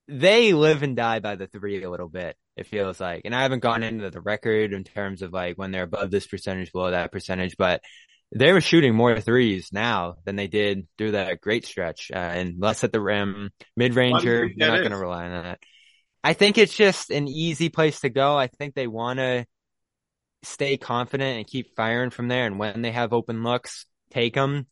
They 0.07 0.53
live 0.53 0.83
and 0.83 0.95
die 0.95 1.19
by 1.19 1.35
the 1.35 1.49
three 1.49 1.83
a 1.83 1.91
little 1.91 2.09
bit, 2.09 2.37
it 2.57 2.69
feels 2.69 3.01
like. 3.01 3.23
And 3.25 3.35
I 3.35 3.43
haven't 3.43 3.61
gone 3.61 3.83
into 3.83 4.11
the 4.11 4.21
record 4.21 4.73
in 4.73 4.85
terms 4.85 5.23
of 5.23 5.33
like 5.33 5.57
when 5.57 5.73
they're 5.73 5.83
above 5.85 6.13
this 6.13 6.27
percentage, 6.27 6.71
below 6.71 6.93
that 6.93 7.11
percentage, 7.11 7.57
but 7.57 7.81
they're 8.35 8.61
shooting 8.61 8.95
more 8.95 9.21
threes 9.21 9.69
now 9.73 10.17
than 10.25 10.37
they 10.37 10.49
did 10.49 10.89
through 10.99 11.13
that 11.13 11.41
great 11.41 11.65
stretch, 11.65 12.11
uh, 12.13 12.19
and 12.19 12.61
less 12.61 12.83
at 12.85 12.93
the 12.93 13.01
rim, 13.01 13.51
mid 13.77 13.95
ranger. 13.95 14.49
They're 14.57 14.71
not 14.71 14.79
going 14.79 14.91
to 14.91 14.99
rely 14.99 15.27
on 15.27 15.43
that. 15.45 15.61
I 16.23 16.33
think 16.33 16.59
it's 16.59 16.75
just 16.75 17.11
an 17.11 17.29
easy 17.29 17.69
place 17.69 18.01
to 18.01 18.09
go. 18.09 18.37
I 18.37 18.49
think 18.49 18.75
they 18.75 18.87
want 18.87 19.19
to 19.19 19.47
stay 20.43 20.77
confident 20.77 21.39
and 21.39 21.47
keep 21.47 21.77
firing 21.77 22.11
from 22.11 22.29
there. 22.29 22.47
And 22.47 22.59
when 22.59 22.83
they 22.83 22.91
have 22.91 23.13
open 23.13 23.43
looks, 23.43 23.87
take 24.11 24.35
them. 24.35 24.67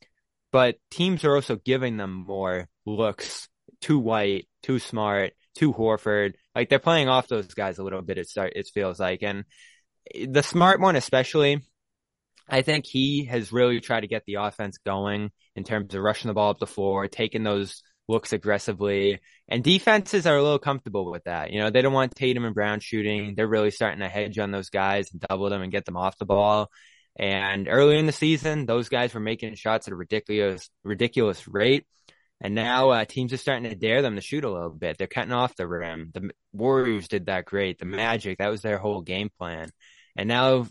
But 0.50 0.76
teams 0.90 1.24
are 1.24 1.34
also 1.34 1.56
giving 1.56 1.96
them 1.96 2.24
more 2.26 2.68
looks. 2.84 3.48
Too 3.80 3.98
white, 3.98 4.48
too 4.62 4.78
smart, 4.78 5.32
too 5.54 5.72
Horford. 5.72 6.34
Like 6.54 6.68
they're 6.68 6.78
playing 6.78 7.08
off 7.08 7.28
those 7.28 7.52
guys 7.54 7.78
a 7.78 7.84
little 7.84 8.02
bit. 8.02 8.18
It 8.18 8.28
start. 8.28 8.52
It 8.54 8.68
feels 8.72 9.00
like, 9.00 9.22
and 9.22 9.44
the 10.26 10.42
smart 10.42 10.80
one 10.80 10.96
especially 10.96 11.62
I 12.52 12.60
think 12.60 12.84
he 12.84 13.24
has 13.24 13.50
really 13.50 13.80
tried 13.80 14.00
to 14.00 14.06
get 14.06 14.24
the 14.26 14.34
offense 14.34 14.76
going 14.84 15.30
in 15.56 15.64
terms 15.64 15.94
of 15.94 16.02
rushing 16.02 16.28
the 16.28 16.34
ball 16.34 16.50
up 16.50 16.58
the 16.58 16.66
floor, 16.66 17.08
taking 17.08 17.42
those 17.42 17.82
looks 18.08 18.34
aggressively. 18.34 19.20
And 19.48 19.64
defenses 19.64 20.26
are 20.26 20.36
a 20.36 20.42
little 20.42 20.58
comfortable 20.58 21.10
with 21.10 21.24
that. 21.24 21.50
You 21.50 21.60
know, 21.60 21.70
they 21.70 21.80
don't 21.80 21.94
want 21.94 22.14
Tatum 22.14 22.44
and 22.44 22.54
Brown 22.54 22.80
shooting. 22.80 23.34
They're 23.34 23.48
really 23.48 23.70
starting 23.70 24.00
to 24.00 24.08
hedge 24.08 24.38
on 24.38 24.50
those 24.50 24.68
guys 24.68 25.10
and 25.12 25.20
double 25.22 25.48
them 25.48 25.62
and 25.62 25.72
get 25.72 25.86
them 25.86 25.96
off 25.96 26.18
the 26.18 26.26
ball. 26.26 26.70
And 27.16 27.68
early 27.68 27.98
in 27.98 28.04
the 28.04 28.12
season, 28.12 28.66
those 28.66 28.90
guys 28.90 29.14
were 29.14 29.20
making 29.20 29.54
shots 29.54 29.88
at 29.88 29.94
a 29.94 29.96
ridiculous, 29.96 30.68
ridiculous 30.84 31.48
rate. 31.48 31.86
And 32.38 32.54
now 32.54 32.90
uh, 32.90 33.06
teams 33.06 33.32
are 33.32 33.38
starting 33.38 33.70
to 33.70 33.74
dare 33.74 34.02
them 34.02 34.16
to 34.16 34.20
shoot 34.20 34.44
a 34.44 34.52
little 34.52 34.70
bit. 34.70 34.98
They're 34.98 35.06
cutting 35.06 35.32
off 35.32 35.56
the 35.56 35.66
rim. 35.66 36.10
The 36.12 36.32
Warriors 36.52 37.08
did 37.08 37.26
that 37.26 37.46
great. 37.46 37.78
The 37.78 37.86
Magic, 37.86 38.38
that 38.38 38.50
was 38.50 38.60
their 38.60 38.76
whole 38.76 39.00
game 39.00 39.30
plan. 39.38 39.70
And 40.16 40.28
now 40.28 40.66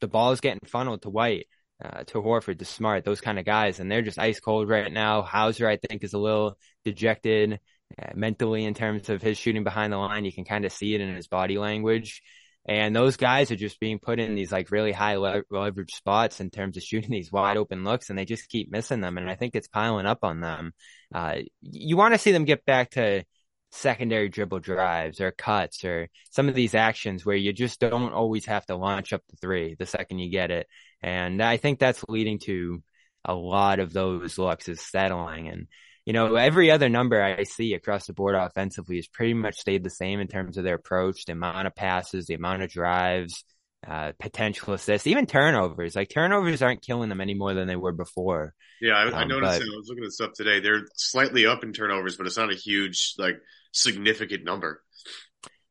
the 0.00 0.08
ball 0.08 0.32
is 0.32 0.40
getting 0.40 0.60
funneled 0.66 1.02
to 1.02 1.10
White, 1.10 1.46
uh, 1.84 2.04
to 2.04 2.22
Horford, 2.22 2.58
to 2.58 2.64
Smart, 2.64 3.04
those 3.04 3.20
kind 3.20 3.38
of 3.38 3.44
guys, 3.44 3.80
and 3.80 3.90
they're 3.90 4.02
just 4.02 4.18
ice 4.18 4.40
cold 4.40 4.68
right 4.68 4.92
now. 4.92 5.22
Hauser, 5.22 5.68
I 5.68 5.76
think, 5.76 6.04
is 6.04 6.14
a 6.14 6.18
little 6.18 6.58
dejected 6.84 7.60
uh, 8.00 8.10
mentally 8.14 8.64
in 8.64 8.74
terms 8.74 9.08
of 9.08 9.22
his 9.22 9.38
shooting 9.38 9.64
behind 9.64 9.92
the 9.92 9.96
line. 9.96 10.24
You 10.24 10.32
can 10.32 10.44
kind 10.44 10.64
of 10.64 10.72
see 10.72 10.94
it 10.94 11.00
in 11.00 11.14
his 11.14 11.28
body 11.28 11.58
language. 11.58 12.22
And 12.68 12.94
those 12.94 13.16
guys 13.16 13.50
are 13.50 13.56
just 13.56 13.80
being 13.80 13.98
put 13.98 14.20
in 14.20 14.34
these 14.34 14.52
like 14.52 14.70
really 14.70 14.92
high 14.92 15.16
le- 15.16 15.42
leverage 15.50 15.94
spots 15.94 16.38
in 16.40 16.50
terms 16.50 16.76
of 16.76 16.82
shooting 16.82 17.10
these 17.10 17.32
wide 17.32 17.56
open 17.56 17.82
looks, 17.82 18.10
and 18.10 18.18
they 18.18 18.26
just 18.26 18.50
keep 18.50 18.70
missing 18.70 19.00
them. 19.00 19.16
And 19.16 19.30
I 19.30 19.36
think 19.36 19.54
it's 19.54 19.68
piling 19.68 20.04
up 20.04 20.18
on 20.22 20.40
them. 20.40 20.74
Uh, 21.14 21.36
you 21.62 21.96
want 21.96 22.12
to 22.12 22.18
see 22.18 22.30
them 22.30 22.44
get 22.44 22.66
back 22.66 22.90
to 22.90 23.24
secondary 23.70 24.28
dribble 24.28 24.60
drives 24.60 25.20
or 25.20 25.30
cuts 25.30 25.84
or 25.84 26.08
some 26.30 26.48
of 26.48 26.54
these 26.54 26.74
actions 26.74 27.24
where 27.24 27.36
you 27.36 27.52
just 27.52 27.80
don't 27.80 28.12
always 28.12 28.46
have 28.46 28.64
to 28.66 28.76
launch 28.76 29.12
up 29.12 29.22
the 29.28 29.36
three 29.36 29.76
the 29.78 29.86
second 29.86 30.18
you 30.18 30.30
get 30.30 30.50
it. 30.50 30.66
And 31.02 31.42
I 31.42 31.58
think 31.58 31.78
that's 31.78 32.04
leading 32.08 32.38
to 32.40 32.82
a 33.24 33.34
lot 33.34 33.78
of 33.78 33.92
those 33.92 34.38
looks 34.38 34.68
is 34.68 34.80
settling. 34.80 35.48
And, 35.48 35.66
you 36.06 36.12
know, 36.12 36.36
every 36.36 36.70
other 36.70 36.88
number 36.88 37.22
I 37.22 37.42
see 37.42 37.74
across 37.74 38.06
the 38.06 38.14
board 38.14 38.34
offensively 38.34 38.96
has 38.96 39.06
pretty 39.06 39.34
much 39.34 39.58
stayed 39.58 39.84
the 39.84 39.90
same 39.90 40.20
in 40.20 40.28
terms 40.28 40.56
of 40.56 40.64
their 40.64 40.76
approach, 40.76 41.26
the 41.26 41.32
amount 41.32 41.66
of 41.66 41.74
passes, 41.74 42.26
the 42.26 42.34
amount 42.34 42.62
of 42.62 42.70
drives, 42.70 43.44
uh, 43.86 44.12
potential 44.18 44.72
assists, 44.72 45.06
even 45.06 45.26
turnovers. 45.26 45.94
Like 45.94 46.08
turnovers 46.08 46.62
aren't 46.62 46.82
killing 46.82 47.10
them 47.10 47.20
any 47.20 47.34
more 47.34 47.54
than 47.54 47.68
they 47.68 47.76
were 47.76 47.92
before. 47.92 48.54
Yeah, 48.80 48.94
I, 48.94 49.08
um, 49.08 49.14
I 49.14 49.24
noticed. 49.24 49.60
But, 49.60 49.68
I 49.68 49.76
was 49.76 49.86
looking 49.88 50.04
at 50.04 50.12
stuff 50.12 50.32
today. 50.34 50.60
They're 50.60 50.86
slightly 50.94 51.46
up 51.46 51.62
in 51.62 51.72
turnovers, 51.72 52.16
but 52.16 52.26
it's 52.26 52.38
not 52.38 52.52
a 52.52 52.56
huge 52.56 53.14
like 53.18 53.36
significant 53.72 54.44
number. 54.44 54.82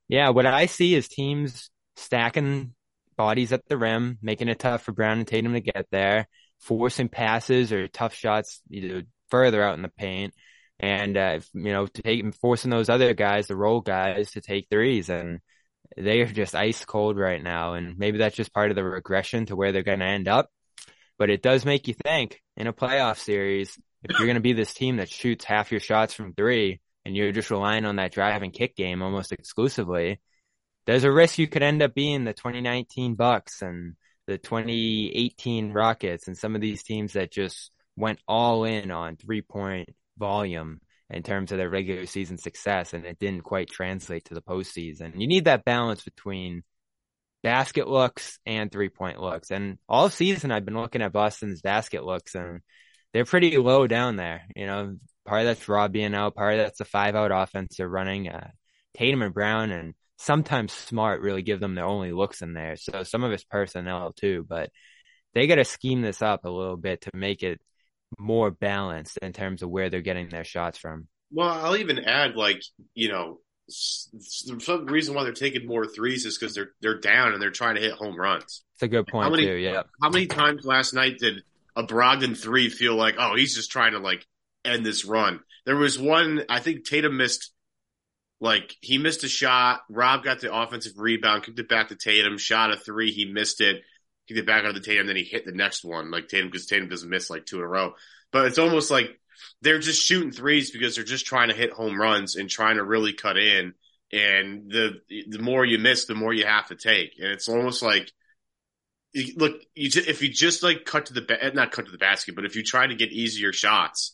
Yeah, 0.08 0.30
what 0.30 0.46
I 0.46 0.68
see 0.68 0.96
is 0.96 1.08
teams 1.08 1.70
stacking 1.96 2.74
bodies 3.18 3.52
at 3.52 3.68
the 3.68 3.78
rim, 3.78 4.18
making 4.22 4.48
it 4.48 4.60
tough 4.60 4.84
for 4.84 4.94
Brown 4.94 5.20
and 5.20 5.28
Tatum 5.28 5.54
to 5.54 5.60
get 5.60 5.88
there, 5.92 6.28
forcing 6.60 7.10
passes 7.10 7.74
or 7.74 7.88
tough 7.88 8.14
shots 8.14 8.62
either 8.72 9.04
further 9.30 9.62
out 9.62 9.76
in 9.76 9.82
the 9.82 9.90
paint, 9.90 10.34
and 10.80 11.18
uh, 11.18 11.40
you 11.54 11.74
know, 11.74 11.88
taking 11.88 12.32
forcing 12.32 12.72
those 12.72 12.90
other 12.90 13.14
guys, 13.14 13.48
the 13.48 13.56
role 13.56 13.82
guys, 13.82 14.32
to 14.32 14.42
take 14.42 14.68
threes, 14.70 15.10
and 15.10 15.40
they 15.98 16.22
are 16.22 16.28
just 16.28 16.56
ice 16.56 16.86
cold 16.86 17.18
right 17.18 17.44
now. 17.44 17.74
And 17.74 17.98
maybe 17.98 18.20
that's 18.20 18.36
just 18.36 18.54
part 18.54 18.70
of 18.70 18.76
the 18.76 18.84
regression 18.84 19.48
to 19.48 19.56
where 19.56 19.72
they're 19.72 19.84
going 19.84 20.00
to 20.00 20.06
end 20.06 20.28
up. 20.28 20.50
But 21.18 21.32
it 21.32 21.42
does 21.42 21.66
make 21.66 21.88
you 21.88 21.96
think 21.96 22.42
in 22.56 22.68
a 22.68 22.74
playoff 22.74 23.18
series, 23.18 23.78
if 24.04 24.18
you're 24.18 24.28
going 24.28 24.36
to 24.36 24.42
be 24.42 24.54
this 24.54 24.74
team 24.74 24.98
that 24.98 25.10
shoots 25.10 25.44
half 25.44 25.72
your 25.72 25.80
shots 25.80 26.14
from 26.14 26.34
three, 26.34 26.80
and 27.08 27.16
you're 27.16 27.32
just 27.32 27.52
relying 27.52 27.86
on 27.86 27.96
that 27.96 28.12
drive 28.12 28.44
and 28.44 28.52
kick 28.52 28.76
game 28.76 29.02
almost 29.02 29.32
exclusively, 29.32 30.20
there's 30.86 31.06
a 31.06 31.12
risk 31.12 31.38
you 31.38 31.48
could 31.48 31.64
end 31.64 31.82
up 31.82 31.94
being 31.94 32.26
the 32.26 32.34
2019 32.34 33.16
Bucks 33.16 33.62
and 33.62 33.96
the 34.28 34.38
2018 34.38 35.72
Rockets 35.72 36.28
and 36.28 36.38
some 36.38 36.54
of 36.54 36.60
these 36.60 36.84
teams 36.84 37.14
that 37.14 37.32
just 37.32 37.72
went 37.96 38.20
all 38.28 38.66
in 38.66 38.92
on 38.92 39.16
three 39.16 39.42
point 39.42 39.88
volume 40.18 40.82
in 41.10 41.24
terms 41.24 41.54
of 41.54 41.58
their 41.58 41.70
regular 41.70 42.06
season 42.06 42.38
success 42.38 42.94
and 42.94 43.06
it 43.06 43.18
didn't 43.20 43.46
quite 43.46 43.70
translate 43.70 44.26
to 44.26 44.34
the 44.34 44.42
postseason. 44.42 45.14
You 45.18 45.28
need 45.28 45.46
that 45.46 45.64
balance 45.64 46.04
between 46.04 46.64
basket 47.42 47.88
looks 47.88 48.38
and 48.46 48.70
three 48.70 48.90
point 48.90 49.22
looks. 49.22 49.50
And 49.50 49.78
all 49.88 50.10
season 50.10 50.52
I've 50.52 50.66
been 50.66 50.76
looking 50.76 51.02
at 51.02 51.14
Boston's 51.14 51.62
basket 51.62 52.04
looks 52.04 52.36
and 52.36 52.60
they're 53.14 53.24
pretty 53.24 53.56
low 53.56 53.88
down 53.88 54.18
there. 54.18 54.44
You 54.58 54.66
know, 54.66 54.98
Part 55.28 55.42
of 55.42 55.48
that's 55.48 55.68
Rob 55.68 55.92
being 55.92 56.16
out. 56.16 56.36
Part 56.36 56.54
of 56.54 56.60
that's 56.60 56.80
the 56.80 56.86
five 56.86 57.16
out 57.16 57.32
offense 57.32 57.76
they're 57.78 57.88
running. 57.88 58.30
Uh, 58.30 58.50
Tatum 58.98 59.22
and 59.22 59.34
Brown 59.34 59.72
and 59.72 59.94
sometimes 60.18 60.72
Smart 60.72 61.22
really 61.22 61.42
give 61.44 61.60
them 61.60 61.76
their 61.76 61.86
only 61.86 62.12
looks 62.12 62.42
in 62.42 62.54
there. 62.54 62.78
So 62.78 63.04
some 63.04 63.24
of 63.24 63.32
it's 63.32 63.44
personnel 63.44 64.14
too, 64.14 64.46
but 64.48 64.72
they 65.34 65.46
got 65.46 65.56
to 65.56 65.66
scheme 65.66 66.02
this 66.02 66.22
up 66.22 66.46
a 66.46 66.50
little 66.50 66.78
bit 66.78 67.02
to 67.02 67.12
make 67.14 67.44
it 67.44 67.60
more 68.18 68.50
balanced 68.50 69.18
in 69.22 69.34
terms 69.34 69.62
of 69.62 69.70
where 69.70 69.90
they're 69.90 70.02
getting 70.02 70.30
their 70.30 70.46
shots 70.46 70.78
from. 70.78 71.08
Well, 71.30 71.50
I'll 71.50 71.76
even 71.76 72.00
add 72.00 72.36
like, 72.36 72.64
you 72.96 73.10
know, 73.10 73.40
some 73.70 74.86
reason 74.86 75.14
why 75.14 75.24
they're 75.24 75.34
taking 75.34 75.68
more 75.68 75.86
threes 75.86 76.26
is 76.26 76.38
because 76.38 76.56
they're 76.56 76.72
they're 76.82 77.00
down 77.00 77.34
and 77.34 77.42
they're 77.42 77.52
trying 77.52 77.76
to 77.76 77.82
hit 77.82 77.92
home 77.92 78.16
runs. 78.16 78.64
It's 78.76 78.84
a 78.84 78.88
good 78.88 79.08
point 79.08 79.26
how 79.26 79.30
many, 79.30 79.46
too. 79.46 79.56
Yeah. 79.56 79.84
How 80.02 80.10
many 80.10 80.26
times 80.26 80.64
last 80.64 80.94
night 80.94 81.18
did 81.20 81.44
a 81.76 81.84
Brogdon 81.84 82.36
three 82.38 82.70
feel 82.70 82.96
like, 82.96 83.16
oh, 83.20 83.36
he's 83.36 83.54
just 83.56 83.70
trying 83.70 83.92
to 83.92 84.00
like 84.00 84.26
end 84.68 84.86
this 84.86 85.06
run. 85.06 85.40
There 85.66 85.76
was 85.76 86.00
one, 86.00 86.44
I 86.50 86.60
think 86.60 86.86
Tatum 86.86 87.18
missed 87.18 87.52
like 88.40 88.76
he 88.82 88.98
missed 88.98 89.24
a 89.24 89.30
shot. 89.30 89.82
Rob 89.90 90.24
got 90.24 90.42
the 90.42 90.54
offensive 90.54 90.94
rebound, 90.98 91.44
kicked 91.44 91.60
it 91.60 91.70
back 91.70 91.90
to 91.90 91.96
Tatum, 91.96 92.38
shot 92.38 92.72
a 92.72 92.78
three, 92.78 93.12
he 93.12 93.26
missed 93.26 93.62
it, 93.62 93.82
kicked 94.28 94.40
it 94.40 94.46
back 94.46 94.64
out 94.64 94.70
of 94.70 94.76
the 94.76 94.82
Tatum, 94.82 95.08
then 95.08 95.16
he 95.16 95.24
hit 95.24 95.46
the 95.46 95.52
next 95.52 95.84
one 95.84 96.12
like 96.12 96.28
Tatum 96.28 96.48
because 96.48 96.68
Tatum 96.68 96.90
doesn't 96.90 97.10
miss 97.10 97.30
like 97.30 97.46
two 97.46 97.58
in 97.58 97.64
a 97.64 97.68
row. 97.68 97.94
But 98.32 98.46
it's 98.46 98.60
almost 98.60 98.92
like 98.92 99.10
they're 99.62 99.80
just 99.80 100.02
shooting 100.02 100.32
threes 100.32 100.72
because 100.72 100.96
they're 100.96 101.04
just 101.04 101.26
trying 101.26 101.50
to 101.50 101.56
hit 101.56 101.72
home 101.72 102.00
runs 102.00 102.36
and 102.36 102.50
trying 102.50 102.76
to 102.76 102.84
really 102.84 103.14
cut 103.14 103.38
in. 103.38 103.74
And 104.12 104.72
the 104.72 105.02
the 105.28 105.40
more 105.40 105.66
you 105.66 105.80
miss, 105.80 106.06
the 106.06 106.16
more 106.16 106.34
you 106.34 106.46
have 106.46 106.68
to 106.68 106.76
take. 106.76 107.14
And 107.20 107.28
it's 107.30 107.50
almost 107.50 107.82
like 107.82 108.12
look, 109.36 109.62
you 109.76 109.90
just, 109.90 110.08
if 110.08 110.22
you 110.22 110.30
just 110.30 110.64
like 110.64 110.86
cut 110.86 111.08
to 111.08 111.14
the 111.14 111.52
not 111.54 111.72
cut 111.72 111.86
to 111.86 111.92
the 111.92 111.98
basket, 111.98 112.36
but 112.36 112.46
if 112.46 112.56
you 112.56 112.64
try 112.64 112.86
to 112.86 112.96
get 112.96 113.12
easier 113.12 113.52
shots, 113.54 114.14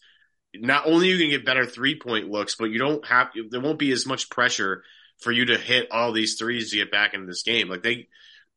not 0.56 0.86
only 0.86 1.08
you 1.08 1.18
can 1.18 1.30
get 1.30 1.46
better 1.46 1.66
three 1.66 2.00
point 2.00 2.30
looks, 2.30 2.56
but 2.56 2.66
you 2.66 2.80
don't 2.80 3.06
have 3.08 3.30
there 3.50 3.62
won't 3.62 3.80
be 3.80 3.92
as 3.92 4.06
much 4.06 4.30
pressure 4.30 4.84
for 5.20 5.32
you 5.32 5.46
to 5.46 5.58
hit 5.58 5.92
all 5.92 6.12
these 6.12 6.36
threes 6.36 6.72
to 6.72 6.78
get 6.78 6.92
back 6.92 7.14
into 7.14 7.28
this 7.28 7.44
game. 7.44 7.70
Like 7.70 7.84
they, 7.84 8.08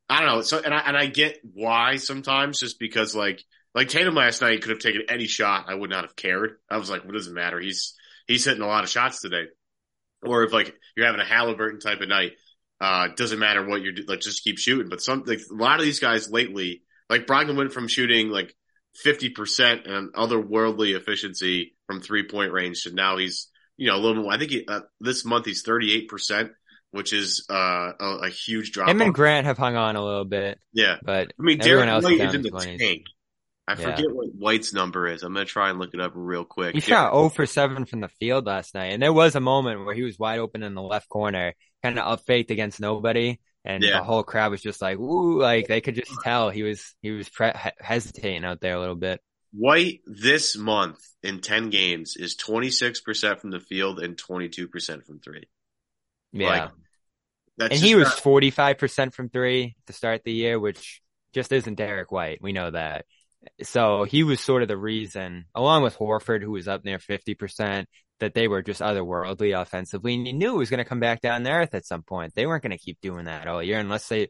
I 0.09 0.21
don't 0.21 0.29
know. 0.29 0.43
So 0.43 0.61
and 0.63 0.75
I 0.75 0.79
and 0.79 0.97
I 0.97 1.07
get 1.07 1.39
why 1.43 1.97
sometimes 1.97 2.61
just 2.61 2.79
because 2.79 3.15
like 3.15 3.43
like 3.75 3.89
Tatum 3.89 4.15
last 4.15 4.41
night 4.41 4.63
could 4.63 4.71
have 4.71 4.79
taken 4.79 5.03
any 5.09 5.27
shot, 5.27 5.67
I 5.69 5.75
would 5.75 5.91
not 5.91 6.05
have 6.05 6.17
cared. 6.17 6.57
I 6.71 6.79
was 6.79 6.91
like, 6.91 7.05
what 7.05 7.15
does 7.15 7.29
it 7.29 7.35
matter? 7.35 7.61
He's 7.61 7.95
he's 8.27 8.45
hitting 8.45 8.63
a 8.63 8.67
lot 8.67 8.85
of 8.85 8.91
shots 8.91 9.21
today. 9.21 9.45
Or 10.23 10.45
if 10.45 10.53
like 10.53 10.75
you're 10.97 11.07
having 11.07 11.21
a 11.21 11.27
Halliburton 11.27 11.81
type 11.81 12.01
of 12.01 12.09
night, 12.09 12.33
uh, 12.81 13.09
doesn't 13.17 13.39
matter 13.39 13.67
what 13.67 13.83
you're 13.83 13.95
like, 14.07 14.21
just 14.21 14.45
keep 14.45 14.59
shooting. 14.59 14.89
But 14.89 15.03
some 15.03 15.25
like 15.27 15.41
a 15.51 15.55
lot 15.55 15.79
of 15.79 15.85
these 15.85 16.01
guys 16.01 16.31
lately, 16.31 16.83
like 17.09 17.27
Brogdon 17.27 17.57
went 17.57 17.73
from 17.73 17.89
shooting 17.89 18.29
like 18.29 18.55
50% 19.05 19.89
and 19.91 20.13
otherworldly 20.15 20.97
efficiency 20.97 21.75
from 21.87 22.01
three 22.01 22.27
point 22.29 22.53
range. 22.53 22.79
So 22.79 22.91
now 22.91 23.17
he's, 23.17 23.49
you 23.77 23.89
know, 23.89 23.97
a 23.97 23.99
little 23.99 24.23
more, 24.23 24.33
I 24.33 24.39
think 24.39 24.51
he, 24.51 24.65
uh, 24.67 24.81
this 25.01 25.25
month 25.25 25.47
he's 25.47 25.63
38%, 25.65 26.51
which 26.93 27.13
is, 27.13 27.47
uh, 27.51 27.55
a, 28.01 28.19
a 28.25 28.29
huge 28.31 28.73
drop. 28.73 28.89
Him 28.89 29.01
and 29.03 29.15
Grant 29.15 29.47
have 29.47 29.59
hung 29.59 29.77
on 29.77 29.97
a 29.97 30.05
little 30.05 30.25
bit. 30.25 30.59
Yeah. 30.73 30.97
But 31.03 31.33
I 31.39 31.43
mean, 31.43 31.61
everyone 31.61 31.87
Derrick 31.87 31.89
else 31.89 32.05
White 32.05 32.21
is 32.29 32.35
in 32.35 32.43
the 32.43 32.51
20s. 32.51 32.79
tank. 32.79 33.03
I 33.69 33.73
Yeah. 33.73 33.77
forget 33.97 34.07
what 34.13 34.29
White's 34.29 34.73
number 34.73 35.09
is. 35.09 35.23
I'm 35.25 35.35
going 35.35 35.45
to 35.45 35.51
try 35.53 35.71
and 35.71 35.79
look 35.79 35.93
it 35.93 36.01
up 36.01 36.13
real 36.15 36.45
quick. 36.45 36.75
He 36.75 36.81
shot 36.81 37.13
0 37.13 37.31
for 37.31 37.47
7 37.47 37.85
from 37.85 38.01
the 38.01 38.09
field 38.21 38.47
last 38.47 38.75
night. 38.75 38.93
And 38.93 39.03
there 39.03 39.13
was 39.13 39.35
a 39.35 39.41
moment 39.41 39.85
where 39.85 39.95
he 39.95 40.03
was 40.03 40.19
wide 40.19 40.39
open 40.39 40.63
in 40.63 40.75
the 40.75 40.83
left 40.83 41.09
corner, 41.09 41.53
kind 41.83 41.99
of 41.99 42.07
up 42.07 42.25
faked 42.27 42.51
against 42.53 42.79
nobody. 42.81 43.41
And 43.67 43.83
Yeah. 43.83 43.99
the 43.99 44.05
whole 44.05 44.23
crowd 44.23 44.53
was 44.53 44.63
just 44.63 44.81
like, 44.81 44.97
ooh, 44.99 45.41
like 45.41 45.67
they 45.67 45.81
could 45.81 45.97
just 45.97 46.13
tell 46.23 46.51
he 46.51 46.63
was, 46.63 46.95
he 47.03 47.11
was 47.11 47.29
pre- 47.29 47.53
hesitating 47.81 48.45
out 48.45 48.61
there 48.61 48.77
a 48.77 48.81
little 48.81 48.95
bit. 48.95 49.21
White 49.53 50.01
this 50.07 50.57
month 50.57 51.01
in 51.23 51.41
10 51.41 51.71
games 51.71 52.15
is 52.17 52.37
26% 52.37 53.41
from 53.41 53.51
the 53.51 53.59
field 53.61 53.99
and 54.01 54.17
22% 54.17 55.05
from 55.05 55.19
three. 55.19 55.45
Yeah. 56.33 56.49
Like, 56.49 56.71
That's 57.59 57.75
and 57.75 57.83
he 57.83 57.95
was 57.95 58.09
45% 58.09 59.13
from 59.15 59.31
three 59.31 59.75
to 59.87 59.93
start 59.93 60.23
the 60.25 60.33
year, 60.33 60.61
which 60.61 61.01
just 61.35 61.51
isn't 61.53 61.75
Derrick 61.75 62.13
White. 62.13 62.39
We 62.41 62.53
know 62.53 62.71
that. 62.71 63.05
So 63.63 64.05
he 64.05 64.23
was 64.23 64.41
sort 64.41 64.63
of 64.63 64.69
the 64.69 64.77
reason, 64.77 65.47
along 65.55 65.83
with 65.83 65.97
Horford, 65.97 66.43
who 66.43 66.53
was 66.53 66.69
up 66.69 66.85
near 66.85 66.99
50%, 66.99 67.87
that 68.21 68.35
they 68.35 68.49
were 68.49 68.63
just 68.63 68.81
otherworldly 68.81 69.59
offensively. 69.61 70.15
And 70.15 70.27
you 70.27 70.33
knew 70.33 70.55
it 70.55 70.59
was 70.59 70.71
going 70.71 70.79
to 70.79 70.89
come 70.89 71.01
back 71.01 71.21
down 71.21 71.45
to 71.45 71.51
earth 71.51 71.75
at 71.75 71.85
some 71.87 72.03
point. 72.03 72.35
They 72.35 72.47
weren't 72.47 72.63
going 72.63 72.77
to 72.77 72.79
keep 72.83 72.99
doing 73.01 73.27
that 73.27 73.47
all 73.47 73.63
year 73.63 73.79
unless 73.79 74.09
they, 74.09 74.29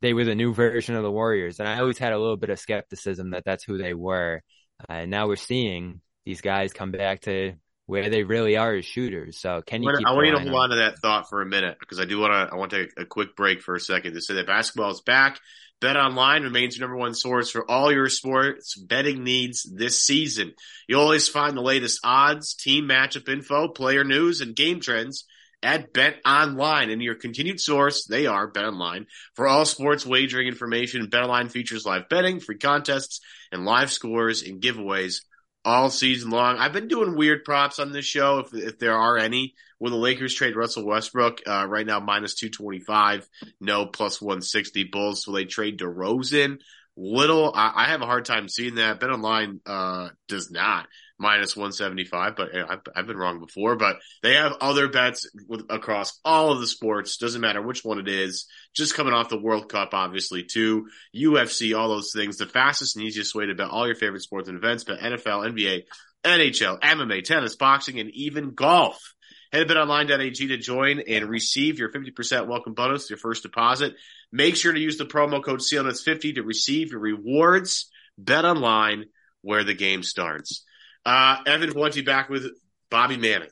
they 0.00 0.14
were 0.14 0.24
the 0.24 0.34
new 0.34 0.54
version 0.54 0.94
of 0.96 1.02
the 1.02 1.10
Warriors. 1.10 1.58
And 1.60 1.68
I 1.68 1.80
always 1.80 1.98
had 1.98 2.12
a 2.12 2.18
little 2.18 2.36
bit 2.36 2.50
of 2.50 2.58
skepticism 2.58 3.30
that 3.30 3.44
that's 3.44 3.64
who 3.64 3.76
they 3.78 3.94
were. 3.94 4.42
Uh, 4.88 4.92
and 4.94 5.10
now 5.10 5.26
we're 5.28 5.36
seeing 5.36 6.00
these 6.24 6.40
guys 6.40 6.72
come 6.72 6.92
back 6.92 7.20
to 7.22 7.52
where 7.86 8.10
they 8.10 8.24
really 8.24 8.56
are 8.56 8.74
as 8.74 8.84
shooters. 8.84 9.38
So 9.38 9.62
can 9.64 9.82
you 9.82 9.88
I 9.90 9.92
want- 9.92 9.98
keep 9.98 10.06
I 10.08 10.12
want 10.12 10.26
you 10.26 10.32
to 10.32 10.38
hold 10.40 10.48
on- 10.54 10.60
on 10.62 10.70
to 10.70 10.76
that 10.76 10.98
thought 10.98 11.28
for 11.28 11.40
a 11.42 11.46
minute 11.46 11.76
because 11.78 12.00
I 12.00 12.04
do 12.04 12.18
want 12.18 12.32
to. 12.32 12.52
I 12.52 12.58
want 12.58 12.70
to 12.72 12.86
take 12.86 12.92
a 12.98 13.04
quick 13.04 13.36
break 13.36 13.62
for 13.62 13.74
a 13.76 13.80
second 13.80 14.14
to 14.14 14.20
say 14.20 14.34
that 14.34 14.46
basketball 14.46 14.90
is 14.90 15.00
back. 15.02 15.38
Bet 15.80 15.96
Online 15.96 16.42
remains 16.42 16.76
your 16.76 16.86
number 16.86 16.98
one 16.98 17.14
source 17.14 17.50
for 17.50 17.70
all 17.70 17.92
your 17.92 18.08
sports 18.08 18.76
betting 18.76 19.24
needs 19.24 19.62
this 19.62 20.00
season. 20.00 20.54
You'll 20.88 21.02
always 21.02 21.28
find 21.28 21.56
the 21.56 21.62
latest 21.62 22.00
odds, 22.02 22.54
team 22.54 22.88
matchup 22.88 23.28
info, 23.28 23.68
player 23.68 24.02
news, 24.02 24.40
and 24.40 24.56
game 24.56 24.80
trends 24.80 25.26
at 25.62 25.92
Bet 25.92 26.16
Online. 26.24 26.90
And 26.90 27.02
your 27.02 27.14
continued 27.14 27.60
source, 27.60 28.06
they 28.06 28.26
are 28.26 28.46
Bet 28.46 28.64
Online 28.64 29.06
for 29.34 29.46
all 29.46 29.66
sports 29.66 30.06
wagering 30.06 30.48
information. 30.48 31.08
Bet 31.08 31.24
Online 31.24 31.50
features 31.50 31.84
live 31.84 32.08
betting, 32.08 32.40
free 32.40 32.58
contests, 32.58 33.20
and 33.52 33.66
live 33.66 33.92
scores 33.92 34.42
and 34.42 34.62
giveaways 34.62 35.22
all 35.64 35.90
season 35.90 36.30
long. 36.30 36.56
I've 36.56 36.72
been 36.72 36.88
doing 36.88 37.16
weird 37.16 37.44
props 37.44 37.78
on 37.78 37.92
this 37.92 38.06
show, 38.06 38.38
if 38.38 38.54
if 38.54 38.78
there 38.78 38.96
are 38.96 39.18
any. 39.18 39.54
When 39.78 39.92
the 39.92 39.98
Lakers 39.98 40.34
trade 40.34 40.56
Russell 40.56 40.86
Westbrook, 40.86 41.42
uh, 41.46 41.66
right 41.68 41.86
now 41.86 42.00
minus 42.00 42.34
two 42.34 42.48
twenty 42.48 42.80
five, 42.80 43.28
no 43.60 43.86
plus 43.86 44.20
one 44.20 44.42
sixty. 44.42 44.84
Bulls 44.84 45.26
will 45.26 45.34
they 45.34 45.44
trade 45.44 45.78
DeRozan? 45.78 46.58
Little, 46.98 47.52
I, 47.54 47.72
I 47.74 47.84
have 47.88 48.00
a 48.00 48.06
hard 48.06 48.24
time 48.24 48.48
seeing 48.48 48.76
that. 48.76 49.00
Bet 49.00 49.10
online 49.10 49.60
uh, 49.66 50.08
does 50.28 50.50
not 50.50 50.86
minus 51.18 51.54
one 51.54 51.72
seventy 51.72 52.04
five, 52.04 52.36
but 52.36 52.54
I've, 52.54 52.80
I've 52.94 53.06
been 53.06 53.18
wrong 53.18 53.38
before. 53.38 53.76
But 53.76 53.96
they 54.22 54.34
have 54.34 54.56
other 54.62 54.88
bets 54.88 55.28
with, 55.46 55.66
across 55.68 56.18
all 56.24 56.52
of 56.52 56.60
the 56.60 56.66
sports. 56.66 57.18
Doesn't 57.18 57.42
matter 57.42 57.60
which 57.60 57.84
one 57.84 57.98
it 57.98 58.08
is. 58.08 58.46
Just 58.74 58.94
coming 58.94 59.12
off 59.12 59.28
the 59.28 59.38
World 59.38 59.68
Cup, 59.68 59.90
obviously, 59.92 60.44
too. 60.44 60.88
UFC, 61.14 61.78
all 61.78 61.88
those 61.88 62.12
things. 62.14 62.38
The 62.38 62.46
fastest 62.46 62.96
and 62.96 63.04
easiest 63.04 63.34
way 63.34 63.44
to 63.44 63.54
bet 63.54 63.68
all 63.68 63.86
your 63.86 63.96
favorite 63.96 64.22
sports 64.22 64.48
and 64.48 64.56
events, 64.56 64.84
bet 64.84 65.00
NFL, 65.00 65.52
NBA, 65.52 65.82
NHL, 66.24 66.80
MMA, 66.80 67.24
tennis, 67.24 67.56
boxing, 67.56 68.00
and 68.00 68.10
even 68.10 68.54
golf. 68.54 69.14
Head 69.52 69.68
to 69.68 69.74
betonline.ag 69.74 70.48
to 70.48 70.56
join 70.56 71.00
and 71.00 71.28
receive 71.28 71.78
your 71.78 71.90
50% 71.90 72.46
welcome 72.46 72.74
bonus 72.74 73.08
your 73.10 73.18
first 73.18 73.42
deposit. 73.42 73.94
Make 74.32 74.56
sure 74.56 74.72
to 74.72 74.80
use 74.80 74.98
the 74.98 75.06
promo 75.06 75.42
code 75.42 75.60
CLNS50 75.60 76.36
to 76.36 76.42
receive 76.42 76.90
your 76.90 77.00
rewards. 77.00 77.90
Bet 78.18 78.44
online 78.44 79.06
where 79.42 79.64
the 79.64 79.74
game 79.74 80.02
starts. 80.02 80.64
Uh, 81.04 81.38
Evan 81.46 81.72
Valenti 81.72 82.02
back 82.02 82.28
with 82.28 82.46
Bobby 82.90 83.16
Manning. 83.16 83.50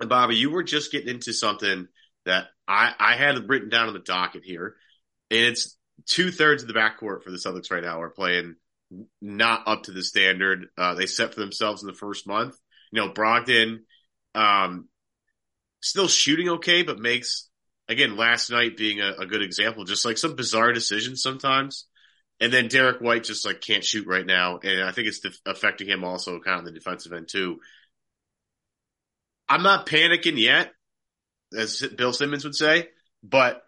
And 0.00 0.08
Bobby, 0.08 0.36
you 0.36 0.50
were 0.50 0.62
just 0.62 0.92
getting 0.92 1.08
into 1.08 1.32
something 1.32 1.88
that 2.24 2.46
I, 2.66 2.94
I 2.98 3.16
had 3.16 3.48
written 3.48 3.68
down 3.68 3.88
on 3.88 3.94
the 3.94 4.00
docket 4.00 4.44
here. 4.44 4.76
And 5.30 5.40
it's 5.40 5.76
two 6.06 6.30
thirds 6.30 6.62
of 6.62 6.68
the 6.68 6.74
backcourt 6.74 7.22
for 7.22 7.30
the 7.30 7.36
Celtics 7.36 7.70
right 7.70 7.82
now 7.82 8.00
are 8.00 8.10
playing 8.10 8.56
not 9.20 9.64
up 9.66 9.84
to 9.84 9.92
the 9.92 10.02
standard 10.02 10.66
uh, 10.78 10.94
they 10.94 11.06
set 11.06 11.34
for 11.34 11.40
themselves 11.40 11.82
in 11.82 11.88
the 11.88 11.94
first 11.94 12.26
month. 12.26 12.56
You 12.90 13.02
know, 13.02 13.12
Brogdon, 13.12 13.80
um, 14.34 14.88
still 15.80 16.08
shooting 16.08 16.48
okay, 16.50 16.82
but 16.82 16.98
makes 16.98 17.48
again 17.88 18.16
last 18.16 18.50
night 18.50 18.76
being 18.76 19.00
a, 19.00 19.12
a 19.20 19.26
good 19.26 19.42
example, 19.42 19.84
just 19.84 20.04
like 20.04 20.18
some 20.18 20.36
bizarre 20.36 20.72
decisions 20.72 21.22
sometimes. 21.22 21.86
And 22.40 22.52
then 22.52 22.68
Derrick 22.68 23.00
White 23.00 23.24
just 23.24 23.44
like 23.44 23.60
can't 23.60 23.84
shoot 23.84 24.06
right 24.06 24.24
now, 24.24 24.58
and 24.62 24.82
I 24.82 24.92
think 24.92 25.08
it's 25.08 25.20
def- 25.20 25.40
affecting 25.44 25.88
him 25.88 26.04
also 26.04 26.38
kind 26.38 26.60
of 26.60 26.64
the 26.64 26.72
defensive 26.72 27.12
end 27.12 27.28
too. 27.28 27.58
I'm 29.48 29.62
not 29.62 29.86
panicking 29.86 30.38
yet, 30.38 30.72
as 31.56 31.82
Bill 31.96 32.12
Simmons 32.12 32.44
would 32.44 32.54
say, 32.54 32.88
but 33.24 33.62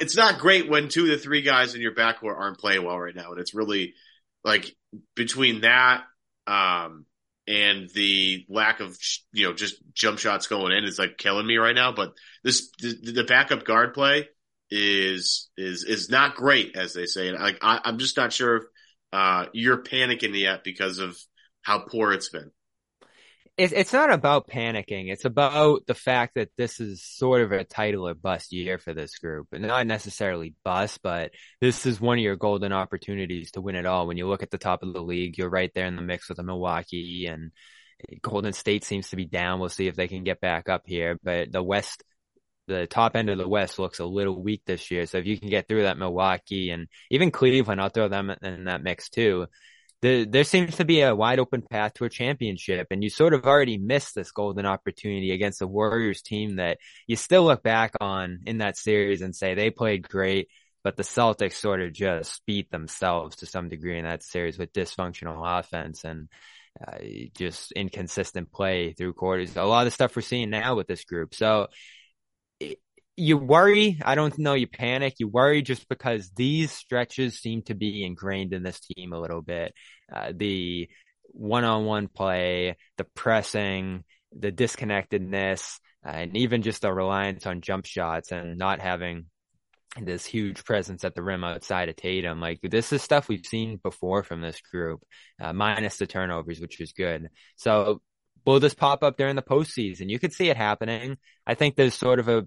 it's 0.00 0.16
not 0.16 0.40
great 0.40 0.68
when 0.68 0.88
two 0.88 1.02
of 1.02 1.08
the 1.08 1.18
three 1.18 1.42
guys 1.42 1.74
in 1.74 1.80
your 1.80 1.94
backcourt 1.94 2.36
aren't 2.36 2.58
playing 2.58 2.84
well 2.84 2.98
right 2.98 3.14
now, 3.14 3.30
and 3.30 3.40
it's 3.40 3.54
really 3.54 3.94
like 4.42 4.74
between 5.14 5.60
that 5.60 6.02
um, 6.46 7.06
and 7.46 7.88
the 7.94 8.44
lack 8.48 8.80
of 8.80 8.96
you 9.32 9.46
know 9.46 9.54
just 9.54 9.76
jump 9.94 10.18
shots 10.18 10.46
going 10.46 10.72
in 10.72 10.84
is 10.84 10.98
like 10.98 11.16
killing 11.18 11.46
me 11.46 11.56
right 11.56 11.74
now. 11.74 11.92
But 11.92 12.12
this 12.42 12.70
the, 12.80 13.12
the 13.12 13.24
backup 13.24 13.64
guard 13.64 13.94
play 13.94 14.28
is 14.70 15.48
is 15.56 15.84
is 15.84 16.10
not 16.10 16.36
great, 16.36 16.76
as 16.76 16.92
they 16.92 17.06
say, 17.06 17.28
and 17.28 17.38
like 17.38 17.58
I, 17.62 17.80
I'm 17.84 17.98
just 17.98 18.16
not 18.16 18.32
sure 18.32 18.56
if 18.56 18.62
uh, 19.12 19.46
you're 19.52 19.82
panicking 19.82 20.38
yet 20.38 20.64
because 20.64 20.98
of 20.98 21.16
how 21.62 21.80
poor 21.80 22.12
it's 22.12 22.28
been. 22.28 22.50
It's 23.56 23.72
it's 23.72 23.92
not 23.92 24.12
about 24.12 24.48
panicking. 24.48 25.10
It's 25.10 25.24
about 25.24 25.86
the 25.86 25.94
fact 25.94 26.34
that 26.34 26.50
this 26.58 26.78
is 26.78 27.02
sort 27.02 27.40
of 27.40 27.52
a 27.52 27.64
title 27.64 28.06
or 28.06 28.12
bust 28.14 28.52
year 28.52 28.76
for 28.76 28.92
this 28.92 29.18
group. 29.18 29.48
And 29.52 29.66
not 29.66 29.86
necessarily 29.86 30.54
bust, 30.62 31.00
but 31.02 31.30
this 31.60 31.86
is 31.86 31.98
one 31.98 32.18
of 32.18 32.22
your 32.22 32.36
golden 32.36 32.74
opportunities 32.74 33.52
to 33.52 33.62
win 33.62 33.74
it 33.76 33.86
all. 33.86 34.06
When 34.06 34.18
you 34.18 34.28
look 34.28 34.42
at 34.42 34.50
the 34.50 34.58
top 34.58 34.82
of 34.82 34.92
the 34.92 35.02
league, 35.02 35.38
you're 35.38 35.48
right 35.48 35.72
there 35.74 35.86
in 35.86 35.96
the 35.96 36.02
mix 36.02 36.28
with 36.28 36.36
the 36.36 36.42
Milwaukee 36.42 37.26
and 37.26 37.50
Golden 38.20 38.52
State 38.52 38.84
seems 38.84 39.08
to 39.10 39.16
be 39.16 39.24
down. 39.24 39.58
We'll 39.58 39.70
see 39.70 39.86
if 39.86 39.96
they 39.96 40.08
can 40.08 40.22
get 40.22 40.40
back 40.40 40.68
up 40.68 40.82
here. 40.84 41.18
But 41.22 41.50
the 41.50 41.62
West, 41.62 42.04
the 42.66 42.86
top 42.86 43.16
end 43.16 43.30
of 43.30 43.38
the 43.38 43.48
West 43.48 43.78
looks 43.78 44.00
a 44.00 44.04
little 44.04 44.42
weak 44.42 44.62
this 44.66 44.90
year. 44.90 45.06
So 45.06 45.16
if 45.16 45.26
you 45.26 45.38
can 45.38 45.48
get 45.48 45.66
through 45.66 45.84
that 45.84 45.98
Milwaukee 45.98 46.70
and 46.70 46.88
even 47.10 47.30
Cleveland, 47.30 47.80
I'll 47.80 47.88
throw 47.88 48.08
them 48.08 48.30
in 48.42 48.64
that 48.64 48.82
mix 48.82 49.08
too 49.08 49.46
the, 50.02 50.24
there 50.24 50.44
seems 50.44 50.76
to 50.76 50.84
be 50.84 51.00
a 51.00 51.14
wide 51.14 51.38
open 51.38 51.62
path 51.62 51.94
to 51.94 52.04
a 52.04 52.10
championship 52.10 52.88
and 52.90 53.02
you 53.02 53.10
sort 53.10 53.32
of 53.32 53.44
already 53.44 53.78
missed 53.78 54.14
this 54.14 54.30
golden 54.30 54.66
opportunity 54.66 55.32
against 55.32 55.58
the 55.58 55.66
Warriors 55.66 56.22
team 56.22 56.56
that 56.56 56.78
you 57.06 57.16
still 57.16 57.44
look 57.44 57.62
back 57.62 57.94
on 58.00 58.40
in 58.46 58.58
that 58.58 58.76
series 58.76 59.22
and 59.22 59.34
say 59.34 59.54
they 59.54 59.70
played 59.70 60.08
great, 60.08 60.48
but 60.84 60.96
the 60.96 61.02
Celtics 61.02 61.54
sort 61.54 61.80
of 61.80 61.92
just 61.92 62.44
beat 62.46 62.70
themselves 62.70 63.36
to 63.36 63.46
some 63.46 63.68
degree 63.68 63.98
in 63.98 64.04
that 64.04 64.22
series 64.22 64.58
with 64.58 64.72
dysfunctional 64.72 65.58
offense. 65.58 66.04
And 66.04 66.28
uh, 66.86 66.98
just 67.34 67.72
inconsistent 67.72 68.52
play 68.52 68.92
through 68.92 69.14
quarters. 69.14 69.56
A 69.56 69.62
lot 69.62 69.86
of 69.86 69.94
stuff 69.94 70.14
we're 70.14 70.20
seeing 70.20 70.50
now 70.50 70.74
with 70.74 70.86
this 70.86 71.04
group. 71.04 71.34
So 71.34 71.68
you 73.16 73.38
worry. 73.38 73.98
I 74.04 74.14
don't 74.14 74.38
know. 74.38 74.54
You 74.54 74.66
panic. 74.66 75.14
You 75.18 75.28
worry 75.28 75.62
just 75.62 75.88
because 75.88 76.30
these 76.36 76.70
stretches 76.70 77.38
seem 77.38 77.62
to 77.62 77.74
be 77.74 78.04
ingrained 78.04 78.52
in 78.52 78.62
this 78.62 78.80
team 78.80 79.12
a 79.12 79.20
little 79.20 79.42
bit. 79.42 79.72
Uh, 80.12 80.32
the 80.34 80.88
one-on-one 81.24 82.08
play, 82.08 82.76
the 82.98 83.04
pressing, 83.04 84.04
the 84.38 84.52
disconnectedness, 84.52 85.78
uh, 86.06 86.10
and 86.10 86.36
even 86.36 86.62
just 86.62 86.82
the 86.82 86.92
reliance 86.92 87.46
on 87.46 87.60
jump 87.62 87.86
shots 87.86 88.32
and 88.32 88.58
not 88.58 88.80
having 88.80 89.26
this 90.00 90.26
huge 90.26 90.64
presence 90.64 91.04
at 91.04 91.14
the 91.14 91.22
rim 91.22 91.42
outside 91.42 91.88
of 91.88 91.96
Tatum. 91.96 92.40
Like 92.40 92.60
this 92.62 92.92
is 92.92 93.02
stuff 93.02 93.28
we've 93.28 93.46
seen 93.46 93.78
before 93.82 94.22
from 94.22 94.42
this 94.42 94.60
group, 94.60 95.02
uh, 95.40 95.52
minus 95.52 95.96
the 95.96 96.06
turnovers, 96.06 96.60
which 96.60 96.80
is 96.80 96.92
good. 96.92 97.28
So 97.56 98.02
will 98.44 98.60
this 98.60 98.74
pop 98.74 99.02
up 99.02 99.16
during 99.16 99.36
the 99.36 99.42
postseason? 99.42 100.10
You 100.10 100.18
could 100.18 100.32
see 100.32 100.50
it 100.50 100.56
happening. 100.56 101.16
I 101.46 101.54
think 101.54 101.76
there's 101.76 101.94
sort 101.94 102.18
of 102.18 102.28
a 102.28 102.46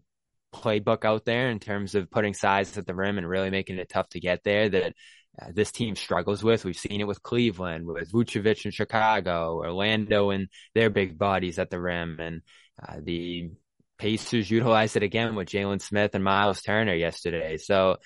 playbook 0.54 1.06
out 1.06 1.26
there 1.26 1.50
in 1.50 1.60
terms 1.60 1.96
of 1.96 2.10
putting 2.10 2.34
size 2.34 2.78
at 2.78 2.86
the 2.86 2.96
rim 2.96 3.18
and 3.18 3.28
really 3.28 3.50
making 3.50 3.78
it 3.78 3.90
tough 3.90 4.10
to 4.10 4.20
get 4.20 4.44
there 4.44 4.70
that 4.70 4.94
uh, 5.42 5.48
this 5.54 5.72
team 5.72 5.96
struggles 5.96 6.44
with. 6.44 6.66
We've 6.66 6.76
seen 6.76 7.02
it 7.02 7.08
with 7.08 7.24
Cleveland, 7.24 7.86
with 7.86 8.12
Vucevic 8.12 8.66
in 8.66 8.72
Chicago, 8.72 9.58
Orlando 9.58 10.32
and 10.32 10.50
their 10.74 10.90
big 10.90 11.18
bodies 11.18 11.60
at 11.60 11.70
the 11.70 11.80
rim, 11.80 12.18
and 12.20 12.42
uh, 12.82 12.98
the 13.02 13.52
Pacers 13.98 14.50
utilized 14.50 14.96
it 14.96 15.04
again 15.04 15.36
with 15.36 15.50
Jalen 15.50 15.82
Smith 15.82 16.16
and 16.16 16.24
Myles 16.24 16.62
Turner 16.62 16.96
yesterday. 16.96 17.58
So 17.58 17.98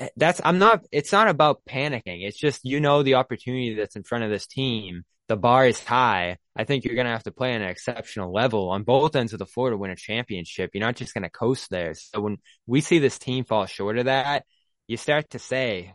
uh, 0.00 0.06
that's 0.16 0.40
I'm 0.44 0.58
not. 0.58 0.86
It's 0.92 1.12
not 1.12 1.28
about 1.28 1.64
panicking. 1.68 2.26
It's 2.26 2.38
just 2.38 2.60
you 2.64 2.80
know 2.80 3.02
the 3.02 3.14
opportunity 3.14 3.74
that's 3.74 3.96
in 3.96 4.04
front 4.04 4.24
of 4.24 4.30
this 4.30 4.46
team. 4.46 5.04
The 5.30 5.36
bar 5.36 5.64
is 5.64 5.80
high. 5.80 6.38
I 6.56 6.64
think 6.64 6.84
you're 6.84 6.96
going 6.96 7.06
to 7.06 7.12
have 7.12 7.22
to 7.22 7.30
play 7.30 7.54
an 7.54 7.62
exceptional 7.62 8.32
level 8.32 8.68
on 8.70 8.82
both 8.82 9.14
ends 9.14 9.32
of 9.32 9.38
the 9.38 9.46
floor 9.46 9.70
to 9.70 9.76
win 9.76 9.92
a 9.92 9.94
championship. 9.94 10.72
You're 10.74 10.84
not 10.84 10.96
just 10.96 11.14
going 11.14 11.22
to 11.22 11.30
coast 11.30 11.70
there. 11.70 11.94
So 11.94 12.20
when 12.20 12.38
we 12.66 12.80
see 12.80 12.98
this 12.98 13.16
team 13.16 13.44
fall 13.44 13.66
short 13.66 13.96
of 13.96 14.06
that, 14.06 14.44
you 14.88 14.96
start 14.96 15.30
to 15.30 15.38
say, 15.38 15.94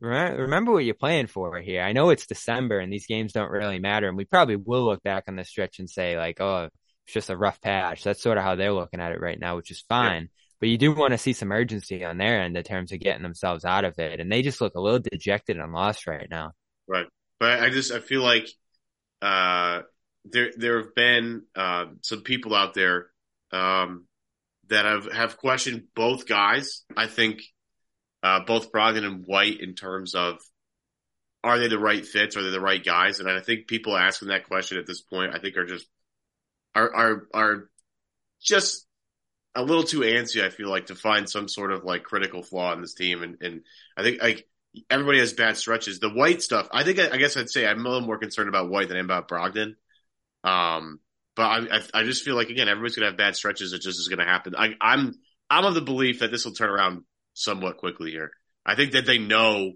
remember 0.00 0.70
what 0.70 0.84
you're 0.84 0.94
playing 0.94 1.26
for 1.26 1.58
here. 1.58 1.82
I 1.82 1.90
know 1.90 2.10
it's 2.10 2.28
December 2.28 2.78
and 2.78 2.92
these 2.92 3.08
games 3.08 3.32
don't 3.32 3.50
really 3.50 3.80
matter. 3.80 4.06
And 4.06 4.16
we 4.16 4.24
probably 4.24 4.54
will 4.54 4.84
look 4.84 5.02
back 5.02 5.24
on 5.26 5.34
this 5.34 5.48
stretch 5.48 5.80
and 5.80 5.90
say 5.90 6.16
like, 6.16 6.40
oh, 6.40 6.68
it's 7.06 7.14
just 7.14 7.30
a 7.30 7.36
rough 7.36 7.60
patch. 7.60 8.04
That's 8.04 8.22
sort 8.22 8.38
of 8.38 8.44
how 8.44 8.54
they're 8.54 8.72
looking 8.72 9.00
at 9.00 9.10
it 9.10 9.20
right 9.20 9.40
now, 9.40 9.56
which 9.56 9.72
is 9.72 9.80
fine. 9.88 10.22
Yeah. 10.22 10.28
But 10.60 10.68
you 10.68 10.78
do 10.78 10.94
want 10.94 11.10
to 11.10 11.18
see 11.18 11.32
some 11.32 11.50
urgency 11.50 12.04
on 12.04 12.18
their 12.18 12.40
end 12.42 12.56
in 12.56 12.62
terms 12.62 12.92
of 12.92 13.00
getting 13.00 13.24
themselves 13.24 13.64
out 13.64 13.84
of 13.84 13.98
it. 13.98 14.20
And 14.20 14.30
they 14.30 14.42
just 14.42 14.60
look 14.60 14.76
a 14.76 14.80
little 14.80 15.00
dejected 15.00 15.56
and 15.56 15.72
lost 15.72 16.06
right 16.06 16.28
now. 16.30 16.52
Right. 16.86 17.08
But 17.40 17.60
I 17.60 17.70
just, 17.70 17.92
I 17.92 18.00
feel 18.00 18.22
like, 18.22 18.48
uh, 19.22 19.82
there, 20.24 20.50
there 20.56 20.78
have 20.78 20.94
been, 20.94 21.42
uh, 21.54 21.86
some 22.02 22.22
people 22.22 22.54
out 22.54 22.74
there, 22.74 23.06
um, 23.52 24.06
that 24.68 24.84
have, 24.84 25.10
have 25.12 25.36
questioned 25.38 25.84
both 25.94 26.26
guys. 26.26 26.84
I 26.96 27.06
think, 27.06 27.42
uh, 28.22 28.40
both 28.40 28.72
Brogdon 28.72 29.04
and 29.04 29.24
White 29.24 29.60
in 29.60 29.74
terms 29.74 30.14
of 30.14 30.38
are 31.44 31.58
they 31.58 31.68
the 31.68 31.78
right 31.78 32.04
fits? 32.04 32.36
Are 32.36 32.42
they 32.42 32.50
the 32.50 32.60
right 32.60 32.82
guys? 32.82 33.20
And 33.20 33.30
I 33.30 33.40
think 33.40 33.68
people 33.68 33.96
asking 33.96 34.28
that 34.28 34.48
question 34.48 34.78
at 34.78 34.86
this 34.86 35.00
point, 35.00 35.34
I 35.34 35.38
think 35.38 35.56
are 35.56 35.66
just 35.66 35.86
are 36.74 36.94
are 36.94 37.28
are 37.32 37.70
just 38.42 38.86
a 39.54 39.62
little 39.62 39.84
too 39.84 40.00
antsy. 40.00 40.44
I 40.44 40.50
feel 40.50 40.68
like 40.68 40.86
to 40.86 40.94
find 40.94 41.28
some 41.28 41.48
sort 41.48 41.72
of 41.72 41.84
like 41.84 42.02
critical 42.02 42.42
flaw 42.42 42.72
in 42.72 42.80
this 42.80 42.94
team, 42.94 43.22
and 43.22 43.36
and 43.40 43.60
I 43.96 44.02
think 44.02 44.22
like 44.22 44.46
everybody 44.90 45.18
has 45.18 45.32
bad 45.32 45.56
stretches. 45.56 45.98
The 45.98 46.10
White 46.10 46.42
stuff, 46.42 46.68
I 46.72 46.84
think 46.84 46.98
I, 46.98 47.10
I 47.10 47.16
guess 47.16 47.36
I'd 47.36 47.50
say 47.50 47.66
I'm 47.66 47.84
a 47.84 47.88
little 47.88 48.06
more 48.06 48.18
concerned 48.18 48.48
about 48.48 48.70
White 48.70 48.88
than 48.88 48.96
I 48.96 49.00
am 49.00 49.06
about 49.06 49.28
Brogdon. 49.28 49.74
Um, 50.44 51.00
but 51.34 51.42
I, 51.42 51.76
I, 51.76 52.00
I 52.00 52.02
just 52.04 52.24
feel 52.24 52.36
like 52.36 52.50
again 52.50 52.68
everybody's 52.68 52.96
gonna 52.96 53.08
have 53.08 53.16
bad 53.16 53.36
stretches. 53.36 53.72
It 53.72 53.82
just 53.82 53.98
is 53.98 54.08
gonna 54.08 54.24
happen. 54.24 54.54
I, 54.56 54.70
I'm 54.80 55.14
I'm 55.50 55.64
of 55.64 55.74
the 55.74 55.80
belief 55.80 56.20
that 56.20 56.30
this 56.30 56.44
will 56.44 56.52
turn 56.52 56.70
around 56.70 57.04
somewhat 57.34 57.78
quickly 57.78 58.10
here. 58.10 58.32
I 58.66 58.74
think 58.74 58.92
that 58.92 59.06
they 59.06 59.18
know, 59.18 59.72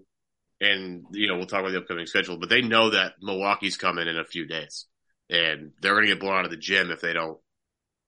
and 0.61 1.05
you 1.11 1.27
know, 1.27 1.37
we'll 1.37 1.47
talk 1.47 1.61
about 1.61 1.71
the 1.71 1.79
upcoming 1.79 2.05
schedule, 2.05 2.37
but 2.37 2.49
they 2.49 2.61
know 2.61 2.91
that 2.91 3.13
Milwaukee's 3.21 3.77
coming 3.77 4.07
in 4.07 4.17
a 4.17 4.25
few 4.25 4.45
days, 4.45 4.85
and 5.29 5.71
they're 5.81 5.93
going 5.93 6.05
to 6.05 6.13
get 6.13 6.19
blown 6.19 6.35
out 6.35 6.45
of 6.45 6.51
the 6.51 6.57
gym 6.57 6.91
if 6.91 7.01
they 7.01 7.13
don't 7.13 7.39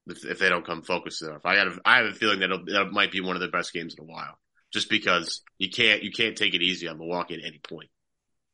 if, 0.06 0.38
they 0.38 0.48
don't 0.48 0.64
come 0.66 0.82
focused 0.82 1.22
enough. 1.22 1.44
I 1.44 1.56
got 1.56 1.68
I 1.84 1.96
have 1.98 2.06
a 2.06 2.14
feeling 2.14 2.40
that 2.40 2.50
that 2.66 2.92
might 2.92 3.10
be 3.10 3.20
one 3.20 3.36
of 3.36 3.42
the 3.42 3.48
best 3.48 3.72
games 3.72 3.96
in 3.98 4.04
a 4.04 4.06
while, 4.06 4.38
just 4.72 4.90
because 4.90 5.42
you 5.58 5.70
can't 5.70 6.02
you 6.02 6.10
can't 6.10 6.36
take 6.36 6.54
it 6.54 6.62
easy 6.62 6.88
on 6.88 6.98
Milwaukee 6.98 7.34
at 7.34 7.44
any 7.44 7.58
point. 7.58 7.90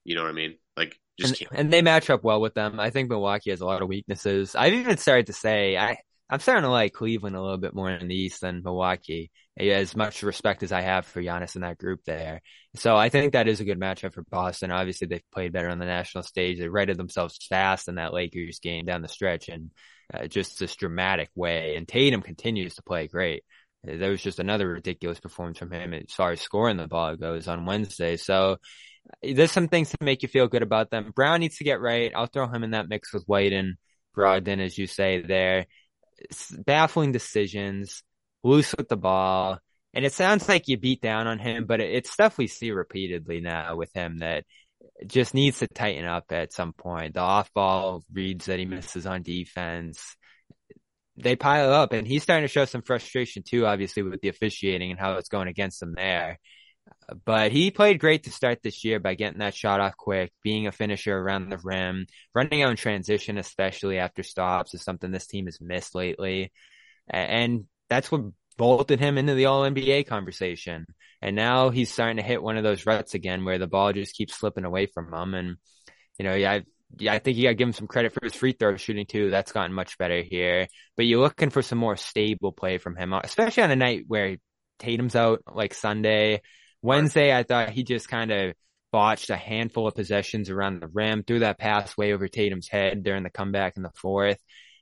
You 0.05 0.14
know 0.14 0.22
what 0.22 0.31
I 0.31 0.35
mean? 0.35 0.57
Like 0.77 0.98
just 1.18 1.40
and, 1.42 1.51
and, 1.53 1.72
they 1.72 1.83
match 1.83 2.11
up 2.11 2.25
well 2.25 2.40
with 2.40 2.55
them. 2.55 2.81
I 2.81 2.90
think 2.90 3.09
Milwaukee 3.09 3.51
has 3.51 3.61
a 3.61 3.66
lot 3.66 3.83
of 3.83 3.88
weaknesses. 3.88 4.55
I've 4.55 4.72
even 4.72 4.96
started 4.96 5.27
to 5.27 5.33
say 5.33 5.77
I 5.77 5.98
I'm 6.31 6.40
starting 6.40 6.62
to 6.62 6.70
like 6.70 6.94
Cleveland 6.94 7.37
a 7.37 7.42
little 7.42 7.59
bit 7.59 7.75
more 7.75 7.90
in 7.90 8.09
the 8.09 8.14
East 8.14 8.40
than 8.40 8.62
Milwaukee. 8.62 9.31
As 9.61 9.94
much 9.94 10.22
respect 10.22 10.62
as 10.62 10.72
I 10.72 10.81
have 10.81 11.05
for 11.05 11.22
Giannis 11.22 11.57
in 11.57 11.61
that 11.61 11.77
group 11.77 12.01
there. 12.07 12.40
So 12.77 12.96
I 12.96 13.11
think 13.11 13.35
that 13.35 13.48
is 13.48 13.61
a 13.61 13.66
good 13.66 13.79
matchup 13.79 14.14
for 14.14 14.22
Boston. 14.22 14.70
Obviously, 14.70 15.09
they've 15.09 15.31
played 15.31 15.53
better 15.53 15.68
on 15.68 15.79
the 15.79 15.85
national 15.85 16.25
stage. 16.25 16.59
They 16.59 16.68
righted 16.68 16.96
themselves 16.96 17.37
fast 17.51 17.87
in 17.87 17.96
that 17.96 18.14
Lakers 18.14 18.61
game 18.61 18.87
down 18.87 19.03
the 19.03 19.09
stretch 19.09 19.51
and 19.51 19.70
uh, 20.12 20.27
just 20.27 20.59
this 20.59 20.75
dramatic 20.75 21.29
way. 21.35 21.77
And 21.77 21.87
Tatum 21.87 22.22
continues 22.22 22.77
to 22.77 22.83
play 22.83 23.09
great. 23.09 23.44
There 23.85 24.11
was 24.11 24.23
just 24.23 24.38
another 24.38 24.68
ridiculous 24.68 25.18
performance 25.18 25.59
from 25.59 25.73
him 25.73 25.92
as 25.92 26.12
far 26.12 26.33
as 26.33 26.40
scoring 26.40 26.77
the 26.77 26.87
ball 26.87 27.16
goes 27.16 27.49
on 27.49 27.66
Wednesday. 27.66 28.16
So 28.16 28.59
there's 29.23 29.53
some 29.53 29.68
things 29.68 29.90
to 29.90 29.97
make 30.01 30.23
you 30.23 30.29
feel 30.29 30.47
good 30.47 30.62
about 30.62 30.90
them. 30.90 31.12
Brown 31.14 31.40
needs 31.40 31.59
to 31.59 31.64
get 31.64 31.81
right. 31.81 32.12
I'll 32.14 32.27
throw 32.27 32.47
him 32.47 32.62
in 32.62 32.71
that 32.71 32.88
mix 32.88 33.12
with 33.12 33.25
White 33.25 33.53
and 33.53 33.77
Brogdon, 34.16 34.61
as 34.61 34.79
you 34.79 34.87
say 34.87 35.21
there 35.21 35.66
baffling 36.66 37.12
decisions, 37.12 38.03
loose 38.42 38.75
with 38.77 38.88
the 38.88 38.97
ball. 38.97 39.59
And 39.95 40.05
it 40.05 40.12
sounds 40.12 40.49
like 40.49 40.68
you 40.68 40.79
beat 40.79 41.03
down 41.03 41.27
on 41.27 41.38
him, 41.38 41.66
but 41.66 41.81
it's 41.81 42.11
stuff 42.11 42.38
we 42.38 42.47
see 42.47 42.71
repeatedly 42.71 43.40
now 43.40 43.77
with 43.77 43.92
him 43.92 44.18
that 44.18 44.45
just 45.07 45.35
needs 45.35 45.59
to 45.59 45.66
tighten 45.66 46.05
up 46.05 46.25
at 46.31 46.53
some 46.53 46.73
point. 46.73 47.14
The 47.14 47.21
off 47.21 47.53
ball 47.53 48.03
reads 48.12 48.47
that 48.47 48.59
he 48.59 48.64
misses 48.64 49.07
on 49.07 49.23
defense, 49.23 50.16
they 51.16 51.37
pile 51.37 51.72
up 51.72 51.92
and 51.92 52.07
he's 52.07 52.22
starting 52.22 52.44
to 52.44 52.53
show 52.53 52.64
some 52.64 52.83
frustration 52.83 53.42
too, 53.42 53.66
obviously 53.66 54.03
with 54.03 54.20
the 54.20 54.29
officiating 54.29 54.90
and 54.90 55.01
how 55.01 55.14
it's 55.14 55.29
going 55.29 55.48
against 55.48 55.83
him 55.83 55.94
there. 55.94 56.38
But 57.25 57.53
he 57.53 57.70
played 57.70 58.01
great 58.01 58.25
to 58.25 58.33
start 58.33 58.61
this 58.62 58.85
year 58.85 58.98
by 58.98 59.14
getting 59.14 59.40
that 59.40 59.55
shot 59.55 59.81
off 59.81 59.96
quick, 59.96 60.33
being 60.42 60.66
a 60.66 60.72
finisher 60.72 61.16
around 61.16 61.48
the 61.48 61.59
rim, 61.59 62.07
running 62.35 62.62
out 62.62 62.70
in 62.70 62.77
transition, 62.77 63.38
especially 63.38 63.98
after 63.98 64.22
stops, 64.22 64.75
is 64.75 64.83
something 64.83 65.11
this 65.11 65.27
team 65.27 65.46
has 65.46 65.61
missed 65.61 65.94
lately. 65.94 66.53
And 67.09 67.66
that's 67.88 68.11
what 68.11 68.22
bolted 68.57 69.01
him 69.01 69.18
into 69.18 69.35
the 69.35 69.46
all 69.46 69.62
NBA 69.62 70.07
conversation. 70.07 70.87
And 71.20 71.37
now 71.37 71.70
he's 71.70 71.92
starting 71.92 72.16
to 72.16 72.22
hit 72.22 72.42
one 72.42 72.57
of 72.57 72.64
those 72.64 72.87
ruts 72.87 73.14
again 73.14 73.44
where 73.44 73.59
the 73.59 73.66
ball 73.66 73.92
just 73.92 74.16
keeps 74.16 74.35
slipping 74.35 74.64
away 74.64 74.87
from 74.87 75.12
him. 75.12 75.35
And, 75.35 75.57
you 76.18 76.25
know, 76.25 76.35
yeah, 76.35 76.61
yeah, 76.98 77.14
I 77.14 77.18
think 77.18 77.37
you 77.37 77.44
got 77.44 77.50
to 77.50 77.55
give 77.55 77.68
him 77.68 77.72
some 77.72 77.87
credit 77.87 78.12
for 78.12 78.20
his 78.22 78.35
free 78.35 78.52
throw 78.52 78.76
shooting 78.76 79.07
too. 79.07 79.31
That's 79.31 79.52
gotten 79.52 79.72
much 79.72 79.98
better 79.98 80.22
here. 80.22 80.68
But 80.96 81.07
you're 81.07 81.20
looking 81.20 81.50
for 81.50 81.62
some 81.62 81.78
more 81.78 81.96
stable 81.96 82.52
play 82.52 82.78
from 82.78 82.96
him, 82.96 83.12
uh, 83.12 83.20
especially 83.24 83.62
on 83.62 83.70
a 83.70 83.76
night 83.76 84.05
where 84.07 84.37
Tatum's 84.78 85.16
out 85.16 85.42
like 85.52 85.74
Sunday 85.74 86.42
Wednesday, 86.83 87.35
I 87.35 87.44
thought 87.44 87.70
he 87.70 87.85
just 87.85 88.09
kind 88.09 88.31
of 88.33 88.55
botched 88.90 89.31
a 89.31 89.37
handful 89.37 89.87
of 89.87 89.94
possessions 89.94 90.50
around 90.50 90.81
the 90.81 90.88
rim, 90.88 91.22
threw 91.22 91.38
that 91.38 91.59
pass 91.59 91.96
way 91.96 92.12
over 92.12 92.28
Tatum's 92.28 92.68
head 92.68 93.05
during 93.05 93.22
the 93.22 93.31
comeback 93.31 93.76
in 93.76 93.83
the 93.83 93.92
fourth. 93.94 94.38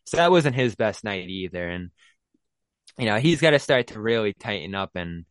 So 0.07 0.17
that 0.17 0.31
wasn't 0.31 0.57
his 0.57 0.75
best 0.75 1.05
night 1.05 1.29
either. 1.29 1.69
And, 1.69 1.91
you 2.99 3.05
know, 3.05 3.19
he's 3.19 3.41
got 3.41 3.51
to 3.51 3.59
start 3.59 3.89
to 3.89 4.01
really 4.01 4.33
tighten 4.33 4.75
up 4.75 4.93
and 4.95 5.27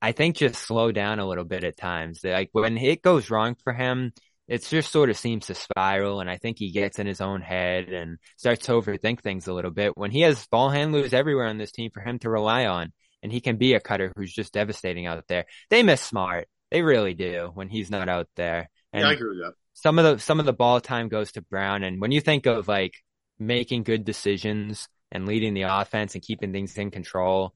I 0.00 0.12
think 0.12 0.36
just 0.36 0.56
slow 0.56 0.90
down 0.90 1.18
a 1.18 1.26
little 1.28 1.44
bit 1.44 1.64
at 1.64 1.76
times. 1.76 2.20
Like 2.24 2.48
when 2.52 2.78
it 2.78 3.02
goes 3.02 3.30
wrong 3.30 3.56
for 3.62 3.72
him, 3.72 4.12
it 4.48 4.64
just 4.64 4.92
sort 4.92 5.10
of 5.10 5.16
seems 5.16 5.46
to 5.46 5.54
spiral 5.54 6.20
and 6.20 6.30
I 6.30 6.36
think 6.36 6.58
he 6.58 6.70
gets 6.70 6.98
in 6.98 7.06
his 7.06 7.20
own 7.20 7.40
head 7.40 7.88
and 7.88 8.18
starts 8.36 8.66
to 8.66 8.72
overthink 8.72 9.20
things 9.20 9.46
a 9.46 9.52
little 9.52 9.70
bit 9.70 9.96
when 9.96 10.10
he 10.10 10.20
has 10.20 10.46
ball 10.46 10.70
handlers 10.70 11.12
everywhere 11.12 11.46
on 11.46 11.58
this 11.58 11.72
team 11.72 11.90
for 11.92 12.00
him 12.00 12.18
to 12.20 12.30
rely 12.30 12.66
on 12.66 12.92
and 13.22 13.32
he 13.32 13.40
can 13.40 13.56
be 13.56 13.74
a 13.74 13.80
cutter 13.80 14.12
who's 14.16 14.32
just 14.32 14.52
devastating 14.52 15.06
out 15.06 15.24
there. 15.26 15.46
They 15.70 15.82
miss 15.82 16.00
Smart. 16.00 16.48
They 16.70 16.82
really 16.82 17.14
do 17.14 17.50
when 17.54 17.68
he's 17.68 17.90
not 17.90 18.08
out 18.08 18.28
there. 18.36 18.70
And 18.92 19.02
yeah, 19.02 19.08
I 19.08 19.12
agree 19.14 19.30
with 19.30 19.38
that. 19.38 19.54
Some 19.74 19.98
of 19.98 20.04
the 20.04 20.22
some 20.22 20.40
of 20.40 20.46
the 20.46 20.52
ball 20.52 20.80
time 20.80 21.08
goes 21.08 21.32
to 21.32 21.42
Brown, 21.42 21.82
and 21.82 22.00
when 22.00 22.12
you 22.12 22.20
think 22.20 22.46
of 22.46 22.68
like 22.68 22.94
making 23.38 23.82
good 23.82 24.04
decisions 24.04 24.88
and 25.12 25.26
leading 25.26 25.54
the 25.54 25.62
offense 25.62 26.14
and 26.14 26.22
keeping 26.22 26.52
things 26.52 26.76
in 26.78 26.90
control, 26.90 27.52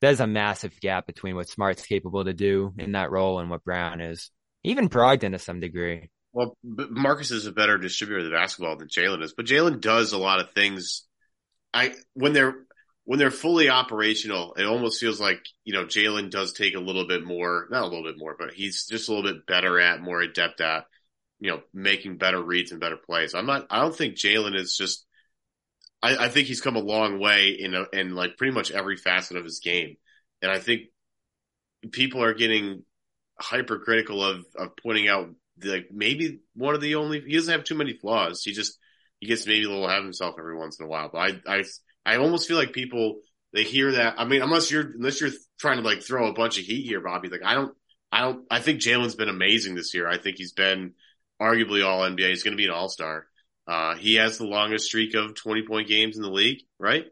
there's 0.00 0.20
a 0.20 0.26
massive 0.26 0.78
gap 0.80 1.06
between 1.06 1.36
what 1.36 1.48
Smart's 1.48 1.84
capable 1.84 2.24
to 2.24 2.32
do 2.32 2.72
in 2.78 2.92
that 2.92 3.10
role 3.10 3.38
and 3.38 3.50
what 3.50 3.64
Brown 3.64 4.00
is. 4.00 4.30
Even 4.64 4.88
Brogdon 4.88 5.32
to 5.32 5.38
some 5.38 5.60
degree. 5.60 6.10
Well, 6.38 6.56
Marcus 6.62 7.32
is 7.32 7.46
a 7.46 7.52
better 7.52 7.78
distributor 7.78 8.20
of 8.20 8.24
the 8.24 8.30
basketball 8.30 8.76
than 8.76 8.88
Jalen 8.88 9.24
is, 9.24 9.34
but 9.34 9.46
Jalen 9.46 9.80
does 9.80 10.12
a 10.12 10.18
lot 10.18 10.38
of 10.38 10.52
things. 10.52 11.04
I 11.74 11.94
when 12.14 12.32
they're 12.32 12.54
when 13.04 13.18
they're 13.18 13.30
fully 13.32 13.70
operational, 13.70 14.54
it 14.54 14.64
almost 14.64 15.00
feels 15.00 15.20
like, 15.20 15.40
you 15.64 15.72
know, 15.72 15.84
Jalen 15.84 16.30
does 16.30 16.52
take 16.52 16.74
a 16.76 16.80
little 16.80 17.08
bit 17.08 17.24
more, 17.24 17.66
not 17.70 17.82
a 17.82 17.86
little 17.86 18.04
bit 18.04 18.18
more, 18.18 18.36
but 18.38 18.52
he's 18.52 18.86
just 18.86 19.08
a 19.08 19.12
little 19.12 19.32
bit 19.32 19.46
better 19.46 19.80
at, 19.80 20.00
more 20.00 20.20
adept 20.20 20.60
at 20.60 20.84
you 21.40 21.50
know, 21.50 21.60
making 21.72 22.18
better 22.18 22.42
reads 22.42 22.72
and 22.72 22.80
better 22.80 22.96
plays. 22.96 23.34
I'm 23.34 23.46
not, 23.46 23.66
I 23.70 23.80
don't 23.80 23.94
think 23.94 24.16
Jalen 24.16 24.56
is 24.56 24.76
just, 24.76 25.06
I, 26.02 26.26
I 26.26 26.28
think 26.28 26.48
he's 26.48 26.60
come 26.60 26.76
a 26.76 26.80
long 26.80 27.20
way 27.20 27.50
in 27.50 27.74
a, 27.74 27.86
in 27.92 28.14
like 28.14 28.36
pretty 28.36 28.52
much 28.52 28.70
every 28.70 28.96
facet 28.96 29.36
of 29.36 29.44
his 29.44 29.60
game. 29.60 29.96
And 30.42 30.50
I 30.50 30.58
think 30.58 30.82
people 31.92 32.22
are 32.22 32.34
getting 32.34 32.84
hypercritical 33.38 34.24
of, 34.24 34.44
of 34.56 34.70
pointing 34.82 35.08
out 35.08 35.30
like 35.62 35.88
maybe 35.92 36.40
one 36.54 36.74
of 36.74 36.80
the 36.80 36.96
only, 36.96 37.20
he 37.20 37.34
doesn't 37.34 37.52
have 37.52 37.64
too 37.64 37.74
many 37.74 37.94
flaws. 37.94 38.42
He 38.42 38.52
just, 38.52 38.78
he 39.20 39.26
gets 39.26 39.46
maybe 39.46 39.64
a 39.64 39.68
little 39.68 39.86
ahead 39.86 39.98
of 39.98 40.04
himself 40.04 40.36
every 40.38 40.56
once 40.56 40.78
in 40.78 40.86
a 40.86 40.88
while. 40.88 41.10
But 41.12 41.18
I, 41.46 41.58
I, 41.58 41.64
I 42.06 42.16
almost 42.16 42.48
feel 42.48 42.56
like 42.56 42.72
people, 42.72 43.20
they 43.52 43.64
hear 43.64 43.92
that. 43.92 44.14
I 44.18 44.24
mean, 44.24 44.42
unless 44.42 44.70
you're, 44.70 44.82
unless 44.82 45.20
you're 45.20 45.30
trying 45.58 45.78
to 45.78 45.82
like 45.82 46.02
throw 46.02 46.28
a 46.28 46.34
bunch 46.34 46.58
of 46.58 46.64
heat 46.64 46.84
here, 46.84 47.00
Bobby, 47.00 47.28
like 47.28 47.44
I 47.44 47.54
don't, 47.54 47.74
I 48.12 48.20
don't, 48.22 48.44
I 48.50 48.60
think 48.60 48.80
Jalen's 48.80 49.14
been 49.14 49.28
amazing 49.28 49.74
this 49.74 49.94
year. 49.94 50.08
I 50.08 50.18
think 50.18 50.36
he's 50.36 50.52
been 50.52 50.94
arguably 51.40 51.84
all 51.84 52.00
NBA. 52.00 52.28
He's 52.28 52.42
going 52.42 52.52
to 52.52 52.58
be 52.58 52.66
an 52.66 52.70
all 52.70 52.88
star. 52.88 53.26
Uh, 53.66 53.96
he 53.96 54.14
has 54.14 54.38
the 54.38 54.46
longest 54.46 54.86
streak 54.86 55.14
of 55.14 55.34
20 55.34 55.66
point 55.66 55.88
games 55.88 56.16
in 56.16 56.22
the 56.22 56.30
league, 56.30 56.62
right? 56.78 57.06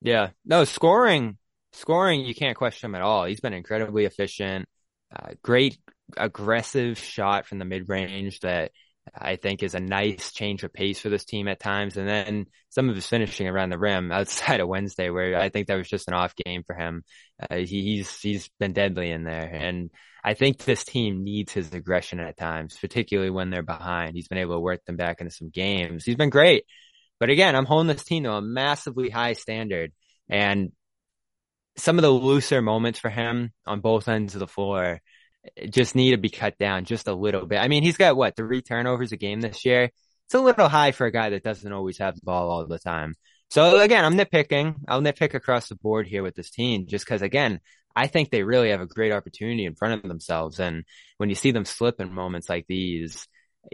Yeah. 0.00 0.30
No, 0.44 0.64
scoring, 0.64 1.38
scoring, 1.72 2.20
you 2.20 2.34
can't 2.34 2.56
question 2.56 2.90
him 2.90 2.94
at 2.94 3.02
all. 3.02 3.24
He's 3.24 3.40
been 3.40 3.52
incredibly 3.52 4.04
efficient. 4.04 4.66
Uh, 5.14 5.30
great 5.42 5.78
aggressive 6.16 6.98
shot 6.98 7.46
from 7.46 7.58
the 7.58 7.64
mid 7.64 7.88
range 7.88 8.40
that 8.40 8.72
I 9.16 9.36
think 9.36 9.62
is 9.62 9.74
a 9.74 9.80
nice 9.80 10.32
change 10.32 10.62
of 10.64 10.72
pace 10.72 10.98
for 10.98 11.08
this 11.08 11.24
team 11.24 11.48
at 11.48 11.60
times. 11.60 11.96
And 11.96 12.08
then 12.08 12.46
some 12.70 12.88
of 12.88 12.94
his 12.94 13.06
finishing 13.06 13.48
around 13.48 13.70
the 13.70 13.78
rim 13.78 14.12
outside 14.12 14.60
of 14.60 14.68
Wednesday, 14.68 15.10
where 15.10 15.38
I 15.38 15.48
think 15.48 15.68
that 15.68 15.76
was 15.76 15.88
just 15.88 16.08
an 16.08 16.14
off 16.14 16.34
game 16.36 16.62
for 16.66 16.74
him. 16.74 17.04
Uh, 17.38 17.56
he, 17.56 17.82
he's, 17.82 18.20
he's 18.20 18.48
been 18.58 18.72
deadly 18.72 19.10
in 19.10 19.24
there. 19.24 19.48
And 19.52 19.90
I 20.22 20.34
think 20.34 20.58
this 20.58 20.84
team 20.84 21.24
needs 21.24 21.52
his 21.52 21.72
aggression 21.72 22.20
at 22.20 22.36
times, 22.36 22.76
particularly 22.80 23.30
when 23.30 23.50
they're 23.50 23.62
behind. 23.62 24.14
He's 24.14 24.28
been 24.28 24.38
able 24.38 24.56
to 24.56 24.60
work 24.60 24.84
them 24.84 24.96
back 24.96 25.20
into 25.20 25.32
some 25.32 25.50
games. 25.50 26.04
He's 26.04 26.16
been 26.16 26.30
great. 26.30 26.64
But 27.20 27.30
again, 27.30 27.56
I'm 27.56 27.66
holding 27.66 27.88
this 27.88 28.04
team 28.04 28.24
to 28.24 28.32
a 28.32 28.42
massively 28.42 29.10
high 29.10 29.32
standard 29.32 29.92
and 30.28 30.72
some 31.76 31.98
of 31.98 32.02
the 32.02 32.10
looser 32.10 32.60
moments 32.60 32.98
for 32.98 33.08
him 33.08 33.52
on 33.66 33.80
both 33.80 34.08
ends 34.08 34.34
of 34.34 34.40
the 34.40 34.46
floor 34.46 35.00
just 35.70 35.94
need 35.94 36.12
to 36.12 36.18
be 36.18 36.30
cut 36.30 36.58
down 36.58 36.84
just 36.84 37.08
a 37.08 37.14
little 37.14 37.46
bit. 37.46 37.58
I 37.58 37.68
mean, 37.68 37.82
he's 37.82 37.96
got 37.96 38.16
what 38.16 38.36
three 38.36 38.62
turnovers 38.62 39.12
a 39.12 39.16
game 39.16 39.40
this 39.40 39.64
year. 39.64 39.90
It's 40.26 40.34
a 40.34 40.40
little 40.40 40.68
high 40.68 40.92
for 40.92 41.06
a 41.06 41.12
guy 41.12 41.30
that 41.30 41.42
doesn't 41.42 41.72
always 41.72 41.98
have 41.98 42.14
the 42.14 42.20
ball 42.22 42.50
all 42.50 42.66
the 42.66 42.78
time. 42.78 43.14
So 43.50 43.80
again, 43.80 44.04
I'm 44.04 44.16
nitpicking. 44.16 44.74
I'll 44.88 45.00
nitpick 45.00 45.34
across 45.34 45.68
the 45.68 45.74
board 45.74 46.06
here 46.06 46.22
with 46.22 46.34
this 46.34 46.50
team 46.50 46.86
just 46.86 47.04
because 47.04 47.22
again, 47.22 47.60
I 47.96 48.06
think 48.06 48.30
they 48.30 48.42
really 48.42 48.70
have 48.70 48.80
a 48.80 48.86
great 48.86 49.12
opportunity 49.12 49.64
in 49.64 49.74
front 49.74 50.04
of 50.04 50.08
themselves. 50.08 50.60
And 50.60 50.84
when 51.16 51.30
you 51.30 51.34
see 51.34 51.50
them 51.50 51.64
slip 51.64 52.00
in 52.00 52.12
moments 52.12 52.48
like 52.48 52.66
these, 52.68 53.26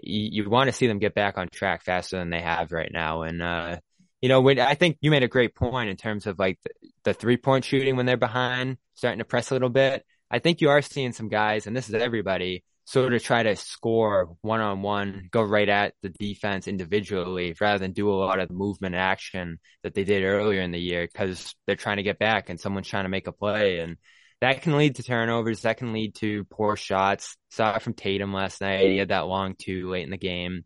you, 0.03 0.44
you 0.44 0.50
want 0.50 0.68
to 0.68 0.72
see 0.72 0.87
them 0.87 1.00
get 1.00 1.14
back 1.14 1.37
on 1.37 1.48
track 1.48 1.83
faster 1.83 2.18
than 2.18 2.31
they 2.31 2.40
have 2.40 2.72
right 2.72 2.90
now. 2.92 3.22
And, 3.22 3.42
uh, 3.42 3.79
you 4.22 4.29
know, 4.29 4.40
when 4.40 4.59
I 4.61 4.74
think 4.74 4.96
you 5.00 5.11
made 5.11 5.24
a 5.24 5.29
great 5.29 5.55
point 5.55 5.90
in 5.90 5.96
terms 5.96 6.27
of 6.27 6.38
like 6.38 6.59
the, 6.62 6.70
the 7.05 7.14
three 7.14 7.37
point 7.37 7.64
shooting 7.64 7.96
when 7.96 8.07
they're 8.07 8.16
behind, 8.16 8.79
starting 8.94 9.18
to 9.18 9.24
press 9.24 9.50
a 9.50 9.55
little 9.55 9.68
bit. 9.68 10.05
I 10.31 10.39
think 10.39 10.61
you 10.61 10.71
are 10.71 10.83
seeing 10.83 11.13
some 11.13 11.29
guys, 11.29 11.67
and 11.67 11.77
this 11.77 11.89
is 11.89 11.95
everybody, 11.95 12.65
sort 12.87 13.15
of 13.15 13.23
try 13.23 13.43
to 13.43 13.57
score 13.57 14.37
one 14.43 14.61
on 14.61 14.83
one, 14.83 15.29
go 15.31 15.43
right 15.43 15.69
at 15.69 15.95
the 16.03 16.11
defense 16.11 16.69
individually 16.69 17.55
rather 17.61 17.79
than 17.79 17.93
do 17.93 18.11
a 18.11 18.13
lot 18.13 18.41
of 18.41 18.49
the 18.49 18.55
movement 18.55 18.95
action 18.95 19.59
that 19.83 19.95
they 19.95 20.05
did 20.05 20.23
earlier 20.23 20.61
in 20.61 20.71
the 20.71 20.79
year 20.79 21.09
because 21.11 21.55
they're 21.67 21.77
trying 21.77 21.97
to 21.97 22.03
get 22.03 22.19
back 22.19 22.51
and 22.51 22.61
someone's 22.61 22.89
trying 22.89 23.05
to 23.05 23.11
make 23.11 23.27
a 23.27 23.33
play. 23.33 23.79
And 23.79 23.97
that 24.41 24.63
can 24.63 24.77
lead 24.77 24.97
to 24.97 25.03
turnovers. 25.03 25.63
That 25.63 25.79
can 25.79 25.95
lead 25.95 26.15
to 26.17 26.45
poor 26.45 26.77
shots. 26.77 27.37
Saw 27.51 27.77
it 27.77 27.83
from 27.83 27.95
Tatum 27.95 28.35
last 28.35 28.61
night. 28.61 28.91
He 28.91 28.99
had 28.99 29.09
that 29.09 29.27
long 29.27 29.55
two 29.59 29.89
late 29.89 30.05
in 30.05 30.11
the 30.11 30.19
game. 30.19 30.65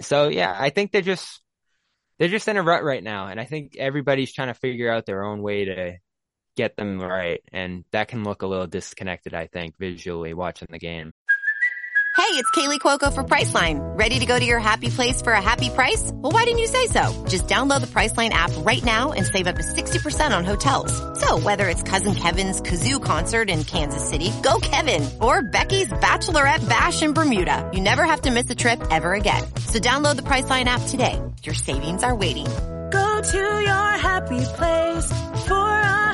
So 0.00 0.28
yeah, 0.28 0.54
I 0.58 0.70
think 0.70 0.92
they're 0.92 1.02
just, 1.02 1.42
they're 2.18 2.28
just 2.28 2.48
in 2.48 2.56
a 2.56 2.62
rut 2.62 2.84
right 2.84 3.02
now. 3.02 3.26
And 3.26 3.38
I 3.38 3.44
think 3.44 3.76
everybody's 3.76 4.32
trying 4.32 4.48
to 4.48 4.54
figure 4.54 4.90
out 4.90 5.04
their 5.04 5.24
own 5.24 5.42
way 5.42 5.66
to 5.66 5.96
get 6.56 6.76
them 6.76 7.00
right. 7.00 7.42
And 7.52 7.84
that 7.92 8.08
can 8.08 8.24
look 8.24 8.42
a 8.42 8.46
little 8.46 8.66
disconnected, 8.66 9.34
I 9.34 9.46
think, 9.46 9.76
visually 9.78 10.34
watching 10.34 10.68
the 10.70 10.78
game. 10.78 11.12
Hey, 12.16 12.40
it's 12.40 12.48
Kaley 12.52 12.78
Cuoco 12.78 13.12
for 13.12 13.24
Priceline. 13.24 13.80
Ready 13.98 14.20
to 14.20 14.24
go 14.24 14.38
to 14.38 14.44
your 14.44 14.60
happy 14.60 14.88
place 14.88 15.20
for 15.20 15.32
a 15.32 15.42
happy 15.42 15.68
price? 15.68 16.12
Well, 16.14 16.30
why 16.30 16.44
didn't 16.44 16.60
you 16.60 16.68
say 16.68 16.86
so? 16.86 17.24
Just 17.28 17.48
download 17.48 17.80
the 17.80 17.88
Priceline 17.88 18.30
app 18.30 18.52
right 18.58 18.82
now 18.84 19.10
and 19.10 19.26
save 19.26 19.48
up 19.48 19.56
to 19.56 19.62
60% 19.62 20.36
on 20.36 20.44
hotels. 20.44 20.92
So 21.20 21.40
whether 21.40 21.68
it's 21.68 21.82
Cousin 21.82 22.14
Kevin's 22.14 22.62
Kazoo 22.62 23.02
concert 23.02 23.50
in 23.50 23.64
Kansas 23.64 24.08
City, 24.08 24.30
go 24.44 24.60
Kevin, 24.62 25.08
or 25.20 25.42
Becky's 25.42 25.92
Bachelorette 25.92 26.66
Bash 26.68 27.02
in 27.02 27.14
Bermuda, 27.14 27.68
you 27.74 27.80
never 27.80 28.04
have 28.04 28.20
to 28.22 28.30
miss 28.30 28.48
a 28.48 28.54
trip 28.54 28.80
ever 28.92 29.12
again. 29.12 29.42
So 29.66 29.80
download 29.80 30.14
the 30.14 30.22
Priceline 30.22 30.66
app 30.66 30.82
today. 30.86 31.20
Your 31.42 31.56
savings 31.56 32.04
are 32.04 32.14
waiting. 32.14 32.46
Go 32.46 33.20
to 33.32 33.60
your 33.60 33.90
happy 33.98 34.44
place 34.56 35.06
for 35.48 35.54
a 35.54 36.13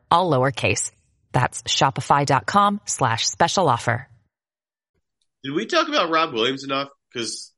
all 0.11 0.29
lowercase. 0.29 0.91
That's 1.31 1.63
shopify.com 1.63 2.81
slash 2.85 3.27
special 3.27 3.69
offer. 3.69 4.07
Did 5.43 5.53
we 5.53 5.65
talk 5.65 5.87
about 5.87 6.11
Rob 6.11 6.33
Williams 6.33 6.63
enough? 6.63 6.89
Because 7.11 7.51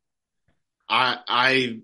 I 0.90 1.18
I 1.28 1.80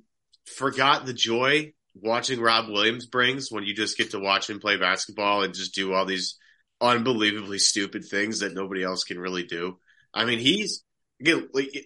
forgot 0.56 1.06
the 1.06 1.14
joy 1.14 1.74
watching 1.96 2.40
Rob 2.40 2.70
Williams 2.70 3.06
brings 3.06 3.52
when 3.52 3.64
you 3.64 3.74
just 3.74 3.98
get 3.98 4.12
to 4.12 4.20
watch 4.20 4.50
him 4.50 4.60
play 4.60 4.78
basketball 4.78 5.44
and 5.44 5.54
just 5.54 5.76
do 5.76 5.94
all 5.94 6.06
these 6.06 6.38
unbelievably 6.80 7.60
stupid 7.60 8.06
things 8.06 8.40
that 8.40 8.54
nobody 8.54 8.84
else 8.84 9.04
can 9.04 9.20
really 9.20 9.44
do. 9.44 9.78
I 10.14 10.26
mean, 10.26 10.40
he's 10.40 10.84
again 11.20 11.50
like 11.54 11.86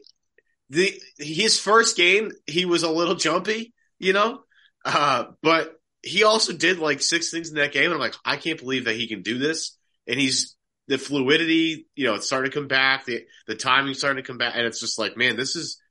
the 0.69 0.93
his 1.17 1.59
first 1.59 1.97
game 1.97 2.31
he 2.45 2.65
was 2.65 2.83
a 2.83 2.91
little 2.91 3.15
jumpy, 3.15 3.73
you 3.99 4.13
know, 4.13 4.41
uh, 4.85 5.25
but 5.41 5.73
he 6.03 6.23
also 6.23 6.53
did 6.53 6.79
like 6.79 7.01
six 7.01 7.31
things 7.31 7.49
in 7.49 7.55
that 7.55 7.71
game, 7.71 7.85
and 7.85 7.93
I'm 7.93 7.99
like, 7.99 8.15
I 8.25 8.35
can't 8.35 8.59
believe 8.59 8.85
that 8.85 8.95
he 8.95 9.07
can 9.07 9.21
do 9.21 9.39
this, 9.39 9.77
and 10.07 10.19
he's 10.19 10.55
the 10.87 10.97
fluidity, 10.97 11.87
you 11.95 12.05
know, 12.05 12.15
it's 12.15 12.25
starting 12.25 12.51
to 12.51 12.57
come 12.57 12.67
back. 12.67 13.05
The 13.05 13.25
the 13.47 13.55
timing 13.55 13.93
starting 13.93 14.21
to 14.21 14.27
come 14.27 14.37
back, 14.37 14.53
and 14.55 14.65
it's 14.65 14.81
just 14.81 14.99
like, 14.99 15.15
man, 15.15 15.37
this 15.37 15.55
is 15.55 15.81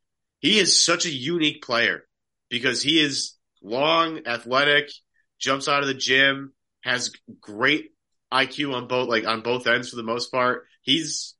he 0.40 0.58
is 0.58 0.84
such 0.84 1.06
a 1.06 1.10
unique 1.10 1.62
player 1.62 2.04
because 2.50 2.82
he 2.82 3.00
is 3.00 3.34
long, 3.62 4.26
athletic, 4.26 4.90
jumps 5.38 5.66
out 5.66 5.80
of 5.80 5.88
the 5.88 5.94
gym, 5.94 6.52
has 6.82 7.10
great 7.40 7.92
IQ 8.32 8.74
on 8.74 8.88
both 8.88 9.08
like 9.08 9.26
on 9.26 9.40
both 9.40 9.66
ends 9.66 9.88
for 9.90 9.96
the 9.96 10.02
most 10.02 10.30
part. 10.30 10.66
He's 10.82 11.34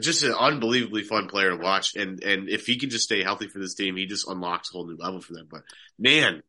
just 0.00 0.22
an 0.22 0.32
unbelievably 0.32 1.02
fun 1.02 1.26
player 1.26 1.50
to 1.50 1.56
watch, 1.56 1.96
and 1.96 2.22
and 2.22 2.48
if 2.48 2.66
he 2.66 2.78
can 2.78 2.90
just 2.90 3.04
stay 3.04 3.24
healthy 3.24 3.48
for 3.48 3.58
this 3.58 3.74
team, 3.74 3.96
he 3.96 4.06
just 4.06 4.28
unlocks 4.28 4.70
a 4.70 4.74
whole 4.74 4.86
new 4.86 4.96
level 4.96 5.20
for 5.20 5.32
them. 5.32 5.48
But 5.50 5.62
man, 5.98 6.42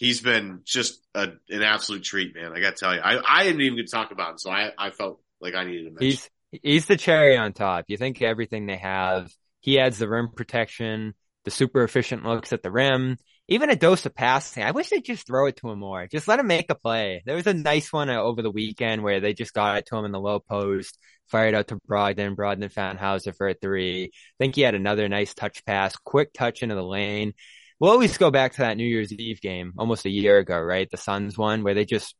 he's 0.00 0.20
been 0.20 0.62
just 0.64 1.06
a, 1.14 1.28
an 1.50 1.62
absolute 1.62 2.02
treat, 2.02 2.34
man. 2.34 2.52
I 2.52 2.60
got 2.60 2.76
to 2.76 2.84
tell 2.84 2.94
you, 2.94 3.00
I 3.00 3.20
I 3.24 3.44
didn't 3.44 3.60
even 3.60 3.76
get 3.76 3.86
to 3.86 3.92
talk 3.92 4.10
about 4.10 4.32
him, 4.32 4.38
so 4.38 4.50
I 4.50 4.72
I 4.76 4.90
felt 4.90 5.20
like 5.40 5.54
I 5.54 5.64
needed 5.64 5.84
to 5.84 5.90
mention. 5.90 6.06
He's 6.08 6.30
he's 6.62 6.86
the 6.86 6.96
cherry 6.96 7.36
on 7.36 7.52
top. 7.52 7.84
You 7.86 7.96
think 7.96 8.20
everything 8.20 8.66
they 8.66 8.78
have. 8.78 9.30
He 9.60 9.78
adds 9.78 9.98
the 9.98 10.08
rim 10.08 10.30
protection, 10.34 11.14
the 11.44 11.50
super 11.50 11.84
efficient 11.84 12.24
looks 12.24 12.54
at 12.54 12.62
the 12.62 12.70
rim, 12.70 13.18
even 13.46 13.68
a 13.68 13.76
dose 13.76 14.06
of 14.06 14.14
passing. 14.14 14.62
I 14.62 14.70
wish 14.70 14.88
they'd 14.88 15.04
just 15.04 15.26
throw 15.26 15.46
it 15.46 15.56
to 15.56 15.68
him 15.68 15.80
more. 15.80 16.06
Just 16.06 16.28
let 16.28 16.40
him 16.40 16.46
make 16.46 16.70
a 16.70 16.74
play. 16.74 17.22
There 17.26 17.36
was 17.36 17.46
a 17.46 17.52
nice 17.52 17.92
one 17.92 18.08
uh, 18.08 18.22
over 18.22 18.40
the 18.40 18.50
weekend 18.50 19.02
where 19.02 19.20
they 19.20 19.34
just 19.34 19.52
got 19.52 19.76
it 19.76 19.86
to 19.86 19.96
him 19.96 20.06
in 20.06 20.12
the 20.12 20.20
low 20.20 20.40
post, 20.40 20.98
fired 21.28 21.54
out 21.54 21.68
to 21.68 21.76
Brogdon. 21.86 22.36
Brogdon 22.36 22.72
found 22.72 22.98
Hauser 22.98 23.34
for 23.34 23.48
a 23.48 23.54
three. 23.54 24.04
I 24.04 24.08
think 24.38 24.54
he 24.54 24.62
had 24.62 24.74
another 24.74 25.10
nice 25.10 25.34
touch 25.34 25.62
pass, 25.66 25.94
quick 25.96 26.32
touch 26.32 26.62
into 26.62 26.74
the 26.74 26.82
lane. 26.82 27.34
We'll 27.80 27.92
always 27.92 28.18
go 28.18 28.30
back 28.30 28.52
to 28.52 28.58
that 28.58 28.76
New 28.76 28.86
Year's 28.86 29.12
Eve 29.12 29.40
game 29.40 29.72
almost 29.78 30.04
a 30.04 30.10
year 30.10 30.38
ago, 30.38 30.60
right? 30.60 30.88
The 30.90 30.96
Suns 30.96 31.36
one 31.36 31.64
where 31.64 31.74
they 31.74 31.84
just 31.84 32.14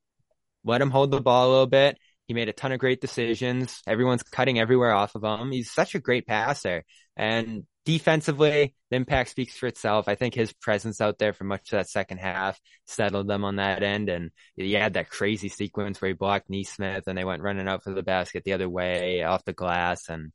let 0.65 0.81
him 0.81 0.91
hold 0.91 1.11
the 1.11 1.21
ball 1.21 1.49
a 1.49 1.51
little 1.51 1.67
bit 1.67 1.99
he 2.31 2.35
made 2.35 2.49
a 2.49 2.53
ton 2.53 2.71
of 2.71 2.79
great 2.79 3.01
decisions. 3.01 3.83
Everyone's 3.89 4.23
cutting 4.23 4.61
everywhere 4.61 4.93
off 4.93 5.17
of 5.17 5.25
him. 5.25 5.51
He's 5.51 5.73
such 5.73 5.97
a 5.97 5.99
great 5.99 6.29
passer. 6.29 6.85
And 7.17 7.65
defensively, 7.85 8.77
the 8.89 8.99
impact 8.99 9.31
speaks 9.31 9.57
for 9.57 9.67
itself. 9.67 10.07
I 10.07 10.15
think 10.15 10.35
his 10.35 10.53
presence 10.53 11.01
out 11.01 11.19
there 11.19 11.33
for 11.33 11.43
much 11.43 11.73
of 11.73 11.79
that 11.79 11.89
second 11.89 12.19
half 12.19 12.57
settled 12.87 13.27
them 13.27 13.45
on 13.45 13.57
that 13.57 13.83
end. 13.83 14.09
And 14.09 14.31
he 14.55 14.75
had 14.75 14.93
that 14.93 15.11
crazy 15.11 15.49
sequence 15.49 16.01
where 16.01 16.11
he 16.11 16.15
blocked 16.15 16.49
Nesmith 16.49 17.09
and 17.09 17.19
they 17.19 17.25
went 17.25 17.43
running 17.43 17.67
out 17.67 17.83
for 17.83 17.93
the 17.93 18.05
basket 18.05 18.45
the 18.45 18.53
other 18.53 18.69
way 18.69 19.25
off 19.25 19.45
the 19.45 19.53
glass. 19.53 20.09
And 20.09 20.31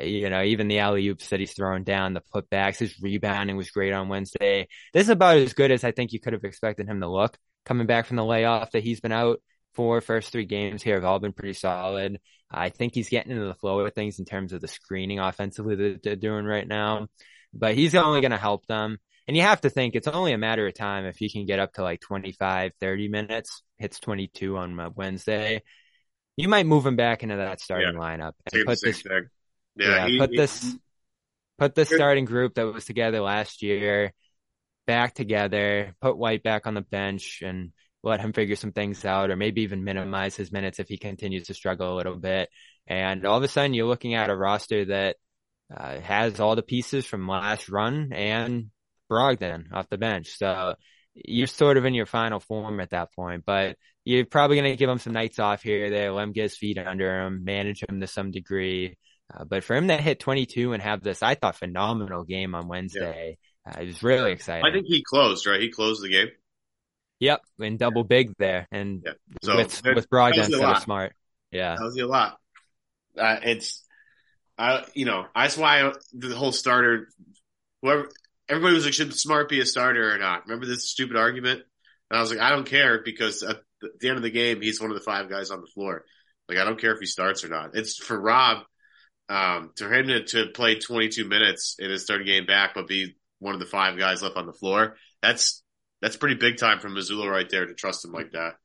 you 0.00 0.30
know, 0.30 0.42
even 0.42 0.68
the 0.68 0.78
alley 0.78 1.06
oops 1.08 1.28
that 1.28 1.40
he's 1.40 1.52
throwing 1.52 1.84
down, 1.84 2.14
the 2.14 2.22
putbacks, 2.34 2.78
his 2.78 2.98
rebounding 3.00 3.56
was 3.56 3.70
great 3.70 3.92
on 3.92 4.08
Wednesday. 4.08 4.68
This 4.92 5.04
is 5.04 5.08
about 5.10 5.36
as 5.36 5.54
good 5.54 5.70
as 5.70 5.84
I 5.84 5.92
think 5.92 6.12
you 6.12 6.20
could 6.20 6.32
have 6.32 6.44
expected 6.44 6.86
him 6.88 7.00
to 7.00 7.08
look 7.08 7.36
coming 7.64 7.86
back 7.86 8.06
from 8.06 8.16
the 8.16 8.24
layoff 8.24 8.72
that 8.72 8.82
he's 8.82 9.00
been 9.00 9.12
out 9.12 9.40
for. 9.74 10.00
First 10.00 10.32
three 10.32 10.44
games 10.46 10.82
here 10.82 10.94
have 10.94 11.04
all 11.04 11.18
been 11.18 11.32
pretty 11.32 11.54
solid. 11.54 12.18
I 12.50 12.68
think 12.70 12.94
he's 12.94 13.08
getting 13.08 13.32
into 13.32 13.46
the 13.46 13.54
flow 13.54 13.80
of 13.80 13.94
things 13.94 14.18
in 14.18 14.24
terms 14.24 14.52
of 14.52 14.60
the 14.60 14.68
screening 14.68 15.18
offensively 15.18 15.74
that 15.76 16.02
they're 16.02 16.16
doing 16.16 16.44
right 16.44 16.66
now, 16.66 17.08
but 17.54 17.74
he's 17.74 17.94
only 17.94 18.20
going 18.20 18.32
to 18.32 18.36
help 18.38 18.66
them. 18.66 18.98
And 19.28 19.36
you 19.36 19.42
have 19.42 19.60
to 19.62 19.70
think 19.70 19.94
it's 19.94 20.08
only 20.08 20.32
a 20.32 20.38
matter 20.38 20.66
of 20.66 20.74
time 20.74 21.04
if 21.06 21.16
he 21.16 21.30
can 21.30 21.46
get 21.46 21.60
up 21.60 21.72
to 21.74 21.82
like 21.82 22.00
25, 22.00 22.72
30 22.80 23.08
minutes, 23.08 23.62
hits 23.78 24.00
22 24.00 24.56
on 24.56 24.78
uh, 24.78 24.90
Wednesday. 24.94 25.62
You 26.36 26.48
might 26.48 26.66
move 26.66 26.84
him 26.84 26.96
back 26.96 27.22
into 27.22 27.36
that 27.36 27.60
starting 27.60 27.94
Yeah. 27.94 28.00
lineup 28.00 28.32
and 28.52 28.64
put 28.66 28.80
this, 28.82 29.02
thing. 29.02 29.28
Yeah, 29.76 30.06
he- 30.06 30.18
put 30.18 30.30
he- 30.30 30.36
this, 30.36 30.76
put 31.58 31.74
this 31.74 31.88
starting 31.88 32.24
group 32.24 32.54
that 32.54 32.66
was 32.66 32.84
together 32.84 33.20
last 33.20 33.62
year 33.62 34.12
back 34.86 35.14
together, 35.14 35.94
put 36.00 36.16
White 36.16 36.42
back 36.42 36.66
on 36.66 36.74
the 36.74 36.80
bench 36.80 37.42
and 37.44 37.72
let 38.02 38.20
him 38.20 38.32
figure 38.32 38.56
some 38.56 38.72
things 38.72 39.04
out 39.04 39.30
or 39.30 39.36
maybe 39.36 39.62
even 39.62 39.84
minimize 39.84 40.34
his 40.34 40.50
minutes 40.50 40.80
if 40.80 40.88
he 40.88 40.98
continues 40.98 41.46
to 41.46 41.54
struggle 41.54 41.94
a 41.94 41.96
little 41.96 42.16
bit. 42.16 42.48
And 42.86 43.24
all 43.24 43.38
of 43.38 43.44
a 43.44 43.48
sudden 43.48 43.74
you're 43.74 43.86
looking 43.86 44.14
at 44.14 44.30
a 44.30 44.36
roster 44.36 44.86
that 44.86 45.16
uh, 45.74 46.00
has 46.00 46.40
all 46.40 46.56
the 46.56 46.62
pieces 46.62 47.06
from 47.06 47.28
last 47.28 47.68
run 47.68 48.12
and 48.12 48.70
Brogdon 49.10 49.72
off 49.72 49.88
the 49.88 49.98
bench. 49.98 50.36
So 50.36 50.74
you're 51.14 51.46
sort 51.46 51.76
of 51.76 51.84
in 51.84 51.94
your 51.94 52.06
final 52.06 52.40
form 52.40 52.80
at 52.80 52.90
that 52.90 53.14
point, 53.14 53.44
but 53.46 53.76
you're 54.04 54.26
probably 54.26 54.56
going 54.56 54.70
to 54.72 54.76
give 54.76 54.90
him 54.90 54.98
some 54.98 55.12
nights 55.12 55.38
off 55.38 55.62
here, 55.62 55.86
or 55.86 55.90
there, 55.90 56.12
let 56.12 56.24
him 56.24 56.32
get 56.32 56.44
his 56.44 56.56
feet 56.56 56.78
under 56.78 57.20
him, 57.20 57.44
manage 57.44 57.84
him 57.88 58.00
to 58.00 58.06
some 58.06 58.32
degree. 58.32 58.98
Uh, 59.32 59.44
but 59.44 59.64
for 59.64 59.74
him 59.74 59.88
to 59.88 59.96
hit 59.96 60.20
22 60.20 60.72
and 60.72 60.82
have 60.82 61.02
this, 61.02 61.22
I 61.22 61.34
thought 61.34 61.56
phenomenal 61.56 62.24
game 62.24 62.54
on 62.54 62.68
Wednesday. 62.68 63.38
Uh, 63.66 63.80
it 63.80 63.86
was 63.86 64.02
really 64.02 64.32
exciting. 64.32 64.64
I 64.64 64.72
think 64.72 64.86
he 64.86 65.02
closed, 65.02 65.46
right? 65.46 65.60
He 65.60 65.70
closed 65.70 66.02
the 66.02 66.08
game. 66.08 66.28
Yep, 67.20 67.40
and 67.60 67.78
double 67.78 68.02
big 68.02 68.36
there, 68.36 68.66
and 68.72 69.02
Yeah. 69.04 69.12
So 69.42 69.56
with 69.56 69.82
with 69.84 70.10
Brogdon 70.10 70.34
tells 70.34 70.48
you 70.48 70.54
a 70.54 70.58
instead 70.58 70.64
of 70.64 70.70
lot. 70.70 70.82
Smart. 70.82 71.14
Yeah, 71.52 71.76
tells 71.76 71.96
you 71.96 72.06
a 72.06 72.08
lot. 72.08 72.38
Uh, 73.16 73.36
it's, 73.44 73.84
I 74.58 74.84
you 74.94 75.04
know 75.04 75.26
that's 75.32 75.56
why 75.56 75.86
I, 75.86 75.92
the 76.12 76.34
whole 76.34 76.50
starter, 76.50 77.08
whoever 77.80 78.08
everybody 78.48 78.74
was 78.74 78.84
like, 78.84 78.94
should 78.94 79.14
Smart 79.14 79.48
be 79.48 79.60
a 79.60 79.66
starter 79.66 80.12
or 80.12 80.18
not? 80.18 80.46
Remember 80.46 80.66
this 80.66 80.88
stupid 80.88 81.16
argument? 81.16 81.62
And 82.10 82.18
I 82.18 82.20
was 82.20 82.30
like, 82.30 82.40
I 82.40 82.50
don't 82.50 82.66
care 82.66 83.02
because 83.02 83.44
at 83.44 83.60
the 84.00 84.08
end 84.08 84.16
of 84.16 84.22
the 84.22 84.30
game, 84.30 84.60
he's 84.60 84.80
one 84.80 84.90
of 84.90 84.96
the 84.96 85.04
five 85.04 85.30
guys 85.30 85.50
on 85.50 85.60
the 85.60 85.68
floor. 85.68 86.04
Like 86.48 86.58
I 86.58 86.64
don't 86.64 86.80
care 86.80 86.92
if 86.92 86.98
he 86.98 87.06
starts 87.06 87.44
or 87.44 87.48
not. 87.48 87.70
It's 87.74 87.96
for 87.96 88.20
Rob, 88.20 88.64
um, 89.32 89.70
to 89.76 89.88
him 89.88 90.08
to, 90.08 90.24
to 90.24 90.46
play 90.48 90.78
22 90.78 91.26
minutes 91.26 91.76
in 91.78 91.90
his 91.90 92.04
third 92.04 92.26
game 92.26 92.44
back, 92.44 92.74
but 92.74 92.86
be 92.86 93.16
one 93.38 93.54
of 93.54 93.60
the 93.60 93.66
five 93.66 93.98
guys 93.98 94.22
left 94.22 94.36
on 94.36 94.46
the 94.46 94.52
floor. 94.52 94.96
That's 95.22 95.62
that's 96.02 96.16
pretty 96.16 96.34
big 96.34 96.58
time 96.58 96.80
from 96.80 96.94
Mazzulla 96.94 97.30
right 97.30 97.48
there 97.48 97.64
to 97.64 97.74
trust 97.74 98.04
him 98.04 98.12
like 98.12 98.32
that. 98.32 98.56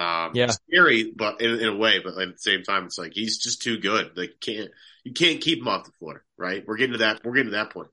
Um, 0.00 0.32
Yeah. 0.34 0.52
scary, 0.52 1.12
but 1.14 1.40
in, 1.40 1.58
in 1.58 1.68
a 1.68 1.76
way, 1.76 1.98
but 1.98 2.16
at 2.16 2.28
the 2.28 2.38
same 2.38 2.62
time, 2.62 2.84
it's 2.84 2.98
like 2.98 3.12
he's 3.14 3.38
just 3.38 3.62
too 3.62 3.78
good. 3.78 4.16
Like 4.16 4.34
can't 4.40 4.70
you 5.04 5.12
can't 5.12 5.40
keep 5.40 5.58
him 5.58 5.68
off 5.68 5.86
the 5.86 5.92
floor, 5.98 6.24
right? 6.38 6.62
We're 6.64 6.76
getting 6.76 6.92
to 6.92 6.98
that. 6.98 7.22
We're 7.24 7.32
getting 7.32 7.50
to 7.50 7.56
that 7.56 7.70
point. 7.70 7.88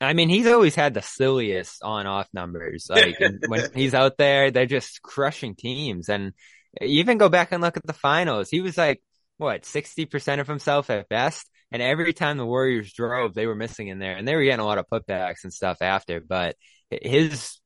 I 0.00 0.14
mean 0.14 0.28
he's 0.28 0.48
always 0.48 0.74
had 0.74 0.94
the 0.94 1.02
silliest 1.02 1.84
on-off 1.84 2.26
numbers. 2.34 2.88
Like 2.90 3.18
when 3.46 3.70
he's 3.72 3.94
out 3.94 4.18
there, 4.18 4.50
they're 4.50 4.66
just 4.66 5.00
crushing 5.00 5.54
teams. 5.54 6.08
And 6.08 6.32
even 6.80 7.18
go 7.18 7.28
back 7.28 7.52
and 7.52 7.62
look 7.62 7.76
at 7.76 7.86
the 7.86 7.92
finals. 7.92 8.50
He 8.50 8.60
was 8.60 8.76
like 8.76 9.00
what 9.36 9.64
sixty 9.64 10.06
percent 10.06 10.40
of 10.40 10.48
himself 10.48 10.90
at 10.90 11.08
best. 11.08 11.48
And 11.72 11.82
every 11.82 12.12
time 12.12 12.36
the 12.36 12.46
Warriors 12.46 12.92
drove, 12.92 13.34
they 13.34 13.46
were 13.46 13.54
missing 13.54 13.88
in 13.88 13.98
there, 13.98 14.16
and 14.16 14.26
they 14.26 14.36
were 14.36 14.44
getting 14.44 14.60
a 14.60 14.66
lot 14.66 14.78
of 14.78 14.86
putbacks 14.92 15.44
and 15.44 15.52
stuff 15.52 15.78
after. 15.80 16.20
But 16.20 16.56
his 16.90 17.58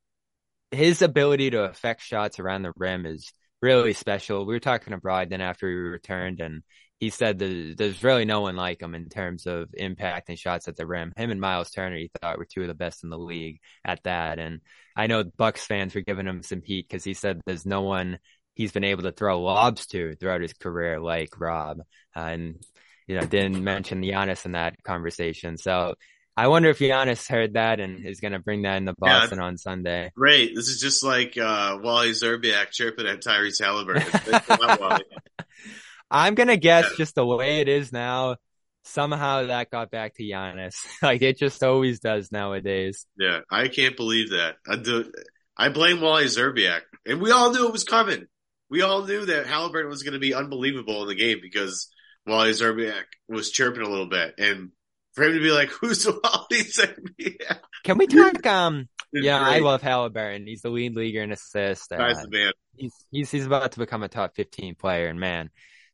his 0.70 1.02
ability 1.02 1.50
to 1.50 1.64
affect 1.64 2.02
shots 2.02 2.38
around 2.38 2.62
the 2.62 2.72
rim 2.76 3.06
is 3.06 3.32
really 3.62 3.92
special. 3.92 4.46
We 4.46 4.54
were 4.54 4.60
talking 4.60 4.92
to 4.92 4.98
Brogdon 4.98 5.40
after 5.40 5.66
we 5.66 5.74
returned, 5.74 6.40
and 6.40 6.62
he 6.98 7.10
said 7.10 7.38
there's 7.38 8.02
really 8.02 8.24
no 8.24 8.40
one 8.40 8.56
like 8.56 8.80
him 8.80 8.94
in 8.94 9.08
terms 9.08 9.46
of 9.46 9.68
impact 9.74 10.28
and 10.28 10.38
shots 10.38 10.66
at 10.66 10.76
the 10.76 10.86
rim. 10.86 11.12
Him 11.16 11.30
and 11.30 11.40
Myles 11.40 11.70
Turner, 11.70 11.96
he 11.96 12.10
thought 12.20 12.38
were 12.38 12.46
two 12.46 12.62
of 12.62 12.68
the 12.68 12.74
best 12.74 13.04
in 13.04 13.10
the 13.10 13.18
league 13.18 13.60
at 13.84 14.02
that. 14.04 14.38
And 14.38 14.60
I 14.96 15.06
know 15.06 15.24
Bucks 15.24 15.64
fans 15.64 15.94
were 15.94 16.00
giving 16.00 16.26
him 16.26 16.42
some 16.42 16.62
heat 16.62 16.86
because 16.88 17.04
he 17.04 17.12
said 17.12 17.40
there's 17.44 17.66
no 17.66 17.82
one 17.82 18.18
he's 18.54 18.72
been 18.72 18.84
able 18.84 19.02
to 19.02 19.12
throw 19.12 19.42
lobs 19.42 19.86
to 19.88 20.14
throughout 20.14 20.40
his 20.40 20.54
career 20.54 20.98
like 20.98 21.38
Rob. 21.38 21.80
Uh, 22.16 22.20
and 22.20 22.66
you 23.06 23.16
know, 23.16 23.24
didn't 23.26 23.62
mention 23.62 24.02
Giannis 24.02 24.44
in 24.46 24.52
that 24.52 24.74
conversation. 24.82 25.56
So 25.58 25.94
I 26.36 26.48
wonder 26.48 26.68
if 26.70 26.78
Giannis 26.78 27.28
heard 27.28 27.54
that 27.54 27.80
and 27.80 28.04
is 28.04 28.20
going 28.20 28.32
to 28.32 28.38
bring 28.38 28.62
that 28.62 28.76
into 28.76 28.94
Yeah. 29.02 29.20
Boston 29.20 29.40
on 29.40 29.56
Sunday. 29.56 30.10
Great. 30.16 30.54
This 30.54 30.68
is 30.68 30.80
just 30.80 31.02
like 31.04 31.38
uh, 31.38 31.78
Wally 31.82 32.10
Szczerbiak 32.10 32.70
chirping 32.72 33.06
at 33.06 33.22
Tyrese 33.22 33.62
Halliburton. 33.64 34.02
Thanks 34.02 34.48
a 34.50 34.56
lot, 34.66 34.80
Wally. 34.80 35.02
I'm 36.10 36.34
going 36.34 36.48
to 36.48 36.56
guess 36.56 36.84
Yeah. 36.90 36.96
just 36.98 37.14
the 37.14 37.24
way 37.26 37.60
it 37.60 37.68
is 37.68 37.92
now, 37.92 38.36
somehow 38.84 39.46
that 39.46 39.70
got 39.70 39.90
back 39.90 40.14
to 40.16 40.22
Giannis. 40.22 40.74
like 41.02 41.22
it 41.22 41.38
just 41.38 41.62
always 41.62 42.00
does 42.00 42.30
nowadays. 42.30 43.06
Yeah, 43.18 43.40
I 43.50 43.68
can't 43.68 43.96
believe 43.96 44.30
that. 44.30 44.56
I 44.68 44.76
do. 44.76 45.10
I 45.56 45.70
blame 45.70 46.00
Wally 46.02 46.26
Szczerbiak, 46.26 46.82
and 47.06 47.20
we 47.20 47.30
all 47.30 47.50
knew 47.52 47.66
it 47.66 47.72
was 47.72 47.84
coming. 47.84 48.26
We 48.68 48.82
all 48.82 49.04
knew 49.06 49.24
that 49.26 49.46
Halliburton 49.46 49.88
was 49.88 50.02
going 50.02 50.12
to 50.14 50.18
be 50.18 50.34
unbelievable 50.34 51.02
in 51.02 51.08
the 51.08 51.14
game 51.14 51.38
because 51.40 51.88
Wally 52.26 52.50
Szczerbiak 52.50 53.04
was 53.28 53.50
chirping 53.50 53.82
a 53.82 53.88
little 53.88 54.08
bit, 54.08 54.34
and 54.38 54.70
for 55.14 55.24
him 55.24 55.34
to 55.34 55.40
be 55.40 55.50
like, 55.50 55.70
"Who's 55.70 56.06
Wally 56.06 56.62
Szczerbiak?" 56.62 57.60
Can 57.84 57.98
we 57.98 58.06
talk? 58.06 58.44
Um, 58.46 58.88
yeah, 59.12 59.40
I 59.40 59.58
love 59.60 59.82
Halliburton. 59.82 60.46
He's 60.46 60.62
the 60.62 60.70
lead 60.70 60.94
leaguer 60.94 61.22
in 61.22 61.32
assists. 61.32 61.90
Uh, 61.90 61.96
the 61.96 62.28
man. 62.30 62.52
he's, 62.74 62.94
he's, 63.10 63.30
he's 63.30 63.46
about 63.46 63.72
to 63.72 63.78
become 63.78 64.02
a 64.02 64.08
top 64.08 64.34
15 64.34 64.74
player. 64.74 65.06
And 65.08 65.18
man, 65.18 65.50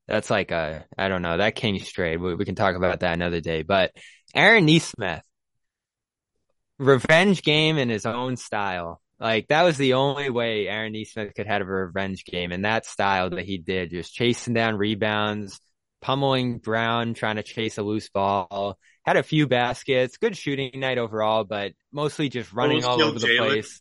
that's 0.09 0.30
like 0.30 0.51
a, 0.51 0.85
I 0.99 1.09
don't 1.09 1.22
know, 1.22 1.37
that 1.37 1.55
King's 1.55 1.91
trade. 1.91 2.20
We, 2.20 2.35
we 2.35 2.45
can 2.45 2.55
talk 2.55 2.76
about 2.76 3.01
that 3.01 3.12
another 3.12 3.41
day, 3.41 3.62
but 3.62 3.93
Aaron 4.35 4.66
Nesmith, 4.66 5.22
revenge 6.78 7.43
game 7.43 7.78
in 7.78 7.89
his 7.89 8.07
own 8.07 8.37
style. 8.37 9.01
Like 9.20 9.49
that 9.49 9.62
was 9.62 9.76
the 9.76 9.95
only 9.95 10.30
way 10.30 10.66
Aaron 10.66 10.93
Nesmith 10.93 11.35
could 11.35 11.47
have 11.47 11.62
a 11.62 11.64
revenge 11.64 12.24
game 12.24 12.51
in 12.51 12.62
that 12.62 12.87
style 12.87 13.30
that 13.30 13.45
he 13.45 13.59
did, 13.59 13.91
just 13.91 14.12
chasing 14.12 14.55
down 14.55 14.76
rebounds, 14.76 15.61
pummeling 16.03 16.59
Brown, 16.59 17.14
trying 17.14 17.36
to 17.36 17.42
chase 17.42 17.78
a 17.78 17.82
loose 17.82 18.11
ball. 18.11 18.78
Had 19.07 19.16
a 19.16 19.22
few 19.22 19.46
baskets, 19.48 20.18
good 20.18 20.36
shooting 20.36 20.78
night 20.78 20.98
overall, 20.98 21.44
but 21.44 21.72
mostly 21.92 22.28
just 22.28 22.53
running 22.53 22.84
all 22.84 23.03
over 23.03 23.18
the 23.18 23.26
Jalen. 23.26 23.38
place. 23.38 23.80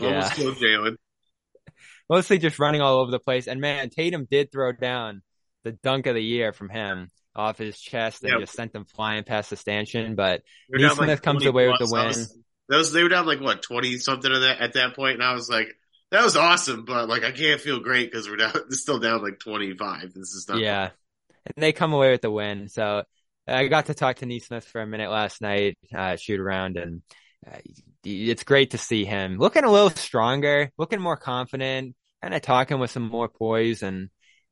Almost 0.00 0.32
killed 0.34 0.56
Jalen. 0.56 0.96
mostly 2.10 2.38
just 2.38 2.58
running 2.58 2.80
all 2.80 2.98
over 2.98 3.10
the 3.10 3.18
place. 3.18 3.46
And 3.46 3.60
man, 3.60 3.90
Tatum 3.90 4.26
did 4.30 4.52
throw 4.52 4.72
down 4.72 5.22
the 5.64 5.72
dunk 5.72 6.06
of 6.06 6.14
the 6.14 6.22
year 6.22 6.52
from 6.52 6.68
him 6.68 7.08
off 7.34 7.58
his 7.58 7.80
chest 7.80 8.22
and 8.22 8.32
Yep. 8.32 8.40
just 8.40 8.52
sent 8.54 8.72
them 8.72 8.84
flying 8.84 9.24
past 9.24 9.50
the 9.50 9.56
stanchion. 9.56 10.14
But 10.14 10.42
were 10.68 10.78
down 10.78 11.16
comes 11.18 11.46
away 11.46 11.68
with 11.68 11.78
the 11.78 11.88
win. 11.90 12.06
was- 12.06 12.36
That 12.68 12.76
was 12.76 12.92
they 12.92 13.02
were 13.02 13.08
down 13.08 13.26
like 13.26 13.40
what 13.40 13.62
twenty 13.62 13.98
something 13.98 14.30
at 14.32 14.38
that 14.40 14.60
at 14.60 14.72
that 14.74 14.94
point, 14.94 15.14
and 15.14 15.22
I 15.24 15.32
was 15.34 15.48
like, 15.48 15.68
that 16.12 16.22
was 16.24 16.36
awesome, 16.36 16.84
but 16.84 17.08
like 17.08 17.24
I 17.24 17.32
can't 17.32 17.60
feel 17.60 17.80
great 17.80 18.10
because 18.10 18.28
we're 18.28 18.36
down, 18.36 18.52
still 18.70 18.98
down 19.00 19.22
like 19.22 19.38
twenty 19.40 19.76
five. 19.76 20.12
This 20.14 20.32
is 20.34 20.46
not 20.48 20.58
yeah, 20.60 20.90
and 21.46 21.54
they 21.56 21.72
come 21.72 21.92
away 21.92 22.10
with 22.12 22.22
the 22.22 22.30
win. 22.30 22.68
So 22.68 23.02
I 23.46 23.66
got 23.68 23.86
to 23.86 23.94
talk 23.94 24.16
to 24.16 24.26
Nesmith 24.26 24.64
for 24.66 24.80
a 24.80 24.86
minute 24.86 25.10
last 25.10 25.40
night, 25.40 25.78
uh, 25.94 26.16
shoot 26.16 26.40
around, 26.40 26.76
and 26.76 27.02
uh, 27.46 27.58
it's 28.04 28.44
great 28.44 28.70
to 28.72 28.78
see 28.78 29.04
him 29.04 29.38
looking 29.38 29.64
a 29.64 29.70
little 29.70 29.90
stronger, 29.90 30.70
looking 30.78 31.00
more 31.00 31.16
confident, 31.16 31.94
kind 32.22 32.34
of 32.34 32.42
talking 32.42 32.78
with 32.78 32.90
some 32.90 33.08
more 33.08 33.28
poise 33.28 33.82
and 33.82 34.10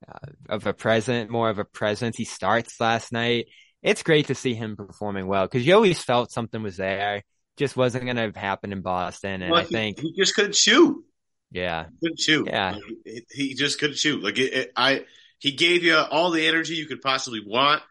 uh, 0.08 0.30
of 0.48 0.66
a 0.66 0.72
present, 0.72 1.30
more 1.30 1.50
of 1.50 1.58
a 1.58 1.64
presence. 1.64 2.16
He 2.16 2.24
starts 2.24 2.80
last 2.80 3.12
night. 3.12 3.46
It's 3.82 4.02
great 4.02 4.26
to 4.28 4.34
see 4.34 4.54
him 4.54 4.76
performing 4.76 5.26
well 5.26 5.44
because 5.46 5.66
you 5.66 5.74
always 5.74 6.02
felt 6.02 6.32
something 6.32 6.62
was 6.62 6.76
there, 6.78 7.22
just 7.56 7.76
wasn't 7.76 8.04
going 8.04 8.16
to 8.32 8.38
happen 8.38 8.72
in 8.72 8.80
Boston. 8.82 9.42
And 9.42 9.50
Well, 9.52 9.60
I 9.60 9.64
he- 9.64 9.74
think, 9.74 10.00
he 10.00 10.12
just 10.16 10.34
couldn't 10.34 10.56
shoot. 10.56 11.04
yeah, 11.52 11.86
couldn't 12.02 12.18
shoot. 12.20 12.46
Yeah. 12.48 12.76
He, 13.04 13.22
he 13.30 13.54
just 13.54 13.78
couldn't 13.78 13.96
shoot. 13.98 14.22
Like 14.22 14.38
it, 14.38 14.52
it, 14.52 14.72
I, 14.74 15.04
he 15.38 15.52
gave 15.52 15.84
you 15.84 15.96
all 15.96 16.30
the 16.30 16.46
energy 16.46 16.74
you 16.74 16.86
could 16.86 17.00
possibly 17.00 17.40
want. 17.44 17.82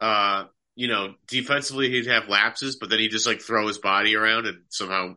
Uh, 0.00 0.44
you 0.74 0.88
know, 0.88 1.14
defensively 1.26 1.90
he'd 1.90 2.06
have 2.06 2.28
lapses, 2.28 2.76
but 2.76 2.90
then 2.90 2.98
he'd 2.98 3.10
just 3.10 3.26
like 3.26 3.40
throw 3.40 3.66
his 3.66 3.78
body 3.78 4.14
around 4.14 4.46
and 4.46 4.58
somehow 4.68 5.14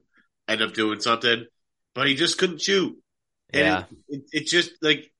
end 0.47 0.61
up 0.61 0.73
doing 0.73 0.99
something. 1.01 1.45
But 1.93 2.07
he 2.07 2.15
just 2.15 2.37
couldn't 2.37 2.61
shoot. 2.61 2.97
And 3.51 3.65
yeah. 3.65 3.83
it, 3.89 3.97
it, 4.07 4.23
it 4.31 4.47
just 4.47 4.71
like, 4.81 5.11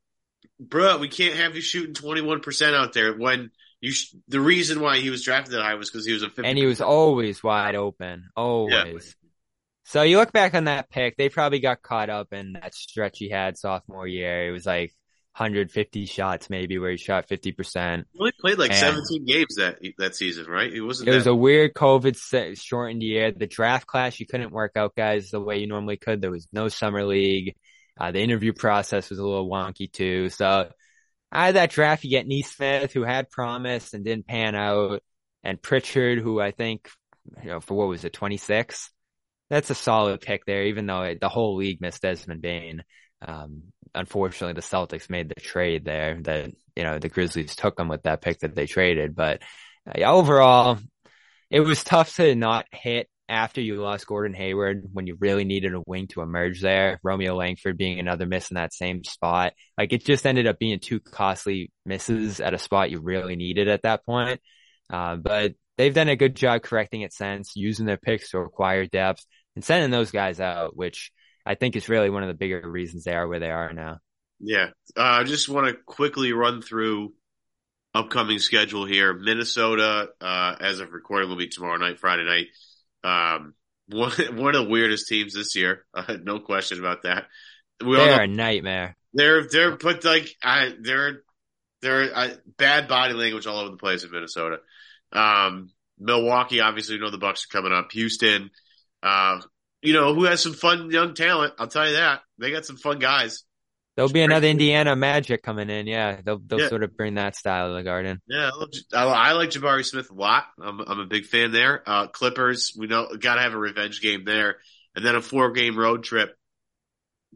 bruh, 0.63 0.99
we 0.99 1.09
can't 1.09 1.35
have 1.35 1.55
you 1.55 1.61
shooting 1.61 1.93
twenty 1.93 2.21
one 2.21 2.39
percent 2.39 2.75
out 2.75 2.93
there 2.93 3.17
when 3.17 3.51
you. 3.81 3.91
Sh- 3.91 4.15
the 4.27 4.39
reason 4.39 4.79
why 4.79 4.99
he 4.99 5.09
was 5.09 5.23
drafted 5.23 5.55
that 5.55 5.63
high 5.63 5.75
was 5.75 5.89
because 5.89 6.05
he 6.05 6.13
was 6.13 6.23
a 6.23 6.29
50 6.29 6.43
and 6.47 6.57
he 6.57 6.65
was 6.65 6.79
always 6.79 7.43
wide 7.43 7.75
open, 7.75 8.29
always. 8.35 9.15
So 9.85 10.03
you 10.03 10.17
look 10.17 10.31
back 10.31 10.53
on 10.53 10.65
that 10.65 10.91
pick, 10.91 11.17
they 11.17 11.29
probably 11.29 11.59
got 11.59 11.81
caught 11.81 12.11
up 12.11 12.31
in 12.31 12.53
that 12.53 12.75
stretch 12.75 13.17
he 13.17 13.27
had 13.27 13.57
sophomore 13.57 14.07
year. 14.07 14.47
It 14.47 14.51
was 14.51 14.67
like 14.67 14.93
150 15.39 16.05
shots 16.05 16.49
maybe 16.49 16.77
where 16.77 16.91
he 16.91 16.97
shot 16.97 17.27
50%. 17.29 18.03
He 18.11 18.19
only 18.19 18.31
played 18.39 18.57
like 18.57 18.71
And- 18.71 18.79
17 18.79 19.25
games 19.25 19.55
that 19.55 19.79
that 19.97 20.15
season, 20.15 20.47
right? 20.47 20.71
It 20.71 20.81
wasn't. 20.81 21.09
It 21.09 21.15
was 21.15 21.27
a 21.27 21.33
weird 21.35 21.73
COVID 21.73 22.15
se- 22.15 22.55
shortened 22.55 23.01
year. 23.01 23.31
The 23.31 23.47
draft 23.47 23.87
class, 23.87 24.19
you 24.19 24.25
couldn't 24.27 24.51
work 24.51 24.73
out 24.75 24.95
guys 24.95 25.29
the 25.31 25.39
way 25.39 25.59
you 25.59 25.67
normally 25.67 25.97
could. 25.97 26.21
There 26.21 26.31
was 26.31 26.47
no 26.51 26.67
summer 26.67 27.05
league. 27.05 27.55
Uh, 27.99 28.11
the 28.11 28.19
interview 28.21 28.53
process 28.53 29.09
was 29.09 29.19
a 29.19 29.23
little 29.25 29.49
wonky 29.49 29.91
too. 29.91 30.29
So 30.29 30.69
out 31.31 31.47
of 31.49 31.53
that 31.55 31.71
draft, 31.71 32.03
you 32.03 32.09
get 32.09 32.27
Nesmith, 32.27 32.91
who 32.93 33.03
had 33.03 33.29
promise 33.29 33.93
and 33.93 34.03
didn't 34.03 34.27
pan 34.27 34.55
out, 34.55 35.01
and 35.43 35.61
Pritchard, 35.61 36.19
who 36.19 36.39
I 36.41 36.51
think, 36.51 36.89
you 37.43 37.49
know, 37.49 37.59
for 37.59 37.75
what 37.75 37.87
was 37.87 38.03
it, 38.05 38.13
26? 38.13 38.89
That's 39.49 39.69
a 39.69 39.75
solid 39.75 40.21
pick 40.21 40.45
there, 40.45 40.63
even 40.65 40.85
though 40.85 41.01
it, 41.03 41.19
the 41.21 41.29
whole 41.29 41.55
league 41.57 41.81
missed 41.81 42.01
Desmond 42.01 42.41
Bane. 42.41 42.83
Um, 43.21 43.63
unfortunately, 43.93 44.53
the 44.53 44.61
Celtics 44.61 45.09
made 45.09 45.29
the 45.29 45.41
trade 45.41 45.85
there 45.85 46.19
that, 46.23 46.51
you 46.75 46.83
know, 46.83 46.99
the 46.99 47.09
Grizzlies 47.09 47.55
took 47.55 47.75
them 47.77 47.87
with 47.87 48.03
that 48.03 48.21
pick 48.21 48.39
that 48.39 48.55
they 48.55 48.65
traded. 48.65 49.15
But 49.15 49.41
uh, 49.87 50.03
overall, 50.03 50.79
it 51.49 51.61
was 51.61 51.83
tough 51.83 52.15
to 52.17 52.35
not 52.35 52.65
hit 52.71 53.09
after 53.27 53.61
you 53.61 53.75
lost 53.75 54.07
Gordon 54.07 54.35
Hayward 54.35 54.83
when 54.91 55.05
you 55.05 55.15
really 55.19 55.43
needed 55.43 55.75
a 55.75 55.83
wing 55.85 56.07
to 56.07 56.21
emerge 56.21 56.61
there. 56.61 56.99
Romeo 57.03 57.35
Langford 57.35 57.77
being 57.77 57.99
another 57.99 58.25
miss 58.25 58.49
in 58.49 58.55
that 58.55 58.73
same 58.73 59.03
spot. 59.03 59.53
Like 59.77 59.93
it 59.93 60.03
just 60.03 60.25
ended 60.25 60.47
up 60.47 60.57
being 60.57 60.79
two 60.79 60.99
costly 60.99 61.71
misses 61.85 62.39
at 62.39 62.55
a 62.55 62.57
spot 62.57 62.89
you 62.89 62.99
really 62.99 63.35
needed 63.35 63.67
at 63.67 63.83
that 63.83 64.03
point. 64.03 64.41
Uh, 64.91 65.15
but 65.17 65.53
they've 65.77 65.93
done 65.93 66.09
a 66.09 66.15
good 66.15 66.35
job 66.35 66.63
correcting 66.63 67.01
it 67.01 67.13
since 67.13 67.55
using 67.55 67.85
their 67.85 67.97
picks 67.97 68.31
to 68.31 68.39
acquire 68.39 68.87
depth 68.87 69.23
and 69.55 69.63
sending 69.63 69.91
those 69.91 70.09
guys 70.09 70.39
out, 70.39 70.75
which 70.75 71.11
I 71.49 71.55
think 71.55 71.75
it's 71.75 71.89
really 71.89 72.11
one 72.11 72.21
of 72.21 72.27
the 72.27 72.35
bigger 72.35 72.61
reasons 72.63 73.05
they 73.05 73.15
are 73.15 73.27
where 73.27 73.39
they 73.39 73.49
are 73.49 73.73
now. 73.73 74.01
Yeah. 74.39 74.67
Uh, 74.95 75.01
I 75.01 75.23
just 75.23 75.49
want 75.49 75.65
to 75.65 75.73
quickly 75.73 76.31
run 76.31 76.61
through 76.61 77.13
upcoming 77.95 78.37
schedule 78.37 78.85
here. 78.85 79.15
Minnesota, 79.15 80.09
uh, 80.21 80.55
as 80.59 80.79
of 80.79 80.93
recording, 80.93 81.27
will 81.27 81.37
be 81.37 81.47
tomorrow 81.47 81.77
night, 81.77 81.97
Friday 81.97 82.23
night. 82.23 82.47
Um, 83.03 83.55
one, 83.87 84.11
one 84.37 84.55
of 84.55 84.63
the 84.63 84.69
weirdest 84.69 85.07
teams 85.07 85.33
this 85.33 85.55
year. 85.55 85.85
Uh, 85.91 86.17
no 86.21 86.39
question 86.39 86.77
about 86.77 87.01
that. 87.01 87.25
We 87.83 87.95
They're 87.95 88.17
know 88.17 88.23
a 88.25 88.27
nightmare. 88.27 88.95
they're, 89.15 89.47
they're, 89.47 89.75
but 89.75 90.05
like, 90.05 90.29
I, 90.43 90.73
they're, 90.79 91.23
they're 91.81 92.15
uh, 92.15 92.29
bad 92.59 92.87
body 92.87 93.15
language 93.15 93.47
all 93.47 93.57
over 93.57 93.71
the 93.71 93.77
place 93.77 94.03
in 94.03 94.11
Minnesota. 94.11 94.57
Um, 95.11 95.71
Milwaukee, 95.97 96.59
obviously, 96.59 96.97
you 96.97 97.01
know 97.01 97.09
the 97.09 97.17
Bucks 97.17 97.45
are 97.45 97.57
coming 97.57 97.73
up. 97.73 97.91
Houston, 97.91 98.51
uh, 99.01 99.41
you 99.81 99.93
know, 99.93 100.13
who 100.13 100.25
has 100.25 100.41
some 100.41 100.53
fun 100.53 100.89
young 100.91 101.13
talent. 101.13 101.53
I'll 101.57 101.67
tell 101.67 101.87
you 101.87 101.93
that. 101.93 102.21
They 102.37 102.51
got 102.51 102.65
some 102.65 102.77
fun 102.77 102.99
guys. 102.99 103.43
There'll 103.95 104.11
be 104.11 104.21
another 104.21 104.47
Indiana 104.47 104.95
Magic 104.95 105.43
coming 105.43 105.69
in. 105.69 105.85
Yeah, 105.85 106.21
they'll 106.23 106.39
they'll 106.39 106.61
Yeah. 106.61 106.69
sort 106.69 106.83
of 106.83 106.95
bring 106.95 107.15
that 107.15 107.35
style 107.35 107.67
to 107.69 107.73
the 107.73 107.83
Garden. 107.83 108.21
Yeah, 108.27 108.49
I, 108.93 109.33
like 109.33 109.49
Jabari 109.49 109.85
Smith 109.85 110.09
a 110.09 110.13
lot. 110.13 110.45
I'm, 110.61 110.79
I'm 110.79 110.99
a 110.99 111.05
big 111.05 111.25
fan 111.25 111.51
there. 111.51 111.83
Uh, 111.85 112.07
Clippers, 112.07 112.73
we 112.77 112.87
know, 112.87 113.09
gotta 113.19 113.41
have 113.41 113.53
a 113.53 113.57
revenge 113.57 114.01
game 114.01 114.23
there. 114.23 114.57
And 114.95 115.05
then 115.05 115.15
a 115.15 115.21
four 115.21 115.51
game 115.51 115.77
road 115.77 116.03
trip. 116.03 116.33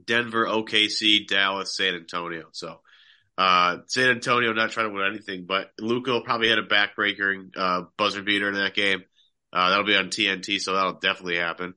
Denver, 0.06 0.46
OKC, 0.46 1.28
Dallas, 1.28 1.76
San 1.76 1.96
Antonio. 1.96 2.48
So, 2.52 2.80
uh, 3.38 3.78
San 3.88 4.10
Antonio 4.10 4.54
not 4.54 4.72
trying 4.72 4.88
to 4.90 4.94
win 4.94 5.06
anything, 5.08 5.46
but 5.46 5.72
Luka 5.80 6.12
will 6.12 6.24
probably 6.24 6.48
hit 6.48 6.60
a 6.60 6.64
backbreaker, 6.64 7.50
uh, 7.56 7.82
buzzer 7.98 8.24
beater 8.24 8.48
in 8.48 8.56
that 8.56 8.74
game. 8.74 9.04
Uh, 9.52 9.70
that'll 9.70 9.86
be 9.86 9.96
on 9.96 10.10
TNT, 10.10 10.60
so 10.60 10.74
that'll 10.74 10.94
definitely 11.00 11.38
happen. 11.38 11.76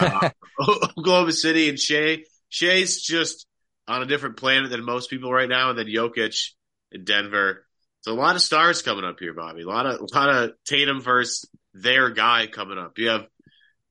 Uh, 0.00 0.30
Oklahoma 0.98 1.32
City 1.32 1.68
and 1.68 1.78
Shai. 1.78 2.24
Shai's 2.48 3.02
just 3.02 3.46
on 3.88 4.02
a 4.02 4.06
different 4.06 4.36
planet 4.36 4.70
than 4.70 4.84
most 4.84 5.10
people 5.10 5.32
right 5.32 5.48
now, 5.48 5.70
and 5.70 5.78
then 5.78 5.86
Jokic 5.86 6.50
in 6.92 7.04
Denver. 7.04 7.64
So 8.02 8.12
a 8.12 8.14
lot 8.14 8.36
of 8.36 8.42
stars 8.42 8.82
coming 8.82 9.04
up 9.04 9.18
here, 9.18 9.34
Bobby. 9.34 9.62
A 9.62 9.66
lot 9.66 9.86
of 9.86 10.00
a 10.00 10.14
lot 10.14 10.28
of 10.28 10.50
Tatum 10.64 11.00
versus 11.00 11.48
their 11.74 12.10
guy 12.10 12.46
coming 12.46 12.78
up. 12.78 12.98
You 12.98 13.08
have 13.10 13.26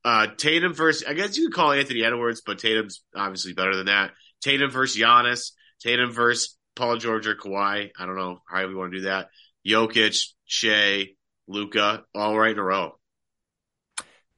uh, 0.04 0.28
Tatum 0.38 0.74
versus 0.74 1.04
I 1.08 1.14
guess 1.14 1.38
you 1.38 1.48
could 1.48 1.56
call 1.56 1.72
Anthony 1.74 2.04
Edwards, 2.04 2.42
but 2.46 2.60
Tatum's 2.60 3.04
obviously 3.16 3.54
better 3.54 3.76
than 3.76 3.88
that. 3.88 4.12
Tatum 4.42 4.72
versus 4.72 5.00
Giannis. 5.00 5.52
Tatum 5.82 6.12
versus 6.12 6.58
Paul 6.76 6.98
George 6.98 7.28
or 7.28 7.36
Kawhi. 7.36 7.90
I 7.98 8.06
don't 8.06 8.16
know 8.16 8.40
how 8.48 8.66
we 8.68 8.76
want 8.76 8.92
to 8.92 9.00
do 9.00 9.04
that. 9.06 9.30
Jokic, 9.68 10.18
Shai, 10.46 11.10
Luka, 11.48 12.04
all 12.14 12.38
right 12.38 12.52
in 12.52 12.60
a 12.60 12.64
row. 12.64 12.98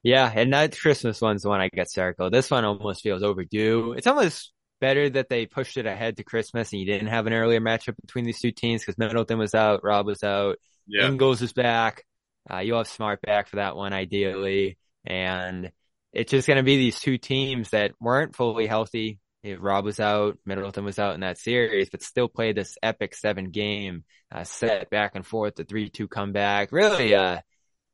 Yeah, 0.08 0.32
and 0.34 0.53
that 0.53 0.80
Christmas 0.80 1.20
one's 1.20 1.43
the 1.43 1.49
one 1.49 1.60
I 1.60 1.68
get 1.68 1.91
circled. 1.91 2.32
This 2.32 2.49
one 2.49 2.64
almost 2.64 3.03
feels 3.03 3.24
overdue. 3.24 3.91
It's 3.97 4.08
almost 4.08 4.53
better 4.80 5.10
that 5.10 5.28
they 5.28 5.45
pushed 5.45 5.76
it 5.76 5.86
ahead 5.86 6.16
to 6.16 6.24
Christmas 6.24 6.72
and 6.72 6.80
you 6.80 6.86
didn't 6.86 7.10
have 7.10 7.28
an 7.28 7.34
earlier 7.34 7.60
matchup 7.60 7.97
between 7.99 8.24
these 8.24 8.39
two 8.39 8.53
teams 8.53 8.82
because 8.82 8.97
Middleton 8.97 9.38
was 9.38 9.53
out, 9.53 9.84
Rob 9.84 10.05
was 10.05 10.24
out, 10.24 10.60
Yeah. 10.88 11.10
Ingles 11.10 11.41
is 11.41 11.51
back. 11.51 12.05
Uh, 12.49 12.60
you'll 12.60 12.78
have 12.78 12.88
Smart 12.88 13.22
back 13.22 13.49
for 13.49 13.58
that 13.58 13.76
one 13.76 13.91
ideally. 13.91 14.78
And 15.05 15.74
it's 16.14 16.32
just 16.32 16.47
going 16.47 16.55
to 16.55 16.64
be 16.64 16.78
these 16.78 17.01
two 17.01 17.18
teams 17.18 17.72
that 17.72 17.91
weren't 17.99 18.34
fully 18.34 18.66
healthy. 18.66 19.20
If 19.43 19.60
Rob 19.60 19.84
was 19.84 19.99
out, 19.99 20.38
Middleton 20.45 20.86
was 20.86 20.99
out 20.99 21.16
in 21.16 21.20
that 21.20 21.38
series, 21.38 21.89
but 21.89 22.01
still 22.01 22.30
played 22.30 22.55
this 22.55 22.78
epic 22.82 23.14
seven 23.14 23.49
game 23.51 24.05
uh, 24.32 24.45
set 24.45 24.89
back 24.89 25.16
and 25.16 25.26
forth, 25.26 25.55
the 25.55 25.66
three 25.66 25.89
two 25.89 26.08
comeback. 26.08 26.72
Really, 26.72 27.14
uh, 27.14 27.39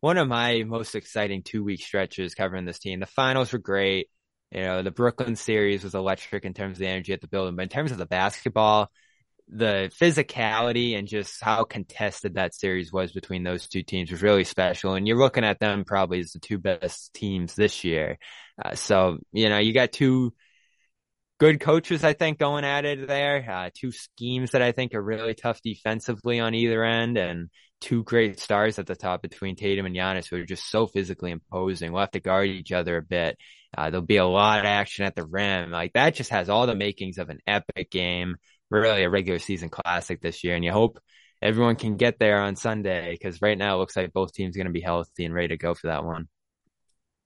one 0.03 0.17
of 0.17 0.27
my 0.27 0.63
most 0.63 0.95
exciting 0.95 1.43
two 1.43 1.63
week 1.63 1.81
stretches 1.81 2.35
covering 2.35 2.65
this 2.65 2.77
team. 2.77 2.99
The 2.99 3.05
finals 3.05 3.53
were 3.53 3.57
great. 3.57 4.09
You 4.51 4.59
know, 4.59 4.81
the 4.81 4.91
Brooklyn 4.91 5.37
series 5.37 5.81
was 5.81 5.95
electric 5.95 6.43
in 6.43 6.53
terms 6.53 6.73
of 6.75 6.79
the 6.79 6.87
energy 6.87 7.13
at 7.13 7.21
the 7.21 7.29
building, 7.29 7.55
but 7.55 7.61
in 7.61 7.69
terms 7.69 7.93
of 7.93 7.97
the 7.97 8.05
basketball, 8.05 8.91
the 9.47 9.89
physicality 9.97 10.97
and 10.97 11.07
just 11.07 11.41
how 11.41 11.63
contested 11.63 12.33
that 12.33 12.53
series 12.53 12.91
was 12.91 13.13
between 13.13 13.43
those 13.43 13.69
two 13.69 13.81
teams 13.81 14.11
was 14.11 14.21
really 14.21 14.43
special. 14.43 14.95
And 14.95 15.07
you're 15.07 15.17
looking 15.17 15.45
at 15.45 15.61
them 15.61 15.85
probably 15.85 16.19
as 16.19 16.33
the 16.33 16.39
two 16.39 16.57
best 16.57 17.13
teams 17.13 17.55
this 17.55 17.85
year. 17.85 18.17
Uh, 18.61 18.75
so, 18.75 19.19
you 19.31 19.47
know, 19.47 19.59
you 19.59 19.73
got 19.73 19.93
two 19.93 20.33
good 21.39 21.61
coaches, 21.61 22.03
I 22.03 22.11
think, 22.11 22.39
going 22.39 22.65
at 22.65 22.83
it 22.83 23.07
there. 23.07 23.49
Uh, 23.49 23.69
two 23.73 23.93
schemes 23.93 24.51
that 24.51 24.61
I 24.61 24.73
think 24.73 24.95
are 24.95 25.01
really 25.01 25.33
tough 25.33 25.61
defensively 25.61 26.41
on 26.41 26.55
either 26.55 26.83
end 26.83 27.17
and 27.17 27.49
two 27.83 28.03
great 28.03 28.39
stars 28.39 28.79
at 28.79 28.87
the 28.87 28.95
top 28.95 29.21
between 29.21 29.57
Tatum 29.57 29.85
and 29.85 29.93
Giannis 29.93 30.29
who 30.29 30.37
are 30.37 30.45
just 30.45 30.69
so 30.69 30.87
physically 30.87 31.31
imposing. 31.31 31.91
We'll 31.91 31.99
have 31.99 32.11
to 32.11 32.21
guard 32.21 32.47
each 32.47 32.71
other 32.71 32.95
a 32.95 33.01
bit. 33.01 33.37
Uh, 33.77 33.89
there'll 33.89 34.05
be 34.05 34.17
a 34.17 34.25
lot 34.25 34.59
of 34.59 34.65
action 34.65 35.03
at 35.03 35.15
the 35.15 35.25
rim. 35.25 35.69
Like 35.69 35.91
that 35.93 36.15
just 36.15 36.29
has 36.29 36.47
all 36.47 36.65
the 36.65 36.75
makings 36.75 37.17
of 37.17 37.29
an 37.29 37.39
epic 37.45 37.91
game, 37.91 38.37
really 38.71 39.03
a 39.03 39.09
regular 39.09 39.37
season 39.37 39.67
classic 39.67 40.21
this 40.21 40.45
year. 40.45 40.55
And 40.55 40.63
you 40.63 40.71
hope 40.71 40.97
everyone 41.41 41.75
can 41.75 41.97
get 41.97 42.19
there 42.19 42.39
on 42.39 42.55
Sunday 42.55 43.11
because 43.11 43.41
right 43.41 43.57
now 43.57 43.75
it 43.75 43.79
looks 43.79 43.97
like 43.97 44.13
both 44.13 44.33
teams 44.33 44.55
are 44.55 44.59
going 44.59 44.67
to 44.67 44.73
be 44.73 44.79
healthy 44.79 45.25
and 45.25 45.33
ready 45.33 45.49
to 45.49 45.57
go 45.57 45.73
for 45.73 45.87
that 45.87 46.05
one. 46.05 46.29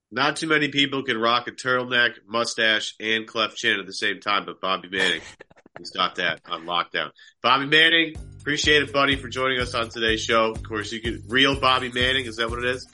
Not 0.09 0.37
too 0.37 0.47
many 0.47 0.69
people 0.69 1.03
can 1.03 1.19
rock 1.19 1.47
a 1.47 1.51
turtleneck, 1.51 2.15
mustache, 2.25 2.95
and 2.99 3.27
cleft 3.27 3.57
chin 3.57 3.79
at 3.79 3.85
the 3.85 3.93
same 3.93 4.21
time, 4.21 4.45
but 4.45 4.59
Bobby 4.59 4.89
Manning, 4.89 5.21
he's 5.77 5.91
got 5.91 6.15
that 6.15 6.41
on 6.45 6.65
lockdown. 6.65 7.11
Bobby 7.41 7.65
Manning, 7.65 8.15
appreciate 8.39 8.83
it, 8.83 8.93
buddy, 8.93 9.15
for 9.15 9.27
joining 9.27 9.59
us 9.59 9.73
on 9.73 9.89
today's 9.89 10.21
show. 10.21 10.51
Of 10.51 10.63
course, 10.63 10.91
you 10.91 11.01
can 11.01 11.23
real 11.27 11.59
Bobby 11.59 11.91
Manning. 11.91 12.25
Is 12.25 12.37
that 12.37 12.49
what 12.49 12.59
it 12.59 12.65
is? 12.65 12.87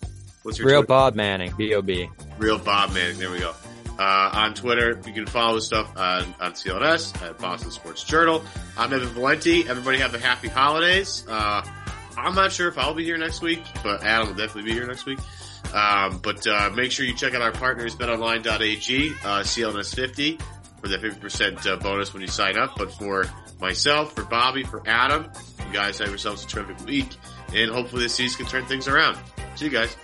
What's 0.43 0.57
your 0.57 0.67
Real 0.67 0.79
Twitter? 0.79 0.88
Bob 0.88 1.15
Manning, 1.15 1.53
B.O.B. 1.57 2.09
Real 2.38 2.57
Bob 2.57 2.93
Manning. 2.93 3.17
There 3.17 3.31
we 3.31 3.39
go. 3.39 3.53
Uh, 3.97 4.29
on 4.34 4.53
Twitter, 4.55 4.99
you 5.05 5.13
can 5.13 5.27
follow 5.27 5.55
his 5.55 5.65
stuff 5.65 5.95
on, 5.95 6.23
on 6.41 6.53
CLNS 6.53 7.21
at 7.21 7.38
Boston 7.38 7.71
Sports 7.71 8.03
Journal. 8.03 8.43
I'm 8.75 8.91
Evan 8.91 9.09
Valenti. 9.09 9.67
Everybody 9.67 9.99
have 9.99 10.15
a 10.15 10.19
happy 10.19 10.47
holidays. 10.47 11.25
Uh, 11.29 11.65
I'm 12.17 12.36
not 12.36 12.51
sure 12.51 12.67
if 12.67 12.77
I'll 12.77 12.95
be 12.95 13.05
here 13.05 13.17
next 13.17 13.41
week, 13.41 13.61
but 13.84 14.03
Adam 14.03 14.29
will 14.29 14.36
definitely 14.36 14.71
be 14.71 14.73
here 14.73 14.88
next 14.88 15.05
week. 15.05 15.19
Um, 15.73 16.19
but 16.23 16.45
uh, 16.47 16.71
make 16.75 16.91
sure 16.91 17.05
you 17.05 17.15
check 17.15 17.34
out 17.34 17.41
our 17.41 17.51
partners, 17.51 17.95
betonline.ag, 17.95 19.11
uh, 19.11 19.41
CLNS50 19.41 20.41
for 20.84 20.89
the 20.89 20.97
50% 20.97 21.65
uh, 21.65 21.77
bonus 21.77 22.13
when 22.13 22.21
you 22.21 22.27
sign 22.27 22.57
up. 22.57 22.75
But 22.77 22.91
for 22.91 23.25
myself, 23.61 24.13
for 24.13 24.25
Bobby, 24.25 24.63
for 24.63 24.84
Adam, 24.86 25.31
you 25.65 25.73
guys 25.73 25.97
have 25.99 26.09
yourselves 26.09 26.43
a 26.43 26.47
terrific 26.47 26.86
week. 26.86 27.07
And 27.55 27.71
hopefully 27.71 28.03
this 28.03 28.15
season 28.15 28.45
can 28.45 28.51
turn 28.51 28.65
things 28.65 28.89
around. 28.89 29.17
See 29.55 29.65
you 29.65 29.71
guys. 29.71 29.95